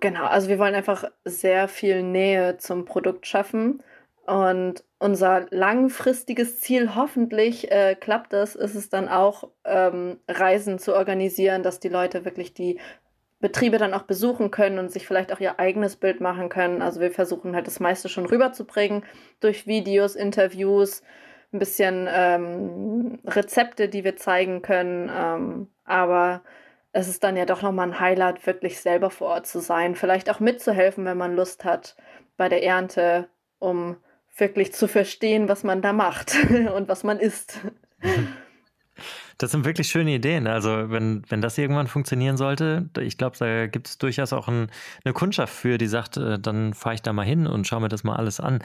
genau, 0.00 0.26
also 0.26 0.48
wir 0.48 0.58
wollen 0.58 0.74
einfach 0.74 1.04
sehr 1.24 1.68
viel 1.68 2.02
Nähe 2.02 2.58
zum 2.58 2.84
Produkt 2.84 3.26
schaffen. 3.26 3.82
Und 4.26 4.84
unser 4.98 5.46
langfristiges 5.50 6.60
Ziel, 6.60 6.94
hoffentlich 6.96 7.70
äh, 7.70 7.94
klappt 7.94 8.32
das, 8.32 8.56
ist 8.56 8.74
es 8.74 8.90
dann 8.90 9.08
auch, 9.08 9.48
ähm, 9.64 10.18
Reisen 10.28 10.78
zu 10.78 10.94
organisieren, 10.94 11.62
dass 11.62 11.80
die 11.80 11.88
Leute 11.88 12.24
wirklich 12.24 12.52
die 12.52 12.78
Betriebe 13.40 13.78
dann 13.78 13.94
auch 13.94 14.02
besuchen 14.02 14.50
können 14.50 14.78
und 14.78 14.90
sich 14.90 15.06
vielleicht 15.06 15.32
auch 15.32 15.40
ihr 15.40 15.58
eigenes 15.60 15.96
Bild 15.96 16.20
machen 16.20 16.48
können. 16.48 16.80
Also 16.80 17.00
wir 17.00 17.10
versuchen 17.10 17.54
halt 17.54 17.66
das 17.66 17.80
meiste 17.80 18.08
schon 18.08 18.26
rüberzubringen 18.26 19.04
durch 19.40 19.66
Videos, 19.66 20.16
Interviews, 20.16 21.02
ein 21.52 21.58
bisschen 21.58 22.08
ähm, 22.10 23.18
Rezepte, 23.26 23.88
die 23.88 24.04
wir 24.04 24.16
zeigen 24.16 24.62
können. 24.62 25.10
Ähm, 25.14 25.68
aber 25.84 26.42
es 26.92 27.08
ist 27.08 27.24
dann 27.24 27.36
ja 27.36 27.44
doch 27.44 27.60
nochmal 27.60 27.88
ein 27.88 28.00
Highlight, 28.00 28.46
wirklich 28.46 28.80
selber 28.80 29.10
vor 29.10 29.28
Ort 29.28 29.46
zu 29.46 29.60
sein. 29.60 29.96
Vielleicht 29.96 30.30
auch 30.30 30.40
mitzuhelfen, 30.40 31.04
wenn 31.04 31.18
man 31.18 31.36
Lust 31.36 31.64
hat 31.64 31.94
bei 32.38 32.48
der 32.48 32.62
Ernte, 32.62 33.28
um 33.58 33.96
wirklich 34.36 34.72
zu 34.72 34.88
verstehen, 34.88 35.48
was 35.48 35.62
man 35.62 35.82
da 35.82 35.92
macht 35.92 36.34
und 36.74 36.88
was 36.88 37.04
man 37.04 37.18
isst. 37.18 37.60
Das 39.38 39.50
sind 39.50 39.64
wirklich 39.64 39.88
schöne 39.88 40.14
Ideen. 40.14 40.46
Also, 40.46 40.90
wenn, 40.90 41.22
wenn 41.28 41.42
das 41.42 41.58
irgendwann 41.58 41.86
funktionieren 41.86 42.36
sollte, 42.36 42.88
ich 43.00 43.18
glaube, 43.18 43.36
da 43.38 43.66
gibt 43.66 43.88
es 43.88 43.98
durchaus 43.98 44.32
auch 44.32 44.48
ein, 44.48 44.68
eine 45.04 45.12
Kundschaft 45.12 45.52
für, 45.52 45.76
die 45.76 45.86
sagt, 45.86 46.16
äh, 46.16 46.38
dann 46.38 46.72
fahre 46.72 46.94
ich 46.94 47.02
da 47.02 47.12
mal 47.12 47.26
hin 47.26 47.46
und 47.46 47.66
schaue 47.66 47.80
mir 47.80 47.88
das 47.88 48.02
mal 48.02 48.16
alles 48.16 48.40
an. 48.40 48.60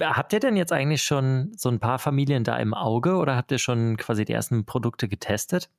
Habt 0.00 0.32
ihr 0.32 0.40
denn 0.40 0.56
jetzt 0.56 0.72
eigentlich 0.72 1.02
schon 1.02 1.52
so 1.56 1.68
ein 1.68 1.80
paar 1.80 1.98
Familien 1.98 2.44
da 2.44 2.56
im 2.58 2.74
Auge 2.74 3.16
oder 3.16 3.36
habt 3.36 3.50
ihr 3.50 3.58
schon 3.58 3.96
quasi 3.96 4.24
die 4.24 4.32
ersten 4.32 4.64
Produkte 4.64 5.08
getestet? 5.08 5.70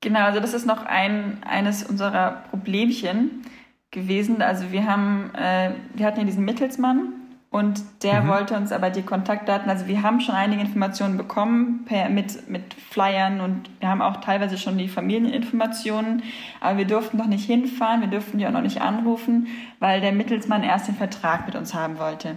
Genau, 0.00 0.20
also 0.20 0.40
das 0.40 0.54
ist 0.54 0.66
noch 0.66 0.84
ein, 0.84 1.42
eines 1.42 1.82
unserer 1.82 2.44
Problemchen 2.50 3.42
gewesen. 3.90 4.42
Also 4.42 4.70
wir 4.70 4.86
haben, 4.86 5.34
äh, 5.34 5.72
wir 5.94 6.06
hatten 6.06 6.20
ja 6.20 6.24
diesen 6.24 6.44
Mittelsmann 6.44 7.17
und 7.50 7.82
der 8.02 8.22
mhm. 8.22 8.28
wollte 8.28 8.56
uns 8.56 8.72
aber 8.72 8.90
die 8.90 9.02
Kontaktdaten, 9.02 9.70
also 9.70 9.86
wir 9.86 10.02
haben 10.02 10.20
schon 10.20 10.34
einige 10.34 10.60
Informationen 10.60 11.16
bekommen 11.16 11.84
per, 11.86 12.10
mit, 12.10 12.48
mit 12.48 12.74
Flyern 12.74 13.40
und 13.40 13.70
wir 13.80 13.88
haben 13.88 14.02
auch 14.02 14.18
teilweise 14.18 14.58
schon 14.58 14.76
die 14.76 14.88
Familieninformationen, 14.88 16.22
aber 16.60 16.78
wir 16.78 16.86
durften 16.86 17.16
noch 17.16 17.26
nicht 17.26 17.46
hinfahren, 17.46 18.02
wir 18.02 18.08
durften 18.08 18.36
die 18.38 18.46
auch 18.46 18.52
noch 18.52 18.60
nicht 18.60 18.82
anrufen, 18.82 19.46
weil 19.78 20.02
der 20.02 20.12
Mittelsmann 20.12 20.62
erst 20.62 20.88
den 20.88 20.96
Vertrag 20.96 21.46
mit 21.46 21.56
uns 21.56 21.72
haben 21.72 21.98
wollte. 21.98 22.36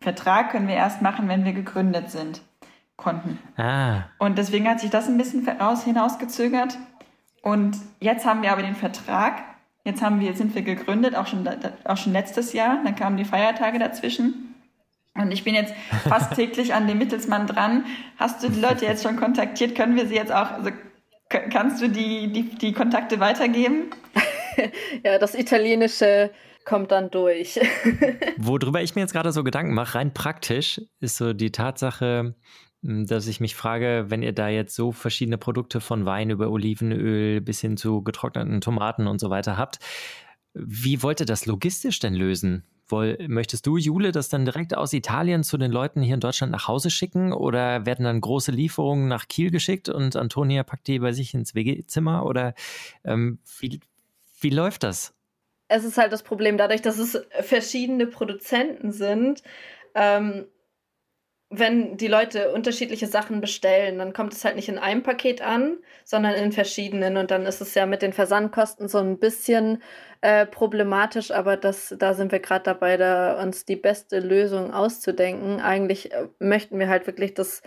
Vertrag 0.00 0.50
können 0.50 0.68
wir 0.68 0.76
erst 0.76 1.02
machen, 1.02 1.28
wenn 1.28 1.44
wir 1.44 1.52
gegründet 1.52 2.10
sind, 2.10 2.42
konnten. 2.96 3.38
Ah. 3.56 4.04
Und 4.18 4.38
deswegen 4.38 4.68
hat 4.68 4.78
sich 4.78 4.90
das 4.90 5.08
ein 5.08 5.18
bisschen 5.18 5.48
raus, 5.48 5.82
hinausgezögert. 5.82 6.78
Und 7.42 7.76
jetzt 8.00 8.24
haben 8.24 8.42
wir 8.42 8.52
aber 8.52 8.62
den 8.62 8.76
Vertrag 8.76 9.42
Jetzt 9.84 10.00
haben 10.00 10.20
wir, 10.20 10.34
sind 10.34 10.54
wir 10.54 10.62
gegründet, 10.62 11.14
auch 11.14 11.26
schon, 11.26 11.46
auch 11.84 11.96
schon 11.96 12.12
letztes 12.12 12.54
Jahr. 12.54 12.80
Dann 12.82 12.96
kamen 12.96 13.16
die 13.18 13.24
Feiertage 13.24 13.78
dazwischen. 13.78 14.54
Und 15.14 15.30
ich 15.30 15.44
bin 15.44 15.54
jetzt 15.54 15.74
fast 16.08 16.34
täglich 16.36 16.74
an 16.74 16.88
dem 16.88 16.98
Mittelsmann 16.98 17.46
dran. 17.46 17.84
Hast 18.16 18.42
du 18.42 18.48
die 18.48 18.60
Leute 18.60 18.86
jetzt 18.86 19.02
schon 19.02 19.16
kontaktiert? 19.16 19.74
Können 19.74 19.94
wir 19.94 20.06
sie 20.06 20.14
jetzt 20.14 20.32
auch, 20.32 20.50
also 20.50 20.70
kannst 21.28 21.82
du 21.82 21.88
die, 21.88 22.32
die, 22.32 22.54
die 22.56 22.72
Kontakte 22.72 23.20
weitergeben? 23.20 23.90
ja, 25.04 25.18
das 25.18 25.34
Italienische 25.34 26.30
kommt 26.64 26.90
dann 26.90 27.10
durch. 27.10 27.60
Worüber 28.38 28.82
ich 28.82 28.94
mir 28.94 29.02
jetzt 29.02 29.12
gerade 29.12 29.32
so 29.32 29.44
Gedanken 29.44 29.74
mache, 29.74 29.96
rein 29.96 30.14
praktisch, 30.14 30.80
ist 31.00 31.16
so 31.16 31.32
die 31.34 31.52
Tatsache, 31.52 32.34
dass 32.84 33.26
ich 33.28 33.40
mich 33.40 33.56
frage, 33.56 34.06
wenn 34.08 34.22
ihr 34.22 34.34
da 34.34 34.48
jetzt 34.48 34.74
so 34.74 34.92
verschiedene 34.92 35.38
Produkte 35.38 35.80
von 35.80 36.04
Wein 36.04 36.28
über 36.28 36.50
Olivenöl 36.50 37.40
bis 37.40 37.60
hin 37.60 37.78
zu 37.78 38.02
getrockneten 38.02 38.60
Tomaten 38.60 39.06
und 39.06 39.20
so 39.20 39.30
weiter 39.30 39.56
habt, 39.56 39.78
wie 40.52 41.02
wollt 41.02 41.20
ihr 41.20 41.26
das 41.26 41.46
logistisch 41.46 41.98
denn 41.98 42.14
lösen? 42.14 42.64
Woll, 42.86 43.16
möchtest 43.28 43.66
du, 43.66 43.78
Jule, 43.78 44.12
das 44.12 44.28
dann 44.28 44.44
direkt 44.44 44.76
aus 44.76 44.92
Italien 44.92 45.42
zu 45.42 45.56
den 45.56 45.72
Leuten 45.72 46.02
hier 46.02 46.14
in 46.14 46.20
Deutschland 46.20 46.52
nach 46.52 46.68
Hause 46.68 46.90
schicken 46.90 47.32
oder 47.32 47.86
werden 47.86 48.04
dann 48.04 48.20
große 48.20 48.52
Lieferungen 48.52 49.08
nach 49.08 49.28
Kiel 49.28 49.50
geschickt 49.50 49.88
und 49.88 50.14
Antonia 50.16 50.62
packt 50.62 50.86
die 50.86 50.98
bei 50.98 51.12
sich 51.12 51.32
ins 51.32 51.54
WG-Zimmer 51.54 52.26
oder 52.26 52.52
ähm, 53.04 53.38
wie, 53.58 53.80
wie 54.40 54.50
läuft 54.50 54.82
das? 54.82 55.14
Es 55.68 55.84
ist 55.84 55.96
halt 55.96 56.12
das 56.12 56.22
Problem, 56.22 56.58
dadurch, 56.58 56.82
dass 56.82 56.98
es 56.98 57.18
verschiedene 57.40 58.06
Produzenten 58.06 58.92
sind, 58.92 59.42
ähm, 59.94 60.44
wenn 61.58 61.96
die 61.96 62.08
Leute 62.08 62.52
unterschiedliche 62.52 63.06
Sachen 63.06 63.40
bestellen, 63.40 63.98
dann 63.98 64.12
kommt 64.12 64.32
es 64.32 64.44
halt 64.44 64.56
nicht 64.56 64.68
in 64.68 64.78
einem 64.78 65.02
Paket 65.02 65.42
an, 65.42 65.78
sondern 66.04 66.34
in 66.34 66.52
verschiedenen. 66.52 67.16
Und 67.16 67.30
dann 67.30 67.46
ist 67.46 67.60
es 67.60 67.74
ja 67.74 67.86
mit 67.86 68.02
den 68.02 68.12
Versandkosten 68.12 68.88
so 68.88 68.98
ein 68.98 69.18
bisschen 69.18 69.82
äh, 70.20 70.46
problematisch, 70.46 71.30
aber 71.30 71.56
das, 71.56 71.94
da 71.98 72.14
sind 72.14 72.32
wir 72.32 72.40
gerade 72.40 72.64
dabei, 72.64 72.96
da 72.96 73.42
uns 73.42 73.64
die 73.64 73.76
beste 73.76 74.20
Lösung 74.20 74.72
auszudenken. 74.72 75.60
Eigentlich 75.60 76.12
äh, 76.12 76.28
möchten 76.38 76.78
wir 76.78 76.88
halt 76.88 77.06
wirklich 77.06 77.34
das 77.34 77.62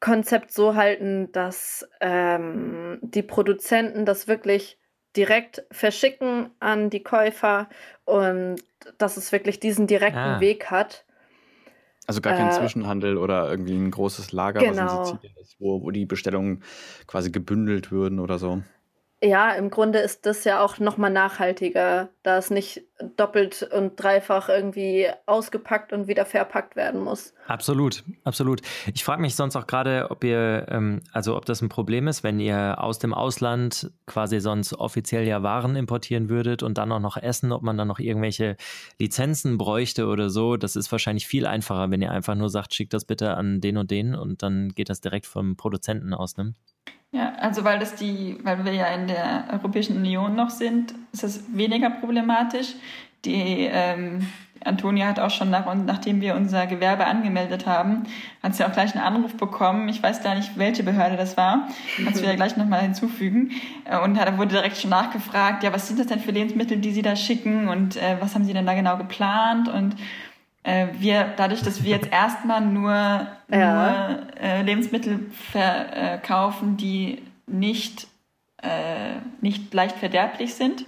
Konzept 0.00 0.52
so 0.52 0.74
halten, 0.74 1.30
dass 1.32 1.88
ähm, 2.00 2.98
die 3.02 3.22
Produzenten 3.22 4.06
das 4.06 4.28
wirklich 4.28 4.78
direkt 5.16 5.64
verschicken 5.70 6.50
an 6.60 6.90
die 6.90 7.02
Käufer 7.02 7.68
und 8.04 8.62
dass 8.98 9.16
es 9.16 9.32
wirklich 9.32 9.60
diesen 9.60 9.86
direkten 9.86 10.18
ah. 10.18 10.40
Weg 10.40 10.70
hat. 10.70 11.04
Also 12.06 12.20
gar 12.20 12.34
kein 12.34 12.48
äh, 12.48 12.52
Zwischenhandel 12.52 13.16
oder 13.16 13.50
irgendwie 13.50 13.74
ein 13.74 13.90
großes 13.90 14.32
Lager, 14.32 14.60
genau. 14.60 15.00
was 15.00 15.10
in 15.10 15.16
Sizilien 15.16 15.36
ist, 15.40 15.56
wo, 15.60 15.82
wo 15.82 15.90
die 15.90 16.06
Bestellungen 16.06 16.62
quasi 17.06 17.30
gebündelt 17.30 17.92
würden 17.92 18.18
oder 18.18 18.38
so. 18.38 18.62
Ja, 19.22 19.52
im 19.52 19.68
Grunde 19.68 19.98
ist 19.98 20.24
das 20.24 20.44
ja 20.44 20.64
auch 20.64 20.78
nochmal 20.78 21.10
nachhaltiger, 21.10 22.08
da 22.22 22.38
es 22.38 22.48
nicht 22.48 22.82
doppelt 23.16 23.68
und 23.70 24.02
dreifach 24.02 24.48
irgendwie 24.48 25.08
ausgepackt 25.26 25.92
und 25.92 26.08
wieder 26.08 26.24
verpackt 26.24 26.74
werden 26.74 27.02
muss. 27.02 27.34
Absolut, 27.46 28.02
absolut. 28.24 28.62
Ich 28.94 29.04
frage 29.04 29.20
mich 29.20 29.36
sonst 29.36 29.56
auch 29.56 29.66
gerade, 29.66 30.06
ob 30.10 30.24
ihr, 30.24 30.66
ähm, 30.70 31.02
also 31.12 31.36
ob 31.36 31.44
das 31.44 31.60
ein 31.60 31.68
Problem 31.68 32.08
ist, 32.08 32.22
wenn 32.22 32.40
ihr 32.40 32.82
aus 32.82 32.98
dem 32.98 33.12
Ausland 33.12 33.90
quasi 34.06 34.40
sonst 34.40 34.72
offiziell 34.72 35.26
ja 35.26 35.42
Waren 35.42 35.76
importieren 35.76 36.30
würdet 36.30 36.62
und 36.62 36.78
dann 36.78 36.90
auch 36.90 37.00
noch 37.00 37.18
essen, 37.18 37.52
ob 37.52 37.62
man 37.62 37.76
dann 37.76 37.88
noch 37.88 37.98
irgendwelche 37.98 38.56
Lizenzen 38.98 39.58
bräuchte 39.58 40.06
oder 40.06 40.30
so. 40.30 40.56
Das 40.56 40.76
ist 40.76 40.90
wahrscheinlich 40.92 41.26
viel 41.26 41.46
einfacher, 41.46 41.90
wenn 41.90 42.00
ihr 42.00 42.10
einfach 42.10 42.36
nur 42.36 42.48
sagt, 42.48 42.74
schickt 42.74 42.94
das 42.94 43.04
bitte 43.04 43.34
an 43.34 43.60
den 43.60 43.76
und 43.76 43.90
den 43.90 44.14
und 44.14 44.42
dann 44.42 44.70
geht 44.70 44.88
das 44.88 45.02
direkt 45.02 45.26
vom 45.26 45.56
Produzenten 45.56 46.14
aus, 46.14 46.38
ne? 46.38 46.54
Also 47.40 47.64
weil 47.64 47.78
das 47.78 47.94
die, 47.94 48.38
weil 48.42 48.64
wir 48.64 48.72
ja 48.72 48.86
in 48.86 49.06
der 49.06 49.44
Europäischen 49.52 49.96
Union 49.96 50.36
noch 50.36 50.50
sind, 50.50 50.94
ist 51.12 51.24
es 51.24 51.56
weniger 51.56 51.90
problematisch. 51.90 52.74
Die 53.24 53.68
ähm, 53.70 54.26
Antonia 54.64 55.06
hat 55.06 55.18
auch 55.18 55.30
schon 55.30 55.50
nach, 55.50 55.72
nachdem 55.74 56.20
wir 56.20 56.34
unser 56.34 56.66
Gewerbe 56.66 57.06
angemeldet 57.06 57.66
haben, 57.66 58.04
hat 58.42 58.54
sie 58.54 58.64
auch 58.64 58.72
gleich 58.72 58.94
einen 58.94 59.04
Anruf 59.04 59.36
bekommen. 59.36 59.88
Ich 59.88 60.02
weiß 60.02 60.22
gar 60.22 60.34
nicht, 60.34 60.58
welche 60.58 60.82
Behörde 60.82 61.16
das 61.16 61.36
war. 61.36 61.68
Kannst 62.04 62.20
du 62.20 62.26
ja 62.26 62.34
gleich 62.34 62.56
nochmal 62.56 62.82
hinzufügen. 62.82 63.52
Äh, 63.84 63.98
und 63.98 64.16
da 64.16 64.36
wurde 64.36 64.50
direkt 64.50 64.76
schon 64.76 64.90
nachgefragt, 64.90 65.62
ja, 65.62 65.72
was 65.72 65.88
sind 65.88 65.98
das 65.98 66.08
denn 66.08 66.20
für 66.20 66.32
Lebensmittel, 66.32 66.78
die 66.78 66.92
Sie 66.92 67.02
da 67.02 67.16
schicken 67.16 67.68
und 67.68 67.96
äh, 67.96 68.16
was 68.20 68.34
haben 68.34 68.44
Sie 68.44 68.52
denn 68.52 68.66
da 68.66 68.74
genau 68.74 68.98
geplant? 68.98 69.68
Und 69.68 69.96
äh, 70.62 70.88
wir, 70.98 71.32
dadurch, 71.38 71.62
dass 71.62 71.82
wir 71.82 71.92
jetzt 71.92 72.12
erstmal 72.12 72.60
nur, 72.60 72.92
ja. 72.92 74.08
nur 74.08 74.42
äh, 74.42 74.62
Lebensmittel 74.62 75.30
verkaufen, 75.32 76.76
die 76.76 77.22
nicht, 77.50 78.06
äh, 78.62 79.16
nicht 79.40 79.72
leicht 79.74 79.96
verderblich 79.96 80.54
sind, 80.54 80.84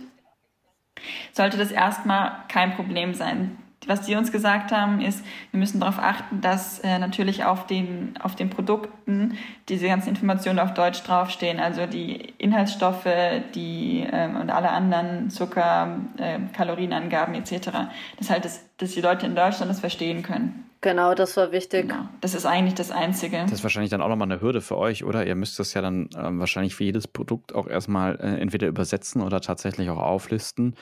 sollte 1.33 1.57
das 1.57 1.71
erstmal 1.71 2.33
kein 2.49 2.75
Problem 2.75 3.15
sein 3.15 3.59
was 3.87 4.03
die 4.03 4.15
uns 4.15 4.33
gesagt 4.33 4.73
haben, 4.73 5.01
ist, 5.01 5.25
wir 5.51 5.59
müssen 5.59 5.81
darauf 5.81 5.99
achten, 5.99 6.41
dass 6.41 6.79
äh, 6.81 6.99
natürlich 6.99 7.45
auf 7.45 7.67
den, 7.67 8.15
auf 8.21 8.37
den 8.37 8.51
Produkten 8.51 9.37
diese 9.69 9.87
ganzen 9.87 10.11
Informationen 10.11 10.59
auf 10.59 10.75
Deutsch 10.75 11.03
draufstehen, 11.03 11.61
also 11.61 11.87
die 11.87 12.35
Inhaltsstoffe, 12.39 13.09
die 13.55 14.07
ähm, 14.11 14.37
und 14.37 14.51
alle 14.51 14.71
anderen 14.71 15.31
Zucker, 15.31 15.99
äh, 16.19 16.39
Kalorienangaben 16.53 17.35
etc. 17.35 17.71
Das 18.19 18.31
halt, 18.31 18.45
dass, 18.45 18.65
dass 18.77 18.93
die 18.93 19.01
Leute 19.01 19.27
in 19.27 19.35
Deutschland 19.35 19.71
das 19.71 19.81
verstehen 19.81 20.23
können. 20.23 20.67
Genau, 20.83 21.15
das 21.15 21.37
war 21.37 21.53
wichtig. 21.53 21.83
Genau. 21.89 22.09
Das 22.21 22.35
ist 22.35 22.45
eigentlich 22.45 22.75
das 22.75 22.91
Einzige. 22.91 23.39
Das 23.39 23.53
ist 23.53 23.63
wahrscheinlich 23.63 23.91
dann 23.91 24.03
auch 24.03 24.09
nochmal 24.09 24.31
eine 24.31 24.41
Hürde 24.41 24.61
für 24.61 24.77
euch, 24.77 25.05
oder? 25.05 25.25
Ihr 25.25 25.37
müsst 25.37 25.59
das 25.61 25.75
ja 25.75 25.81
dann 25.81 26.11
ähm, 26.17 26.41
wahrscheinlich 26.41 26.75
für 26.75 26.83
jedes 26.83 27.07
Produkt 27.07 27.55
auch 27.55 27.69
erstmal 27.69 28.17
äh, 28.17 28.41
entweder 28.41 28.67
übersetzen 28.67 29.23
oder 29.23 29.41
tatsächlich 29.41 29.89
auch 29.91 29.99
auflisten 29.99 30.75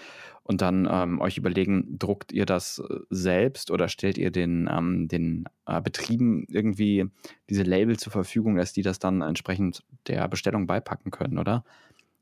und 0.42 0.62
dann 0.62 0.88
ähm, 0.90 1.20
euch 1.20 1.36
überlegen, 1.36 1.98
druckt 1.98 2.32
ihr 2.32 2.46
das 2.46 2.78
äh, 2.78 3.00
selbst 3.10 3.70
oder 3.70 3.88
stellt 3.88 4.16
ihr 4.16 4.30
den, 4.30 4.70
ähm, 4.72 5.06
den 5.06 5.44
äh, 5.66 5.82
Betrieben 5.82 6.46
irgendwie 6.48 7.04
diese 7.50 7.62
Label 7.62 7.98
zur 7.98 8.10
Verfügung, 8.10 8.56
dass 8.56 8.72
die 8.72 8.82
das 8.82 9.00
dann 9.00 9.20
entsprechend 9.20 9.82
der 10.06 10.26
Bestellung 10.28 10.66
beipacken 10.66 11.10
können, 11.10 11.36
oder? 11.36 11.62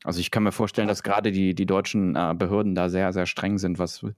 Also 0.03 0.19
ich 0.19 0.31
kann 0.31 0.43
mir 0.43 0.51
vorstellen, 0.51 0.87
dass 0.87 1.03
gerade 1.03 1.31
die, 1.31 1.55
die 1.55 1.65
deutschen 1.65 2.15
äh, 2.15 2.33
Behörden 2.37 2.75
da 2.75 2.89
sehr, 2.89 3.11
sehr 3.13 3.25
streng 3.25 3.57
sind, 3.57 3.79
was, 3.79 4.03
äh, 4.03 4.11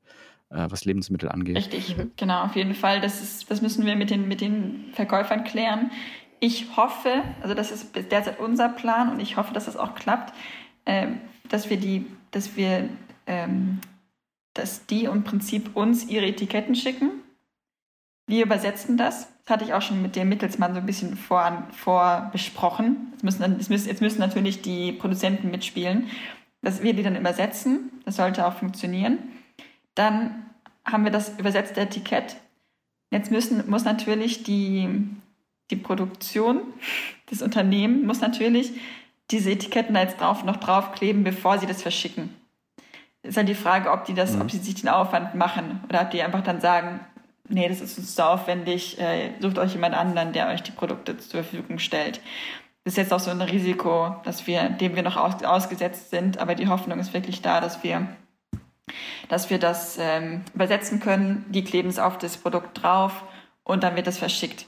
was 0.51 0.85
Lebensmittel 0.85 1.29
angeht. 1.29 1.57
Richtig, 1.57 1.95
genau, 2.17 2.43
auf 2.43 2.55
jeden 2.55 2.73
Fall. 2.73 3.01
Das, 3.01 3.21
ist, 3.21 3.49
das 3.49 3.61
müssen 3.61 3.85
wir 3.85 3.95
mit 3.95 4.09
den, 4.09 4.27
mit 4.27 4.41
den 4.41 4.91
Verkäufern 4.93 5.43
klären. 5.43 5.91
Ich 6.39 6.75
hoffe, 6.75 7.23
also 7.41 7.53
das 7.53 7.71
ist 7.71 7.95
derzeit 8.11 8.39
unser 8.39 8.69
Plan 8.69 9.09
und 9.09 9.19
ich 9.19 9.37
hoffe, 9.37 9.53
dass 9.53 9.65
das 9.65 9.77
auch 9.77 9.95
klappt, 9.95 10.33
äh, 10.85 11.07
dass 11.49 11.69
wir 11.69 11.77
die, 11.77 12.05
dass 12.31 12.57
wir 12.57 12.89
ähm, 13.27 13.79
dass 14.53 14.85
die 14.85 15.05
im 15.05 15.23
Prinzip 15.23 15.75
uns 15.75 16.07
ihre 16.07 16.25
Etiketten 16.25 16.75
schicken. 16.75 17.11
Wir 18.27 18.45
übersetzen 18.45 18.97
das. 18.97 19.27
Das 19.43 19.49
hatte 19.49 19.65
ich 19.65 19.73
auch 19.73 19.81
schon 19.81 20.01
mit 20.01 20.15
dem 20.15 20.29
Mittelsmann 20.29 20.73
so 20.73 20.79
ein 20.79 20.85
bisschen 20.85 21.17
vor, 21.17 21.67
vor 21.71 22.31
jetzt, 22.33 23.23
müssen, 23.23 23.87
jetzt 23.87 24.01
müssen 24.01 24.19
natürlich 24.19 24.61
die 24.61 24.91
Produzenten 24.91 25.49
mitspielen, 25.49 26.07
dass 26.61 26.83
wir 26.83 26.93
die 26.93 27.03
dann 27.03 27.15
übersetzen. 27.15 27.91
Das 28.05 28.17
sollte 28.17 28.45
auch 28.45 28.53
funktionieren. 28.53 29.19
Dann 29.95 30.45
haben 30.85 31.03
wir 31.03 31.11
das 31.11 31.37
übersetzte 31.37 31.81
Etikett. 31.81 32.37
Jetzt 33.11 33.31
müssen, 33.31 33.69
muss 33.69 33.83
natürlich 33.83 34.43
die, 34.43 34.89
die 35.69 35.75
Produktion, 35.75 36.61
das 37.29 37.41
Unternehmen 37.41 38.05
muss 38.05 38.21
natürlich 38.21 38.71
diese 39.31 39.51
Etiketten 39.51 39.93
da 39.93 40.01
jetzt 40.01 40.19
drauf, 40.19 40.43
noch 40.43 40.57
draufkleben, 40.57 41.23
bevor 41.23 41.57
sie 41.59 41.67
das 41.67 41.81
verschicken 41.81 42.35
ist 43.23 43.37
halt 43.37 43.49
die 43.49 43.55
Frage, 43.55 43.91
ob 43.91 44.05
die 44.05 44.13
das, 44.13 44.33
mhm. 44.33 44.41
ob 44.41 44.51
sie 44.51 44.57
sich 44.57 44.75
den 44.75 44.89
Aufwand 44.89 45.35
machen 45.35 45.81
oder 45.87 46.01
ob 46.01 46.11
die 46.11 46.21
einfach 46.21 46.41
dann 46.41 46.61
sagen, 46.61 46.99
nee, 47.47 47.67
das 47.67 47.81
ist 47.81 47.97
uns 47.97 48.15
zu 48.15 48.25
aufwendig, 48.25 48.99
äh, 48.99 49.31
sucht 49.39 49.59
euch 49.59 49.73
jemand 49.73 49.95
anderen, 49.95 50.33
der 50.33 50.47
euch 50.49 50.63
die 50.63 50.71
Produkte 50.71 51.17
zur 51.17 51.43
Verfügung 51.43 51.79
stellt. 51.79 52.21
Das 52.83 52.93
ist 52.93 52.97
jetzt 52.97 53.13
auch 53.13 53.19
so 53.19 53.29
ein 53.29 53.41
Risiko, 53.41 54.15
dass 54.23 54.47
wir, 54.47 54.69
dem 54.69 54.95
wir 54.95 55.03
noch 55.03 55.17
aus, 55.17 55.43
ausgesetzt 55.43 56.09
sind, 56.09 56.39
aber 56.39 56.55
die 56.55 56.67
Hoffnung 56.67 56.99
ist 56.99 57.13
wirklich 57.13 57.41
da, 57.41 57.61
dass 57.61 57.83
wir, 57.83 58.07
dass 59.29 59.49
wir 59.49 59.59
das 59.59 59.97
ähm, 59.99 60.41
übersetzen 60.53 60.99
können. 60.99 61.45
Die 61.49 61.63
kleben 61.63 61.89
es 61.89 61.99
auf 61.99 62.17
das 62.17 62.37
Produkt 62.37 62.81
drauf 62.81 63.23
und 63.63 63.83
dann 63.83 63.95
wird 63.95 64.07
das 64.07 64.17
verschickt. 64.17 64.65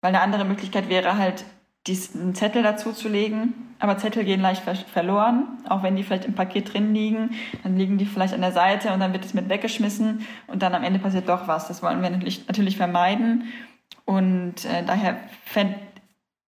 Weil 0.00 0.10
eine 0.14 0.20
andere 0.20 0.44
Möglichkeit 0.44 0.88
wäre 0.88 1.18
halt, 1.18 1.44
diesen 1.86 2.34
Zettel 2.34 2.62
dazu 2.62 2.92
zu 2.92 3.08
legen. 3.08 3.54
Aber 3.78 3.98
Zettel 3.98 4.24
gehen 4.24 4.40
leicht 4.40 4.64
ver 4.64 4.74
verloren, 4.74 5.46
auch 5.68 5.82
wenn 5.82 5.96
die 5.96 6.02
vielleicht 6.02 6.24
im 6.24 6.34
Paket 6.34 6.72
drin 6.72 6.94
liegen. 6.94 7.30
Dann 7.62 7.76
liegen 7.76 7.98
die 7.98 8.06
vielleicht 8.06 8.34
an 8.34 8.40
der 8.40 8.52
Seite 8.52 8.92
und 8.92 9.00
dann 9.00 9.12
wird 9.12 9.24
es 9.24 9.34
mit 9.34 9.48
weggeschmissen 9.48 10.26
und 10.46 10.62
dann 10.62 10.74
am 10.74 10.82
Ende 10.82 10.98
passiert 10.98 11.28
doch 11.28 11.46
was. 11.46 11.68
Das 11.68 11.82
wollen 11.82 12.02
wir 12.02 12.10
natürlich, 12.10 12.46
natürlich 12.48 12.76
vermeiden. 12.76 13.52
Und 14.04 14.64
äh, 14.64 14.84
daher 14.84 15.18
fände 15.44 15.74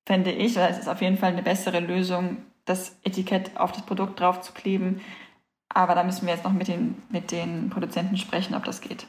fänd 0.05 0.27
ich, 0.27 0.55
oder 0.55 0.69
es 0.69 0.77
ist 0.77 0.87
auf 0.87 1.01
jeden 1.01 1.17
Fall 1.17 1.31
eine 1.31 1.41
bessere 1.41 1.79
Lösung, 1.79 2.37
das 2.65 2.95
Etikett 3.03 3.57
auf 3.57 3.71
das 3.71 3.85
Produkt 3.85 4.19
drauf 4.19 4.41
zu 4.41 4.53
kleben. 4.53 5.01
Aber 5.75 5.93
da 5.93 6.03
müssen 6.03 6.25
wir 6.25 6.33
jetzt 6.33 6.45
noch 6.45 6.53
mit 6.53 6.69
den, 6.69 6.95
mit 7.09 7.31
den 7.31 7.69
Produzenten 7.69 8.15
sprechen, 8.15 8.55
ob 8.55 8.63
das 8.63 8.79
geht. 8.79 9.07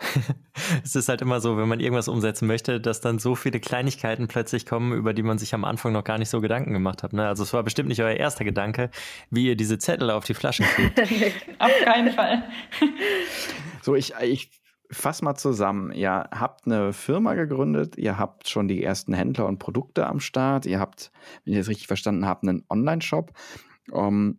es 0.84 0.96
ist 0.96 1.08
halt 1.08 1.22
immer 1.22 1.40
so, 1.40 1.56
wenn 1.56 1.68
man 1.68 1.78
irgendwas 1.78 2.08
umsetzen 2.08 2.48
möchte, 2.48 2.80
dass 2.80 3.00
dann 3.00 3.20
so 3.20 3.36
viele 3.36 3.60
Kleinigkeiten 3.60 4.26
plötzlich 4.26 4.66
kommen, 4.66 4.92
über 4.92 5.14
die 5.14 5.22
man 5.22 5.38
sich 5.38 5.54
am 5.54 5.64
Anfang 5.64 5.92
noch 5.92 6.02
gar 6.02 6.18
nicht 6.18 6.28
so 6.28 6.40
Gedanken 6.40 6.72
gemacht 6.72 7.04
hat. 7.04 7.12
Ne? 7.12 7.28
Also 7.28 7.44
es 7.44 7.52
war 7.52 7.62
bestimmt 7.62 7.90
nicht 7.90 8.02
euer 8.02 8.16
erster 8.16 8.44
Gedanke, 8.44 8.90
wie 9.30 9.46
ihr 9.46 9.56
diese 9.56 9.78
Zettel 9.78 10.10
auf 10.10 10.24
die 10.24 10.34
Flaschen 10.34 10.66
kriegt. 10.66 11.00
auf 11.60 11.72
keinen 11.84 12.12
Fall. 12.12 12.42
so, 13.82 13.94
ich, 13.94 14.14
ich 14.20 14.50
fasse 14.90 15.24
mal 15.24 15.36
zusammen. 15.36 15.92
Ihr 15.92 16.28
habt 16.32 16.66
eine 16.66 16.92
Firma 16.92 17.34
gegründet, 17.34 17.96
ihr 17.96 18.18
habt 18.18 18.48
schon 18.48 18.66
die 18.66 18.82
ersten 18.82 19.12
Händler 19.12 19.46
und 19.46 19.60
Produkte 19.60 20.08
am 20.08 20.18
Start, 20.18 20.66
ihr 20.66 20.80
habt, 20.80 21.12
wenn 21.44 21.52
ich 21.52 21.60
das 21.60 21.68
richtig 21.68 21.86
verstanden 21.86 22.26
habe, 22.26 22.48
einen 22.48 22.64
Online-Shop. 22.68 23.30
Um, 23.92 24.38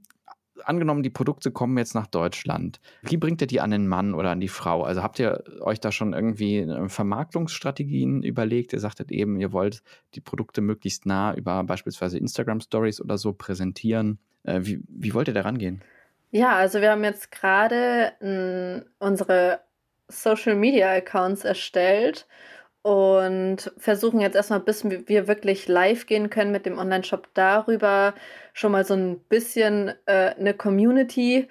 angenommen, 0.66 1.04
die 1.04 1.10
Produkte 1.10 1.52
kommen 1.52 1.78
jetzt 1.78 1.96
nach 1.96 2.08
Deutschland. 2.08 2.80
Wie 3.02 3.18
bringt 3.18 3.42
ihr 3.42 3.48
die 3.48 3.62
an 3.62 3.72
den 3.72 3.88
Mann 3.88 4.14
oder 4.14 4.32
an 4.32 4.40
die 4.40 4.48
Frau? 4.48 4.84
Also 4.84 5.04
habt 5.04 5.20
ihr 5.20 5.44
euch 5.62 5.80
da 5.80 5.92
schon 5.92 6.14
irgendwie 6.14 6.60
äh, 6.60 6.90
Vermarktungsstrategien 6.90 8.24
überlegt? 8.24 8.74
Ihr 8.74 8.80
sagtet 8.80 9.12
eben, 9.12 9.40
ihr 9.40 9.52
wollt 9.52 9.84
die 10.16 10.22
Produkte 10.22 10.62
möglichst 10.62 11.06
nah 11.06 11.34
über 11.34 11.64
beispielsweise 11.64 12.18
Instagram 12.18 12.62
Stories 12.62 13.02
oder 13.02 13.18
so 13.18 13.34
präsentieren. 13.34 14.20
Äh, 14.44 14.62
wie, 14.64 14.82
wie 14.88 15.14
wollt 15.14 15.28
ihr 15.28 15.34
da 15.34 15.42
rangehen? 15.42 15.82
Ja, 16.32 16.56
also 16.56 16.80
wir 16.80 16.92
haben 16.92 17.04
jetzt 17.04 17.32
gerade 17.32 18.14
unsere 19.00 19.60
Social 20.08 20.56
Media 20.56 20.92
Accounts 20.92 21.44
erstellt 21.44 22.28
und 22.84 23.72
versuchen 23.78 24.22
jetzt 24.22 24.36
erstmal, 24.36 24.60
bis 24.60 24.84
wir 24.84 25.28
wirklich 25.28 25.68
live 25.68 26.08
gehen 26.08 26.30
können 26.30 26.52
mit 26.52 26.66
dem 26.66 26.80
Online-Shop, 26.80 27.28
darüber 27.34 28.16
schon 28.54 28.72
mal 28.72 28.86
so 28.86 28.96
ein 28.96 29.20
bisschen 29.20 29.94
äh, 30.06 30.34
eine 30.38 30.54
Community 30.54 31.48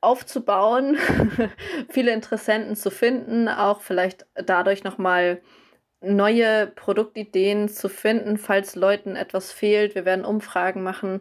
aufzubauen, 0.00 0.98
viele 1.88 2.12
Interessenten 2.12 2.76
zu 2.76 2.90
finden, 2.90 3.48
auch 3.48 3.80
vielleicht 3.80 4.26
dadurch 4.34 4.84
nochmal 4.84 5.40
neue 6.02 6.66
Produktideen 6.66 7.68
zu 7.68 7.88
finden, 7.88 8.38
falls 8.38 8.74
Leuten 8.74 9.16
etwas 9.16 9.52
fehlt. 9.52 9.94
Wir 9.94 10.04
werden 10.04 10.24
Umfragen 10.24 10.82
machen 10.82 11.20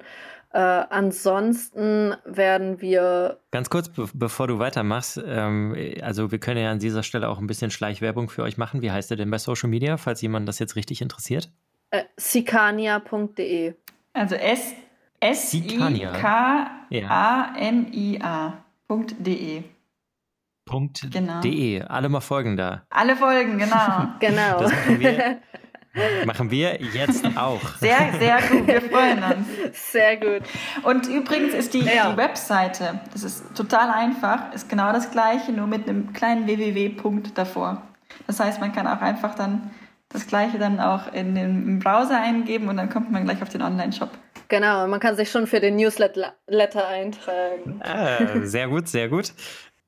äh, 0.51 0.59
ansonsten 0.59 2.15
werden 2.25 2.81
wir. 2.81 3.39
Ganz 3.51 3.69
kurz, 3.69 3.89
be 3.89 4.07
bevor 4.13 4.47
du 4.47 4.59
weitermachst, 4.59 5.21
ähm, 5.23 5.75
also 6.01 6.31
wir 6.31 6.39
können 6.39 6.61
ja 6.61 6.71
an 6.71 6.79
dieser 6.79 7.03
Stelle 7.03 7.29
auch 7.29 7.39
ein 7.39 7.47
bisschen 7.47 7.69
Schleichwerbung 7.69 8.29
für 8.29 8.43
euch 8.43 8.57
machen. 8.57 8.81
Wie 8.81 8.91
heißt 8.91 9.11
ihr 9.11 9.17
denn 9.17 9.29
bei 9.29 9.37
Social 9.37 9.69
Media, 9.69 9.97
falls 9.97 10.21
jemand 10.21 10.47
das 10.47 10.59
jetzt 10.59 10.75
richtig 10.75 11.01
interessiert? 11.01 11.51
Äh, 11.91 12.03
Sikania.de. 12.17 13.75
Also 14.13 14.35
S 14.35 14.73
S 15.19 15.53
I 15.53 15.61
K 16.13 16.71
A 17.07 17.53
N 17.57 17.93
I 17.93 18.19
A.de. 18.21 19.63
Punkt 20.65 21.11
genau. 21.11 21.41
.de. 21.41 21.81
Alle 21.81 22.09
mal 22.09 22.21
folgen 22.21 22.55
da. 22.55 22.83
Alle 22.89 23.15
folgen, 23.15 23.57
genau. 23.57 24.07
genau. 24.19 24.59
Das 24.59 24.71
machen 24.71 24.99
wir 24.99 25.41
Machen 26.25 26.51
wir 26.51 26.79
jetzt 26.81 27.25
auch. 27.35 27.61
Sehr, 27.79 28.13
sehr 28.19 28.41
gut. 28.41 28.67
Wir 28.67 28.81
freuen 28.81 29.23
uns. 29.23 29.91
Sehr 29.91 30.17
gut. 30.17 30.41
Und 30.83 31.07
übrigens 31.07 31.53
ist 31.53 31.73
die, 31.73 31.81
ja. 31.81 32.11
die 32.11 32.17
Webseite, 32.17 32.99
das 33.13 33.23
ist 33.23 33.43
total 33.55 33.89
einfach, 33.89 34.53
ist 34.53 34.69
genau 34.69 34.91
das 34.91 35.11
gleiche, 35.11 35.51
nur 35.51 35.67
mit 35.67 35.87
einem 35.87 36.13
kleinen 36.13 36.47
www-Punkt 36.47 37.37
davor. 37.37 37.81
Das 38.27 38.39
heißt, 38.39 38.59
man 38.59 38.73
kann 38.73 38.87
auch 38.87 39.01
einfach 39.01 39.35
dann 39.35 39.71
das 40.09 40.25
gleiche 40.25 40.57
dann 40.57 40.79
auch 40.79 41.13
in 41.13 41.35
den 41.35 41.79
Browser 41.79 42.19
eingeben 42.19 42.67
und 42.67 42.77
dann 42.77 42.89
kommt 42.89 43.11
man 43.11 43.25
gleich 43.25 43.41
auf 43.41 43.49
den 43.49 43.61
Online-Shop. 43.61 44.09
Genau, 44.47 44.87
man 44.87 44.99
kann 44.99 45.15
sich 45.15 45.29
schon 45.29 45.45
für 45.45 45.59
den 45.59 45.75
Newsletter 45.75 46.33
eintragen. 46.47 47.79
Ah, 47.83 48.17
sehr 48.41 48.67
gut, 48.67 48.87
sehr 48.87 49.07
gut. 49.07 49.31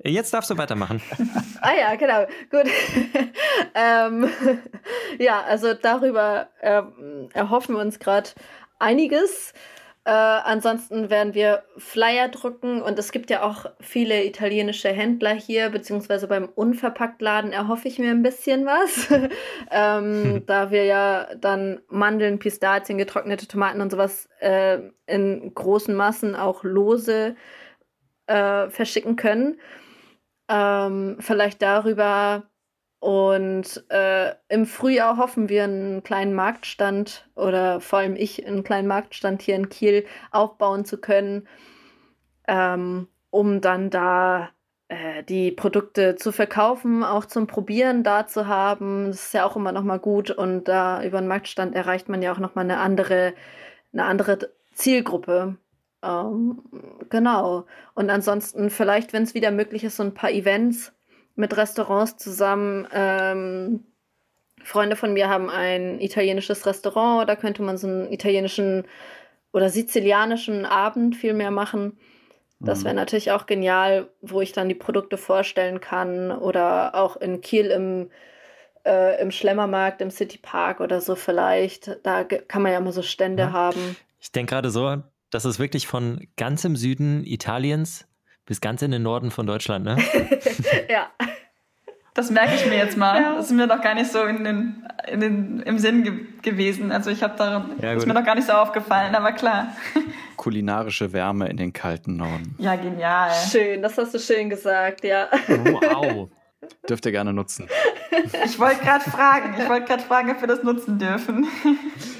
Jetzt 0.03 0.33
darfst 0.33 0.49
du 0.49 0.57
weitermachen. 0.57 1.01
ah 1.61 1.73
ja, 1.73 1.95
genau. 1.95 2.25
Gut. 2.49 2.71
ähm, 3.75 4.29
ja, 5.19 5.43
also 5.43 5.73
darüber 5.73 6.49
äh, 6.61 6.81
erhoffen 7.33 7.75
wir 7.75 7.81
uns 7.81 7.99
gerade 7.99 8.29
einiges. 8.79 9.53
Äh, 10.03 10.09
ansonsten 10.09 11.11
werden 11.11 11.35
wir 11.35 11.61
Flyer 11.77 12.27
drucken 12.29 12.81
und 12.81 12.97
es 12.97 13.11
gibt 13.11 13.29
ja 13.29 13.43
auch 13.43 13.67
viele 13.79 14.25
italienische 14.25 14.89
Händler 14.89 15.35
hier, 15.35 15.69
beziehungsweise 15.69 16.27
beim 16.27 16.49
Unverpacktladen 16.49 17.51
erhoffe 17.51 17.87
ich 17.87 17.99
mir 17.99 18.09
ein 18.09 18.23
bisschen 18.23 18.65
was. 18.65 19.11
ähm, 19.69 20.23
hm. 20.23 20.45
Da 20.47 20.71
wir 20.71 20.85
ja 20.85 21.27
dann 21.35 21.81
Mandeln, 21.89 22.39
Pistazien, 22.39 22.97
getrocknete 22.97 23.47
Tomaten 23.47 23.79
und 23.79 23.91
sowas 23.91 24.27
äh, 24.39 24.79
in 25.05 25.53
großen 25.53 25.93
Massen 25.93 26.35
auch 26.35 26.63
lose 26.63 27.35
äh, 28.25 28.69
verschicken 28.71 29.17
können. 29.17 29.59
Ähm, 30.47 31.17
vielleicht 31.19 31.61
darüber. 31.61 32.43
Und 32.99 33.83
äh, 33.89 34.35
im 34.47 34.67
Frühjahr 34.67 35.17
hoffen 35.17 35.49
wir, 35.49 35.63
einen 35.63 36.03
kleinen 36.03 36.35
Marktstand 36.35 37.27
oder 37.35 37.81
vor 37.81 37.99
allem 37.99 38.15
ich, 38.15 38.45
einen 38.45 38.63
kleinen 38.63 38.87
Marktstand 38.87 39.41
hier 39.41 39.55
in 39.55 39.69
Kiel 39.69 40.05
aufbauen 40.29 40.85
zu 40.85 40.99
können, 40.99 41.47
ähm, 42.47 43.07
um 43.31 43.59
dann 43.59 43.89
da 43.89 44.51
äh, 44.91 45.23
die 45.23 45.51
Produkte 45.51 46.15
zu 46.15 46.31
verkaufen, 46.31 47.03
auch 47.03 47.25
zum 47.25 47.47
Probieren 47.47 48.03
da 48.03 48.27
zu 48.27 48.45
haben. 48.47 49.07
Das 49.07 49.27
ist 49.27 49.33
ja 49.33 49.45
auch 49.45 49.55
immer 49.55 49.71
noch 49.71 49.83
mal 49.83 49.99
gut. 49.99 50.29
Und 50.29 50.65
da 50.65 51.01
über 51.03 51.17
einen 51.19 51.27
Marktstand 51.27 51.75
erreicht 51.75 52.09
man 52.09 52.21
ja 52.21 52.31
auch 52.33 52.39
noch 52.39 52.55
mal 52.55 52.61
eine 52.61 52.77
andere, 52.77 53.33
eine 53.93 54.03
andere 54.03 54.51
Zielgruppe. 54.75 55.55
Ähm, 56.03 56.61
genau. 57.09 57.65
Und 57.93 58.09
ansonsten 58.09 58.69
vielleicht, 58.69 59.13
wenn 59.13 59.23
es 59.23 59.33
wieder 59.33 59.51
möglich 59.51 59.83
ist, 59.83 59.97
so 59.97 60.03
ein 60.03 60.13
paar 60.13 60.31
Events 60.31 60.93
mit 61.35 61.55
Restaurants 61.55 62.17
zusammen. 62.17 62.87
Ähm, 62.93 63.83
Freunde 64.63 64.95
von 64.95 65.13
mir 65.13 65.27
haben 65.27 65.49
ein 65.49 65.99
italienisches 65.99 66.65
Restaurant, 66.65 67.27
da 67.27 67.35
könnte 67.35 67.63
man 67.63 67.77
so 67.77 67.87
einen 67.87 68.11
italienischen 68.11 68.85
oder 69.53 69.69
sizilianischen 69.69 70.65
Abend 70.65 71.15
viel 71.15 71.33
mehr 71.33 71.51
machen. 71.51 71.97
Das 72.63 72.83
wäre 72.83 72.93
mhm. 72.93 72.99
natürlich 72.99 73.31
auch 73.31 73.47
genial, 73.47 74.07
wo 74.21 74.39
ich 74.39 74.51
dann 74.51 74.69
die 74.69 74.75
Produkte 74.75 75.17
vorstellen 75.17 75.81
kann 75.81 76.31
oder 76.31 76.93
auch 76.93 77.17
in 77.17 77.41
Kiel 77.41 77.65
im, 77.71 78.11
äh, 78.85 79.19
im 79.19 79.31
Schlemmermarkt, 79.31 79.99
im 79.99 80.11
City 80.11 80.37
Park 80.37 80.79
oder 80.79 81.01
so 81.01 81.15
vielleicht. 81.15 81.97
Da 82.03 82.23
kann 82.23 82.61
man 82.61 82.71
ja 82.71 82.77
immer 82.77 82.91
so 82.91 83.01
Stände 83.01 83.43
ja. 83.43 83.51
haben. 83.51 83.97
Ich 84.19 84.31
denke 84.31 84.51
gerade 84.51 84.69
so, 84.69 85.01
das 85.31 85.45
ist 85.45 85.57
wirklich 85.59 85.87
von 85.87 86.27
ganz 86.37 86.63
im 86.65 86.75
Süden 86.75 87.25
Italiens 87.25 88.07
bis 88.45 88.61
ganz 88.61 88.81
in 88.81 88.91
den 88.91 89.01
Norden 89.01 89.31
von 89.31 89.47
Deutschland, 89.47 89.85
ne? 89.85 89.97
ja. 90.89 91.09
Das 92.13 92.29
merke 92.29 92.55
ich 92.55 92.65
mir 92.65 92.75
jetzt 92.75 92.97
mal. 92.97 93.21
Ja. 93.21 93.35
Das 93.35 93.45
ist 93.45 93.53
mir 93.53 93.67
noch 93.67 93.81
gar 93.81 93.95
nicht 93.95 94.11
so 94.11 94.23
in 94.23 94.43
den, 94.43 94.85
in 95.07 95.21
den, 95.21 95.59
im 95.61 95.79
Sinn 95.79 96.03
ge 96.03 96.13
gewesen. 96.41 96.91
Also 96.91 97.09
ich 97.09 97.23
habe 97.23 97.35
da, 97.37 97.69
ja, 97.81 97.93
ist 97.93 98.05
mir 98.05 98.13
noch 98.13 98.25
gar 98.25 98.35
nicht 98.35 98.47
so 98.47 98.53
aufgefallen, 98.53 99.15
aber 99.15 99.31
klar. 99.31 99.73
Kulinarische 100.35 101.13
Wärme 101.13 101.47
in 101.47 101.55
den 101.55 101.71
kalten 101.71 102.17
Norden. 102.17 102.55
Ja, 102.57 102.75
genial. 102.75 103.31
Schön, 103.49 103.81
das 103.81 103.97
hast 103.97 104.13
du 104.13 104.19
schön 104.19 104.49
gesagt, 104.49 105.05
ja. 105.05 105.29
Wow. 105.47 106.29
Dürft 106.89 107.05
ihr 107.05 107.11
gerne 107.11 107.31
nutzen. 107.31 107.67
Ich 108.45 108.59
wollte 108.59 108.81
gerade 108.81 109.09
fragen, 109.09 109.55
ich 109.57 109.69
wollte 109.69 109.85
gerade 109.85 110.03
fragen, 110.03 110.31
ob 110.31 110.41
wir 110.41 110.47
das 110.47 110.63
nutzen 110.63 110.99
dürfen. 110.99 111.47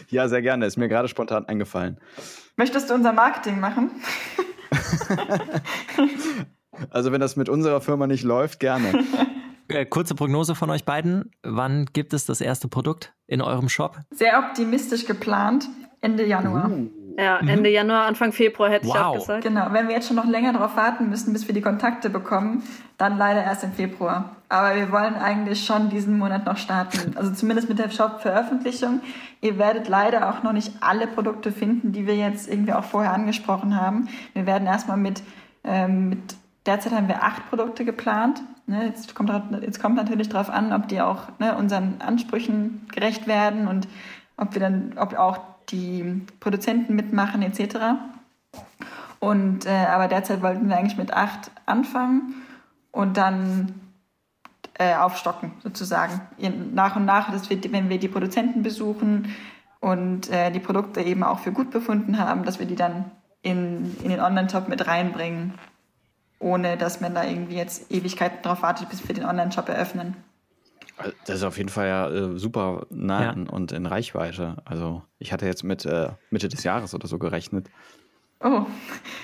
Ja, 0.09 0.27
sehr 0.27 0.41
gerne. 0.41 0.65
Ist 0.65 0.77
mir 0.77 0.87
gerade 0.87 1.07
spontan 1.07 1.45
eingefallen. 1.45 1.99
Möchtest 2.55 2.89
du 2.89 2.93
unser 2.93 3.13
Marketing 3.13 3.59
machen? 3.59 3.91
also 6.89 7.11
wenn 7.11 7.21
das 7.21 7.35
mit 7.35 7.49
unserer 7.49 7.81
Firma 7.81 8.07
nicht 8.07 8.23
läuft, 8.23 8.59
gerne. 8.59 9.03
Äh, 9.67 9.85
kurze 9.85 10.15
Prognose 10.15 10.53
von 10.53 10.69
euch 10.69 10.83
beiden. 10.83 11.31
Wann 11.43 11.85
gibt 11.85 12.13
es 12.13 12.25
das 12.25 12.41
erste 12.41 12.67
Produkt 12.67 13.13
in 13.27 13.41
eurem 13.41 13.69
Shop? 13.69 13.99
Sehr 14.09 14.39
optimistisch 14.39 15.05
geplant. 15.05 15.69
Ende 16.01 16.25
Januar. 16.25 16.69
Uh. 16.69 16.89
Ja, 17.17 17.39
mhm. 17.41 17.49
Ende 17.49 17.69
mhm. 17.69 17.75
Januar, 17.75 18.05
Anfang 18.05 18.31
Februar 18.31 18.69
hätte 18.69 18.87
wow. 18.87 18.95
ich 18.95 19.01
auch 19.01 19.13
gesagt. 19.15 19.43
Genau, 19.43 19.67
wenn 19.71 19.87
wir 19.87 19.95
jetzt 19.95 20.07
schon 20.07 20.15
noch 20.15 20.25
länger 20.25 20.53
darauf 20.53 20.75
warten 20.75 21.09
müssen, 21.09 21.33
bis 21.33 21.47
wir 21.47 21.53
die 21.53 21.61
Kontakte 21.61 22.09
bekommen, 22.09 22.63
dann 22.97 23.17
leider 23.17 23.43
erst 23.43 23.63
im 23.63 23.73
Februar. 23.73 24.35
Aber 24.49 24.75
wir 24.75 24.91
wollen 24.91 25.15
eigentlich 25.15 25.63
schon 25.65 25.89
diesen 25.89 26.17
Monat 26.17 26.45
noch 26.45 26.57
starten. 26.57 27.15
Also 27.21 27.31
zumindest 27.33 27.69
mit 27.69 27.79
der 27.79 27.89
Shop-Veröffentlichung. 27.89 29.01
Ihr 29.41 29.57
werdet 29.57 29.87
leider 29.87 30.29
auch 30.29 30.43
noch 30.43 30.53
nicht 30.53 30.71
alle 30.81 31.07
Produkte 31.07 31.51
finden, 31.51 31.91
die 31.91 32.07
wir 32.07 32.15
jetzt 32.15 32.49
irgendwie 32.49 32.73
auch 32.73 32.83
vorher 32.83 33.13
angesprochen 33.13 33.79
haben. 33.79 34.07
Wir 34.33 34.45
werden 34.45 34.67
erstmal 34.67 34.97
mit, 34.97 35.21
ähm, 35.63 36.09
mit 36.09 36.19
derzeit 36.65 36.93
haben 36.93 37.07
wir 37.07 37.23
acht 37.23 37.49
Produkte 37.49 37.85
geplant. 37.85 38.41
Ne, 38.67 38.85
jetzt, 38.85 39.15
kommt, 39.15 39.31
jetzt 39.61 39.81
kommt 39.81 39.95
natürlich 39.95 40.29
darauf 40.29 40.49
an, 40.49 40.71
ob 40.71 40.87
die 40.87 41.01
auch 41.01 41.23
ne, 41.39 41.55
unseren 41.57 41.95
Ansprüchen 41.99 42.87
gerecht 42.93 43.27
werden 43.27 43.67
und 43.67 43.87
ob 44.37 44.53
wir 44.53 44.61
dann, 44.61 44.93
ob 44.97 45.17
auch 45.17 45.39
die 45.71 46.25
Produzenten 46.39 46.95
mitmachen 46.95 47.41
etc. 47.41 47.77
Und 49.19 49.65
äh, 49.65 49.69
aber 49.69 50.07
derzeit 50.07 50.41
wollten 50.41 50.67
wir 50.67 50.77
eigentlich 50.77 50.97
mit 50.97 51.13
acht 51.13 51.51
anfangen 51.65 52.35
und 52.91 53.17
dann 53.17 53.81
äh, 54.79 54.95
aufstocken 54.95 55.53
sozusagen. 55.63 56.21
Nach 56.73 56.95
und 56.95 57.05
nach, 57.05 57.31
dass 57.31 57.49
wir, 57.49 57.61
wenn 57.71 57.89
wir 57.89 57.99
die 57.99 58.07
Produzenten 58.07 58.63
besuchen 58.63 59.35
und 59.79 60.29
äh, 60.31 60.51
die 60.51 60.59
Produkte 60.59 61.01
eben 61.01 61.23
auch 61.23 61.39
für 61.39 61.51
gut 61.51 61.71
befunden 61.71 62.17
haben, 62.17 62.43
dass 62.43 62.59
wir 62.59 62.65
die 62.65 62.75
dann 62.75 63.11
in, 63.41 63.95
in 64.03 64.09
den 64.09 64.19
Online-Shop 64.19 64.69
mit 64.69 64.87
reinbringen, 64.87 65.53
ohne 66.39 66.77
dass 66.77 67.01
man 67.01 67.13
da 67.13 67.23
irgendwie 67.23 67.55
jetzt 67.55 67.91
Ewigkeiten 67.91 68.41
drauf 68.41 68.61
wartet, 68.61 68.89
bis 68.89 69.07
wir 69.07 69.15
den 69.15 69.25
Online-Shop 69.25 69.69
eröffnen. 69.69 70.15
Das 71.25 71.37
ist 71.37 71.43
auf 71.43 71.57
jeden 71.57 71.69
Fall 71.69 71.87
ja 71.87 72.09
äh, 72.09 72.37
super 72.37 72.85
nah 72.89 73.23
ja. 73.23 73.31
und 73.31 73.71
in 73.71 73.85
Reichweite. 73.85 74.57
Also 74.65 75.03
ich 75.19 75.31
hatte 75.31 75.45
jetzt 75.45 75.63
mit 75.63 75.85
äh, 75.85 76.09
Mitte 76.29 76.49
des 76.49 76.63
Jahres 76.63 76.93
oder 76.93 77.07
so 77.07 77.19
gerechnet. 77.19 77.69
Oh. 78.43 78.65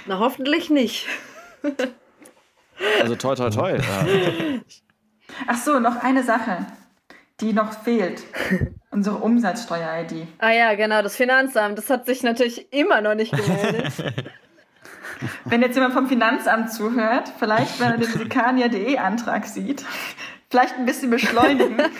Na, 0.06 0.20
hoffentlich 0.20 0.70
nicht. 0.70 1.08
also 3.02 3.16
toll, 3.16 3.36
toll, 3.36 3.50
toll. 3.50 3.82
Ach 5.48 5.58
so, 5.58 5.80
noch 5.80 6.04
eine 6.04 6.24
Sache, 6.24 6.66
die 7.42 7.54
noch 7.54 7.74
fehlt. 7.74 8.24
Unsere 8.92 9.18
Umsatzsteuer-ID. 9.18 10.28
Ah 10.40 10.52
ja, 10.52 10.76
genau, 10.76 11.02
das 11.02 11.16
Finanzamt. 11.16 11.78
Das 11.78 11.90
hat 11.90 12.06
sich 12.06 12.24
natürlich 12.24 12.72
immer 12.72 13.02
noch 13.02 13.16
nicht 13.16 13.36
gemeldet. 13.36 13.94
Wenn 15.46 15.62
jetzt 15.62 15.76
jemand 15.76 15.94
vom 15.94 16.08
Finanzamt 16.08 16.72
zuhört, 16.72 17.32
vielleicht, 17.40 17.80
wenn 17.80 17.92
er 17.92 17.98
den 17.98 18.08
Sikania.de 18.08 18.98
Antrag 18.98 19.46
sieht, 19.46 19.84
vielleicht 20.50 20.76
ein 20.76 20.86
bisschen 20.86 21.10
beschleunigen. 21.10 21.78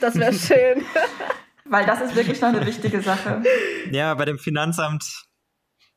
Das 0.00 0.14
wäre 0.14 0.32
schön. 0.32 0.84
Weil 1.64 1.86
das 1.86 2.00
ist 2.00 2.14
wirklich 2.14 2.40
noch 2.40 2.50
eine 2.50 2.64
wichtige 2.66 3.00
Sache. 3.00 3.42
Ja, 3.90 4.14
bei 4.14 4.24
dem 4.24 4.38
Finanzamt 4.38 5.26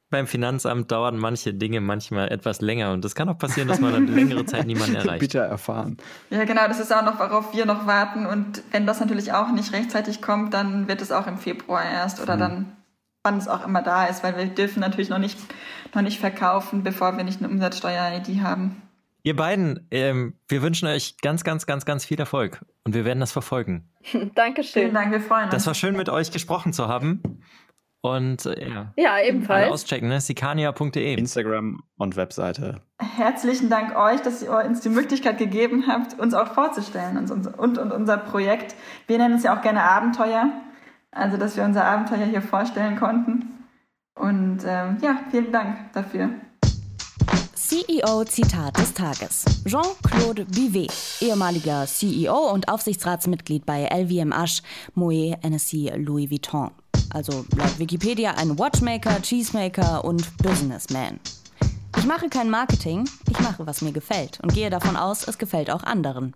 beim 0.10 0.28
Finanzamt 0.28 0.92
dauern 0.92 1.18
manche 1.18 1.54
Dinge 1.54 1.82
manchmal 1.82 2.32
etwas 2.32 2.62
länger 2.62 2.92
und 2.94 3.06
es 3.06 3.16
kann 3.16 3.30
auch 3.30 3.38
passieren, 3.38 3.68
dass 3.68 3.80
man 3.80 3.94
eine 3.94 4.12
längere 4.12 4.46
Zeit 4.46 4.66
niemanden 4.66 4.96
erreicht. 4.96 5.20
Bitter 5.20 5.42
erfahren. 5.42 5.98
Ja, 6.30 6.46
genau, 6.46 6.68
das 6.68 6.80
ist 6.80 6.94
auch 6.94 7.04
noch, 7.04 7.20
worauf 7.20 7.54
wir 7.54 7.66
noch 7.66 7.86
warten 7.86 8.26
und 8.26 8.64
wenn 8.72 8.88
das 8.88 9.00
natürlich 9.00 9.34
auch 9.34 9.52
nicht 9.52 9.72
rechtzeitig 9.72 10.22
kommt, 10.22 10.54
dann 10.54 10.88
wird 10.88 11.02
es 11.02 11.12
auch 11.12 11.28
im 11.28 11.38
Februar 11.38 11.84
erst 11.84 12.20
oder 12.22 12.36
mhm. 12.36 12.40
dann, 12.40 12.78
wann 13.24 13.38
es 13.38 13.48
auch 13.48 13.66
immer 13.66 13.84
da 13.84 14.06
ist, 14.06 14.24
weil 14.24 14.36
wir 14.36 14.46
dürfen 14.48 14.80
natürlich 14.80 15.10
noch 15.10 15.20
nicht, 15.20 15.38
noch 15.94 16.02
nicht 16.02 16.20
verkaufen, 16.20 16.84
bevor 16.84 17.16
wir 17.16 17.24
nicht 17.24 17.40
eine 17.40 17.50
Umsatzsteuer-ID 17.50 18.42
haben. 18.42 18.82
Ihr 19.24 19.36
beiden, 19.36 19.88
ähm, 19.92 20.34
wir 20.48 20.62
wünschen 20.62 20.88
euch 20.88 21.18
ganz, 21.22 21.44
ganz, 21.44 21.66
ganz, 21.66 21.86
ganz 21.86 22.06
viel 22.06 22.20
Erfolg 22.20 22.64
und 22.86 22.94
wir 22.94 23.06
werden 23.06 23.20
das 23.20 23.32
verfolgen. 23.32 23.90
Dankeschön. 24.36 24.84
Vielen 24.84 24.94
Dank, 24.94 25.12
wir 25.12 25.22
freuen 25.22 25.46
uns. 25.46 25.54
Das 25.54 25.68
war 25.68 25.74
schön, 25.74 25.96
mit 25.96 26.10
euch 26.10 26.32
gesprochen 26.32 26.74
zu 26.74 26.88
haben. 26.88 27.22
Und 28.02 28.46
äh, 28.46 28.70
ja. 28.70 28.94
Ja, 28.96 29.20
ebenfalls. 29.20 29.66
Alle 29.66 29.74
auschecken, 29.74 30.08
ne? 30.08 30.22
Sikania.de. 30.22 31.16
Instagram 31.16 31.84
und 31.98 32.16
Webseite. 32.16 32.82
Herzlichen 32.98 33.70
Dank 33.70 33.96
euch, 33.98 34.22
dass 34.22 34.42
ihr 34.42 34.52
uns 34.52 34.80
die 34.80 34.90
Möglichkeit 34.90 35.38
gegeben 35.38 35.86
habt, 35.88 36.18
uns 36.18 36.34
auch 36.34 36.54
vorzustellen 36.54 37.18
und, 37.18 37.30
und, 37.30 37.78
und 37.78 37.92
unser 37.92 38.18
Projekt. 38.18 38.76
Wir 39.08 39.18
nennen 39.18 39.36
es 39.36 39.44
ja 39.44 39.58
auch 39.58 39.62
gerne 39.62 39.84
Abenteuer. 39.84 40.50
Also, 41.12 41.36
dass 41.36 41.58
wir 41.58 41.66
unser 41.66 41.86
Abenteuer 41.86 42.26
hier 42.26 42.42
vorstellen 42.42 42.96
konnten. 42.96 43.66
Und 44.16 44.60
ähm, 44.66 44.98
ja, 45.02 45.20
vielen 45.32 45.52
Dank 45.52 45.92
dafür. 45.92 46.30
CEO 47.70 48.24
Zitat 48.24 48.76
des 48.80 48.96
Tages. 48.96 49.46
Jean-Claude 49.64 50.46
Bivet, 50.46 50.92
ehemaliger 51.22 51.86
CEO 51.86 52.52
und 52.52 52.68
Aufsichtsratsmitglied 52.68 53.64
bei 53.64 53.86
LVMH, 53.86 54.64
Moet 54.96 55.38
NSC 55.44 55.94
Louis 55.96 56.32
Vuitton 56.32 56.72
also 57.12 57.46
laut 57.56 57.78
Wikipedia 57.78 58.32
ein 58.38 58.58
Watchmaker, 58.58 59.22
Cheesemaker 59.22 60.04
und 60.04 60.36
Businessman. 60.38 61.20
Ich 61.96 62.06
mache 62.08 62.28
kein 62.30 62.50
Marketing, 62.50 63.08
ich 63.30 63.40
mache, 63.40 63.68
was 63.68 63.84
mir 63.84 63.92
gefällt 63.92 64.40
und 64.42 64.52
gehe 64.52 64.72
davon 64.72 64.96
aus, 64.96 65.28
es 65.28 65.38
gefällt 65.38 65.70
auch 65.70 65.84
anderen. 65.84 66.36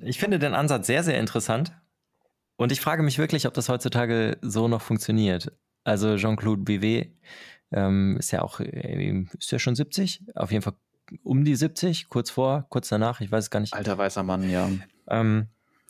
Ich 0.00 0.18
finde 0.18 0.38
den 0.38 0.54
Ansatz 0.54 0.86
sehr, 0.86 1.04
sehr 1.04 1.20
interessant 1.20 1.72
und 2.56 2.72
ich 2.72 2.80
frage 2.80 3.02
mich 3.02 3.18
wirklich, 3.18 3.46
ob 3.46 3.52
das 3.52 3.68
heutzutage 3.68 4.38
so 4.40 4.66
noch 4.66 4.80
funktioniert. 4.80 5.52
Also 5.84 6.16
Jean-Claude 6.16 6.62
Bivet 6.62 7.12
ähm, 7.72 8.16
ist 8.18 8.30
ja 8.30 8.42
auch, 8.42 8.60
äh, 8.60 9.24
ist 9.38 9.50
ja 9.50 9.58
schon 9.58 9.74
70, 9.74 10.24
auf 10.34 10.50
jeden 10.50 10.62
Fall 10.62 10.74
um 11.24 11.44
die 11.44 11.56
70, 11.56 12.08
kurz 12.08 12.30
vor, 12.30 12.66
kurz 12.68 12.88
danach, 12.88 13.20
ich 13.20 13.30
weiß 13.30 13.44
es 13.44 13.50
gar 13.50 13.60
nicht. 13.60 13.74
Alter 13.74 13.98
weißer 13.98 14.22
Mann, 14.22 14.48
ja. 14.48 14.70
Ähm, 15.08 15.48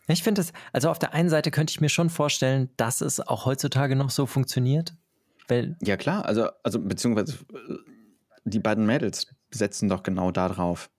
ich 0.09 0.23
finde 0.23 0.41
es, 0.41 0.53
also 0.73 0.91
auf 0.91 0.99
der 0.99 1.15
einen 1.15 1.29
Seite 1.29 1.51
könnte 1.51 1.71
ich 1.71 1.81
mir 1.81 1.89
schon 1.89 2.11
vorstellen, 2.11 2.71
dass 2.77 3.01
es 3.01 3.21
auch 3.21 3.47
heutzutage 3.47 3.95
noch 3.97 4.11
so 4.11 4.27
funktioniert. 4.27 4.95
Weil 5.49 5.77
ja, 5.83 5.97
klar, 5.97 6.25
also, 6.25 6.49
also 6.63 6.81
beziehungsweise 6.81 7.35
äh, 7.53 7.75
die 8.45 8.59
beiden 8.59 8.87
Mädels 8.87 9.29
setzen 9.51 9.89
doch 9.89 10.03
genau 10.03 10.31
darauf. 10.31 10.91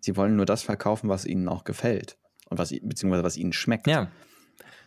Sie 0.00 0.16
wollen 0.16 0.36
nur 0.36 0.46
das 0.46 0.62
verkaufen, 0.62 1.08
was 1.08 1.24
ihnen 1.24 1.48
auch 1.48 1.64
gefällt 1.64 2.18
und 2.48 2.58
was 2.58 2.70
beziehungsweise 2.70 3.24
was 3.24 3.36
ihnen 3.36 3.52
schmeckt. 3.52 3.86
Ja. 3.86 4.10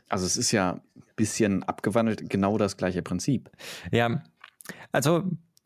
Also 0.09 0.25
es 0.25 0.37
ist 0.37 0.51
ja 0.51 0.73
ein 0.73 1.03
bisschen 1.15 1.63
abgewandelt, 1.63 2.29
genau 2.29 2.57
das 2.57 2.77
gleiche 2.77 3.01
Prinzip. 3.01 3.49
Ja, 3.91 4.23
also 4.91 5.23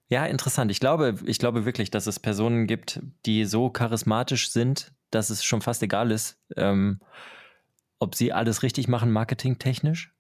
ja, 0.09 0.25
interessant. 0.25 0.71
Ich 0.71 0.79
glaube, 0.79 1.15
ich 1.25 1.37
glaube 1.37 1.65
wirklich, 1.65 1.91
dass 1.91 2.07
es 2.07 2.19
Personen 2.19 2.65
gibt, 2.65 3.01
die 3.25 3.45
so 3.45 3.69
charismatisch 3.69 4.51
sind, 4.51 4.93
dass 5.11 5.29
es 5.29 5.43
schon 5.43 5.61
fast 5.61 5.83
egal 5.83 6.11
ist, 6.11 6.39
ähm, 6.55 6.99
ob 7.99 8.15
sie 8.15 8.31
alles 8.31 8.63
richtig 8.63 8.87
machen, 8.87 9.11
marketingtechnisch. 9.11 10.13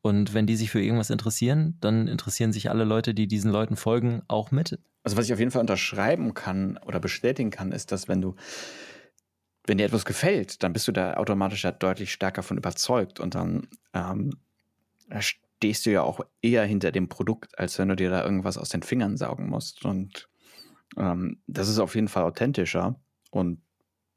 Und 0.00 0.34
wenn 0.34 0.46
die 0.46 0.56
sich 0.56 0.70
für 0.70 0.80
irgendwas 0.80 1.10
interessieren, 1.10 1.76
dann 1.80 2.06
interessieren 2.06 2.52
sich 2.52 2.70
alle 2.70 2.84
Leute, 2.84 3.12
die 3.12 3.26
diesen 3.26 3.50
Leuten 3.50 3.76
folgen, 3.76 4.22
auch 4.28 4.52
mit. 4.52 4.78
Also 5.02 5.16
was 5.16 5.26
ich 5.26 5.32
auf 5.32 5.38
jeden 5.38 5.50
Fall 5.50 5.60
unterschreiben 5.60 6.32
kann 6.32 6.78
oder 6.78 7.00
bestätigen 7.00 7.50
kann, 7.50 7.72
ist, 7.72 7.92
dass 7.92 8.08
wenn 8.08 8.20
du, 8.20 8.36
wenn 9.66 9.78
dir 9.78 9.84
etwas 9.84 10.04
gefällt, 10.04 10.62
dann 10.62 10.72
bist 10.72 10.86
du 10.88 10.92
da 10.92 11.14
automatisch 11.14 11.64
ja 11.64 11.72
deutlich 11.72 12.12
stärker 12.12 12.42
von 12.42 12.56
überzeugt 12.56 13.20
und 13.20 13.34
dann 13.34 13.66
ähm, 13.94 14.30
stehst 15.66 15.86
du 15.86 15.90
ja 15.90 16.02
auch 16.02 16.20
eher 16.42 16.64
hinter 16.64 16.92
dem 16.92 17.08
Produkt, 17.08 17.58
als 17.58 17.76
wenn 17.80 17.88
du 17.88 17.96
dir 17.96 18.08
da 18.08 18.22
irgendwas 18.22 18.56
aus 18.56 18.68
den 18.68 18.84
Fingern 18.84 19.16
saugen 19.16 19.48
musst. 19.48 19.84
Und 19.84 20.28
ähm, 20.96 21.40
das 21.48 21.68
ist 21.68 21.80
auf 21.80 21.96
jeden 21.96 22.06
Fall 22.06 22.22
authentischer 22.22 22.94
und 23.32 23.60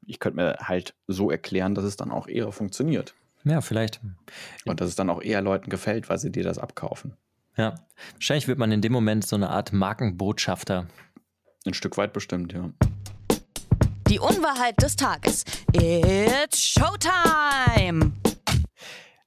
ich 0.06 0.20
könnte 0.20 0.36
mir 0.36 0.56
halt 0.60 0.94
so 1.08 1.28
erklären, 1.28 1.74
dass 1.74 1.84
es 1.84 1.96
dann 1.96 2.12
auch 2.12 2.28
eher 2.28 2.52
funktioniert. 2.52 3.14
Ja, 3.42 3.60
vielleicht. 3.62 4.00
Und 4.64 4.80
dass 4.80 4.88
es 4.88 4.94
dann 4.94 5.10
auch 5.10 5.20
eher 5.20 5.42
Leuten 5.42 5.70
gefällt, 5.70 6.08
weil 6.08 6.18
sie 6.18 6.30
dir 6.30 6.44
das 6.44 6.58
abkaufen. 6.58 7.16
Ja, 7.56 7.74
wahrscheinlich 8.14 8.46
wird 8.46 8.58
man 8.58 8.70
in 8.70 8.80
dem 8.80 8.92
Moment 8.92 9.26
so 9.26 9.34
eine 9.34 9.50
Art 9.50 9.72
Markenbotschafter. 9.72 10.86
Ein 11.66 11.74
Stück 11.74 11.96
weit 11.96 12.12
bestimmt, 12.12 12.52
ja. 12.52 12.70
Die 14.08 14.20
Unwahrheit 14.20 14.80
des 14.80 14.94
Tages. 14.94 15.44
It's 15.72 16.60
Showtime! 16.62 18.12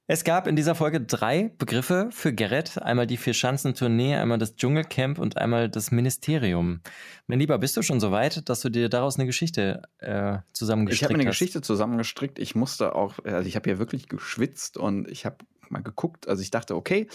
Es 0.06 0.22
gab 0.22 0.46
in 0.46 0.54
dieser 0.54 0.74
Folge 0.74 1.00
drei 1.00 1.50
Begriffe 1.56 2.10
für 2.10 2.34
Gerrit. 2.34 2.76
Einmal 2.76 3.06
die 3.06 3.16
Vier-Schanzentournee, 3.16 4.16
einmal 4.16 4.36
das 4.36 4.54
Dschungelcamp 4.54 5.18
und 5.18 5.38
einmal 5.38 5.70
das 5.70 5.92
Ministerium. 5.92 6.82
Mein 7.26 7.38
Lieber, 7.38 7.56
bist 7.56 7.74
du 7.78 7.80
schon 7.80 8.00
so 8.00 8.12
weit, 8.12 8.46
dass 8.50 8.60
du 8.60 8.68
dir 8.68 8.90
daraus 8.90 9.16
eine 9.16 9.24
Geschichte 9.24 9.80
äh, 10.00 10.40
zusammengestrickt 10.52 10.56
hast? 10.56 10.92
Ich 10.92 11.02
habe 11.04 11.14
mir 11.14 11.20
eine 11.20 11.30
Geschichte 11.30 11.62
zusammengestrickt. 11.62 12.38
Ich 12.38 12.54
musste 12.54 12.94
auch, 12.94 13.14
also 13.24 13.48
ich 13.48 13.56
habe 13.56 13.70
ja 13.70 13.78
wirklich 13.78 14.06
geschwitzt 14.06 14.76
und 14.76 15.08
ich 15.08 15.24
habe 15.24 15.38
mal 15.70 15.82
geguckt. 15.82 16.28
Also 16.28 16.42
ich 16.42 16.50
dachte, 16.50 16.76
okay, 16.76 17.08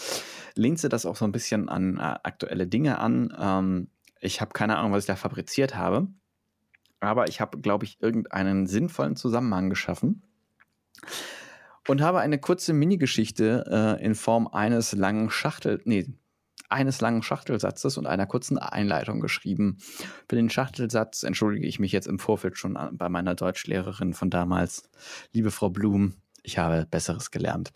lehnt 0.56 0.80
sie 0.80 0.88
das 0.88 1.06
auch 1.06 1.14
so 1.14 1.24
ein 1.24 1.32
bisschen 1.32 1.68
an 1.68 1.96
äh, 1.96 2.00
aktuelle 2.00 2.66
Dinge 2.66 2.98
an. 2.98 3.32
Ähm, 3.38 3.88
ich 4.18 4.40
habe 4.40 4.52
keine 4.52 4.78
Ahnung, 4.78 4.90
was 4.90 5.04
ich 5.04 5.06
da 5.06 5.14
fabriziert 5.14 5.76
habe. 5.76 6.08
Aber 6.98 7.28
ich 7.28 7.40
habe, 7.40 7.60
glaube 7.60 7.84
ich, 7.84 8.02
irgendeinen 8.02 8.66
sinnvollen 8.66 9.14
Zusammenhang 9.14 9.70
geschaffen 9.70 10.24
und 11.88 12.00
habe 12.00 12.20
eine 12.20 12.38
kurze 12.38 12.72
Mini-Geschichte 12.72 13.98
äh, 14.00 14.04
in 14.04 14.14
Form 14.14 14.48
eines 14.48 14.92
langen 14.92 15.30
Schachtel, 15.30 15.80
nee, 15.84 16.06
eines 16.68 17.00
langen 17.00 17.22
Schachtelsatzes 17.22 17.98
und 17.98 18.06
einer 18.06 18.26
kurzen 18.26 18.58
Einleitung 18.58 19.20
geschrieben. 19.20 19.78
Für 20.28 20.36
den 20.36 20.50
Schachtelsatz 20.50 21.24
entschuldige 21.24 21.66
ich 21.66 21.80
mich 21.80 21.92
jetzt 21.92 22.06
im 22.06 22.18
Vorfeld 22.18 22.56
schon 22.56 22.78
bei 22.92 23.08
meiner 23.08 23.34
Deutschlehrerin 23.34 24.14
von 24.14 24.30
damals. 24.30 24.88
Liebe 25.32 25.50
Frau 25.50 25.68
Blum, 25.68 26.14
ich 26.42 26.58
habe 26.58 26.86
Besseres 26.88 27.30
gelernt. 27.30 27.72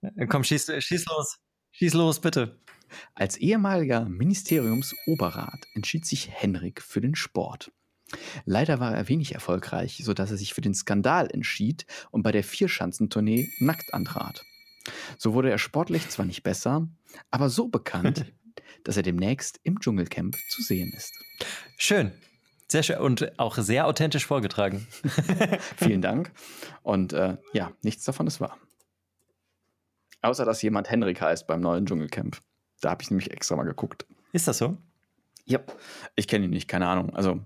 Äh, 0.00 0.26
komm, 0.26 0.44
schieß, 0.44 0.72
schieß 0.78 1.06
los. 1.06 1.38
Schieß 1.72 1.94
los, 1.94 2.20
bitte. 2.20 2.58
Als 3.14 3.36
ehemaliger 3.36 4.04
Ministeriumsoberrat 4.06 5.66
entschied 5.74 6.04
sich 6.04 6.30
Henrik 6.30 6.82
für 6.82 7.00
den 7.00 7.14
Sport. 7.14 7.72
Leider 8.44 8.80
war 8.80 8.94
er 8.94 9.08
wenig 9.08 9.34
erfolgreich, 9.34 10.02
sodass 10.04 10.30
er 10.30 10.36
sich 10.36 10.54
für 10.54 10.60
den 10.60 10.74
Skandal 10.74 11.28
entschied 11.30 11.86
und 12.10 12.22
bei 12.22 12.32
der 12.32 12.44
Vierschanzentournee 12.44 13.48
nackt 13.58 13.94
antrat. 13.94 14.44
So 15.18 15.34
wurde 15.34 15.50
er 15.50 15.58
sportlich 15.58 16.08
zwar 16.08 16.26
nicht 16.26 16.42
besser, 16.42 16.88
aber 17.30 17.50
so 17.50 17.68
bekannt, 17.68 18.26
dass 18.84 18.96
er 18.96 19.02
demnächst 19.02 19.60
im 19.62 19.80
Dschungelcamp 19.80 20.36
zu 20.50 20.62
sehen 20.62 20.92
ist. 20.96 21.12
Schön. 21.76 22.12
Sehr 22.68 22.82
schön 22.82 22.98
und 22.98 23.38
auch 23.38 23.58
sehr 23.58 23.86
authentisch 23.86 24.24
vorgetragen. 24.24 24.86
Vielen 25.76 26.00
Dank. 26.00 26.32
Und 26.82 27.12
äh, 27.12 27.36
ja, 27.52 27.72
nichts 27.82 28.04
davon 28.04 28.26
ist 28.26 28.40
wahr. 28.40 28.56
Außer, 30.22 30.46
dass 30.46 30.62
jemand 30.62 30.88
Henrik 30.88 31.20
heißt 31.20 31.46
beim 31.46 31.60
neuen 31.60 31.84
Dschungelcamp. 31.84 32.40
Da 32.80 32.90
habe 32.90 33.02
ich 33.02 33.10
nämlich 33.10 33.30
extra 33.30 33.56
mal 33.56 33.64
geguckt. 33.64 34.06
Ist 34.32 34.48
das 34.48 34.58
so? 34.58 34.78
Ja, 35.44 35.60
ich 36.16 36.28
kenne 36.28 36.46
ihn 36.46 36.50
nicht, 36.50 36.66
keine 36.66 36.88
Ahnung. 36.88 37.14
Also 37.14 37.40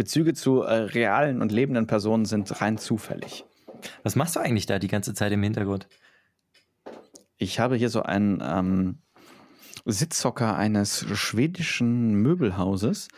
Bezüge 0.00 0.32
zu 0.32 0.62
äh, 0.62 0.72
realen 0.76 1.42
und 1.42 1.52
lebenden 1.52 1.86
Personen 1.86 2.24
sind 2.24 2.62
rein 2.62 2.78
zufällig. 2.78 3.44
Was 4.02 4.16
machst 4.16 4.34
du 4.34 4.40
eigentlich 4.40 4.64
da 4.64 4.78
die 4.78 4.88
ganze 4.88 5.12
Zeit 5.12 5.30
im 5.30 5.42
Hintergrund? 5.42 5.88
Ich 7.36 7.60
habe 7.60 7.76
hier 7.76 7.90
so 7.90 8.02
einen 8.02 8.42
ähm, 8.42 9.02
Sitzhocker 9.84 10.56
eines 10.56 11.04
schwedischen 11.12 12.14
Möbelhauses 12.14 13.08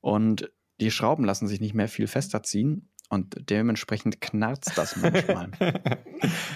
und 0.00 0.50
die 0.80 0.90
Schrauben 0.90 1.26
lassen 1.26 1.46
sich 1.46 1.60
nicht 1.60 1.74
mehr 1.74 1.88
viel 1.88 2.06
fester 2.06 2.42
ziehen 2.42 2.88
und 3.10 3.50
dementsprechend 3.50 4.22
knarzt 4.22 4.78
das 4.78 4.96
manchmal. 4.96 5.50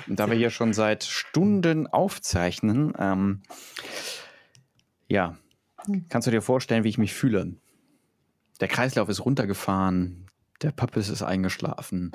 und 0.06 0.18
da 0.18 0.30
wir 0.30 0.36
hier 0.38 0.48
schon 0.48 0.72
seit 0.72 1.04
Stunden 1.04 1.86
aufzeichnen, 1.86 2.94
ähm, 2.98 3.42
ja, 5.08 5.36
kannst 6.08 6.26
du 6.26 6.30
dir 6.30 6.40
vorstellen, 6.40 6.84
wie 6.84 6.88
ich 6.88 6.96
mich 6.96 7.12
fühle. 7.12 7.58
Der 8.60 8.68
Kreislauf 8.68 9.08
ist 9.08 9.24
runtergefahren, 9.24 10.26
der 10.62 10.72
Pappes 10.72 11.08
ist 11.08 11.22
eingeschlafen. 11.22 12.12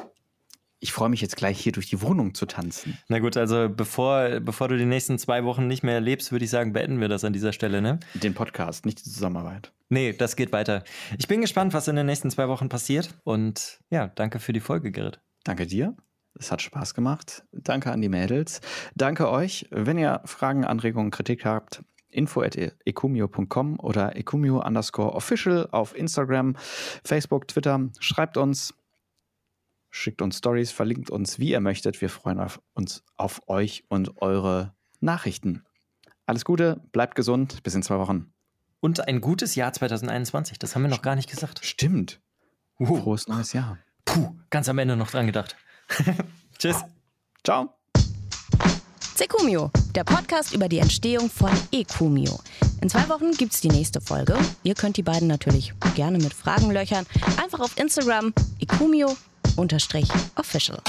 Ich 0.80 0.92
freue 0.92 1.08
mich 1.08 1.22
jetzt 1.22 1.38
gleich 1.38 1.58
hier 1.58 1.72
durch 1.72 1.88
die 1.88 2.02
Wohnung 2.02 2.34
zu 2.34 2.46
tanzen. 2.46 2.98
Na 3.08 3.20
gut, 3.20 3.38
also 3.38 3.70
bevor, 3.70 4.42
bevor 4.42 4.68
du 4.68 4.78
die 4.78 4.86
nächsten 4.86 5.18
zwei 5.18 5.46
Wochen 5.46 5.66
nicht 5.68 5.82
mehr 5.82 6.02
lebst, 6.02 6.34
würde 6.34 6.44
ich 6.44 6.52
sagen, 6.52 6.74
beenden 6.74 7.00
wir 7.00 7.08
das 7.08 7.24
an 7.24 7.32
dieser 7.32 7.54
Stelle, 7.54 7.82
ne? 7.82 8.02
Den 8.16 8.34
Podcast, 8.34 8.86
nicht 8.86 9.00
die 9.00 9.10
Zusammenarbeit. 9.10 9.72
Nee, 9.88 10.12
das 10.12 10.36
geht 10.36 10.52
weiter. 10.52 10.84
Ich 11.18 11.30
bin 11.30 11.40
gespannt, 11.40 11.74
was 11.74 11.88
in 11.88 11.96
den 11.96 12.06
nächsten 12.06 12.30
zwei 12.32 12.50
Wochen 12.50 12.68
passiert. 12.68 13.14
Und 13.24 13.80
ja, 13.90 14.08
danke 14.08 14.40
für 14.40 14.52
die 14.52 14.60
Folge, 14.60 14.92
Gerrit. 14.92 15.22
Danke 15.46 15.68
dir. 15.68 15.96
Es 16.38 16.52
hat 16.52 16.62
Spaß 16.62 16.96
gemacht. 16.96 17.46
Danke 17.54 17.92
an 17.92 18.02
die 18.02 18.10
Mädels. 18.10 18.60
Danke 18.96 19.30
euch. 19.30 19.68
Wenn 19.70 19.98
ihr 19.98 20.22
Fragen, 20.26 20.66
Anregungen, 20.66 21.12
Kritik 21.12 21.46
habt, 21.46 21.84
info 22.14 22.42
at 22.42 22.56
ecumio.com 22.56 23.80
oder 23.80 24.16
ecumio 24.16 24.62
underscore 24.66 25.14
official 25.14 25.68
auf 25.72 25.96
Instagram, 25.96 26.56
Facebook, 27.04 27.48
Twitter. 27.48 27.90
Schreibt 28.00 28.38
uns, 28.38 28.74
schickt 29.90 30.22
uns 30.22 30.38
Stories, 30.38 30.72
verlinkt 30.72 31.10
uns, 31.10 31.40
wie 31.40 31.52
ihr 31.52 31.60
möchtet. 31.60 32.02
Wir 32.02 32.10
freuen 32.10 32.40
auf 32.40 32.62
uns 32.74 33.04
auf 33.18 33.42
euch 33.48 33.84
und 33.90 34.22
eure 34.22 34.74
Nachrichten. 35.00 35.64
Alles 36.26 36.46
Gute, 36.46 36.82
bleibt 36.92 37.16
gesund, 37.16 37.64
bis 37.64 37.76
in 37.76 37.84
zwei 37.84 37.98
Wochen. 38.00 38.34
Und 38.80 39.08
ein 39.08 39.22
gutes 39.22 39.56
Jahr 39.56 39.72
2021, 39.72 40.60
das 40.60 40.76
haben 40.76 40.84
wir 40.84 40.90
noch 40.90 41.02
gar 41.02 41.16
nicht 41.16 41.30
gesagt. 41.30 41.64
Stimmt. 41.64 42.22
Frohes 42.78 43.28
neues 43.28 43.54
Jahr. 43.54 43.78
Puh, 44.06 44.36
ganz 44.50 44.68
am 44.68 44.78
Ende 44.78 44.96
noch 44.96 45.12
dran 45.12 45.26
gedacht. 45.26 45.56
Tschüss. 46.58 46.84
Ciao. 47.44 47.83
Sekumio, 49.16 49.70
der 49.94 50.04
Podcast 50.04 50.54
über 50.54 50.68
die 50.68 50.80
Entstehung 50.80 51.30
von 51.30 51.52
Ekumio. 51.72 52.40
In 52.82 52.90
zwei 52.90 53.08
Wochen 53.10 53.32
gibt's 53.32 53.62
die 53.62 53.70
nächste 53.70 54.02
Folge. 54.02 54.36
Ihr 54.64 54.74
könnt 54.74 54.98
die 54.98 55.04
beiden 55.04 55.28
natürlich 55.28 55.74
gerne 55.96 56.18
mit 56.18 56.34
Fragen 56.34 56.72
löchern. 56.72 57.06
Einfach 57.42 57.60
auf 57.60 57.78
Instagram 57.78 58.34
ekumio-official. 58.60 60.80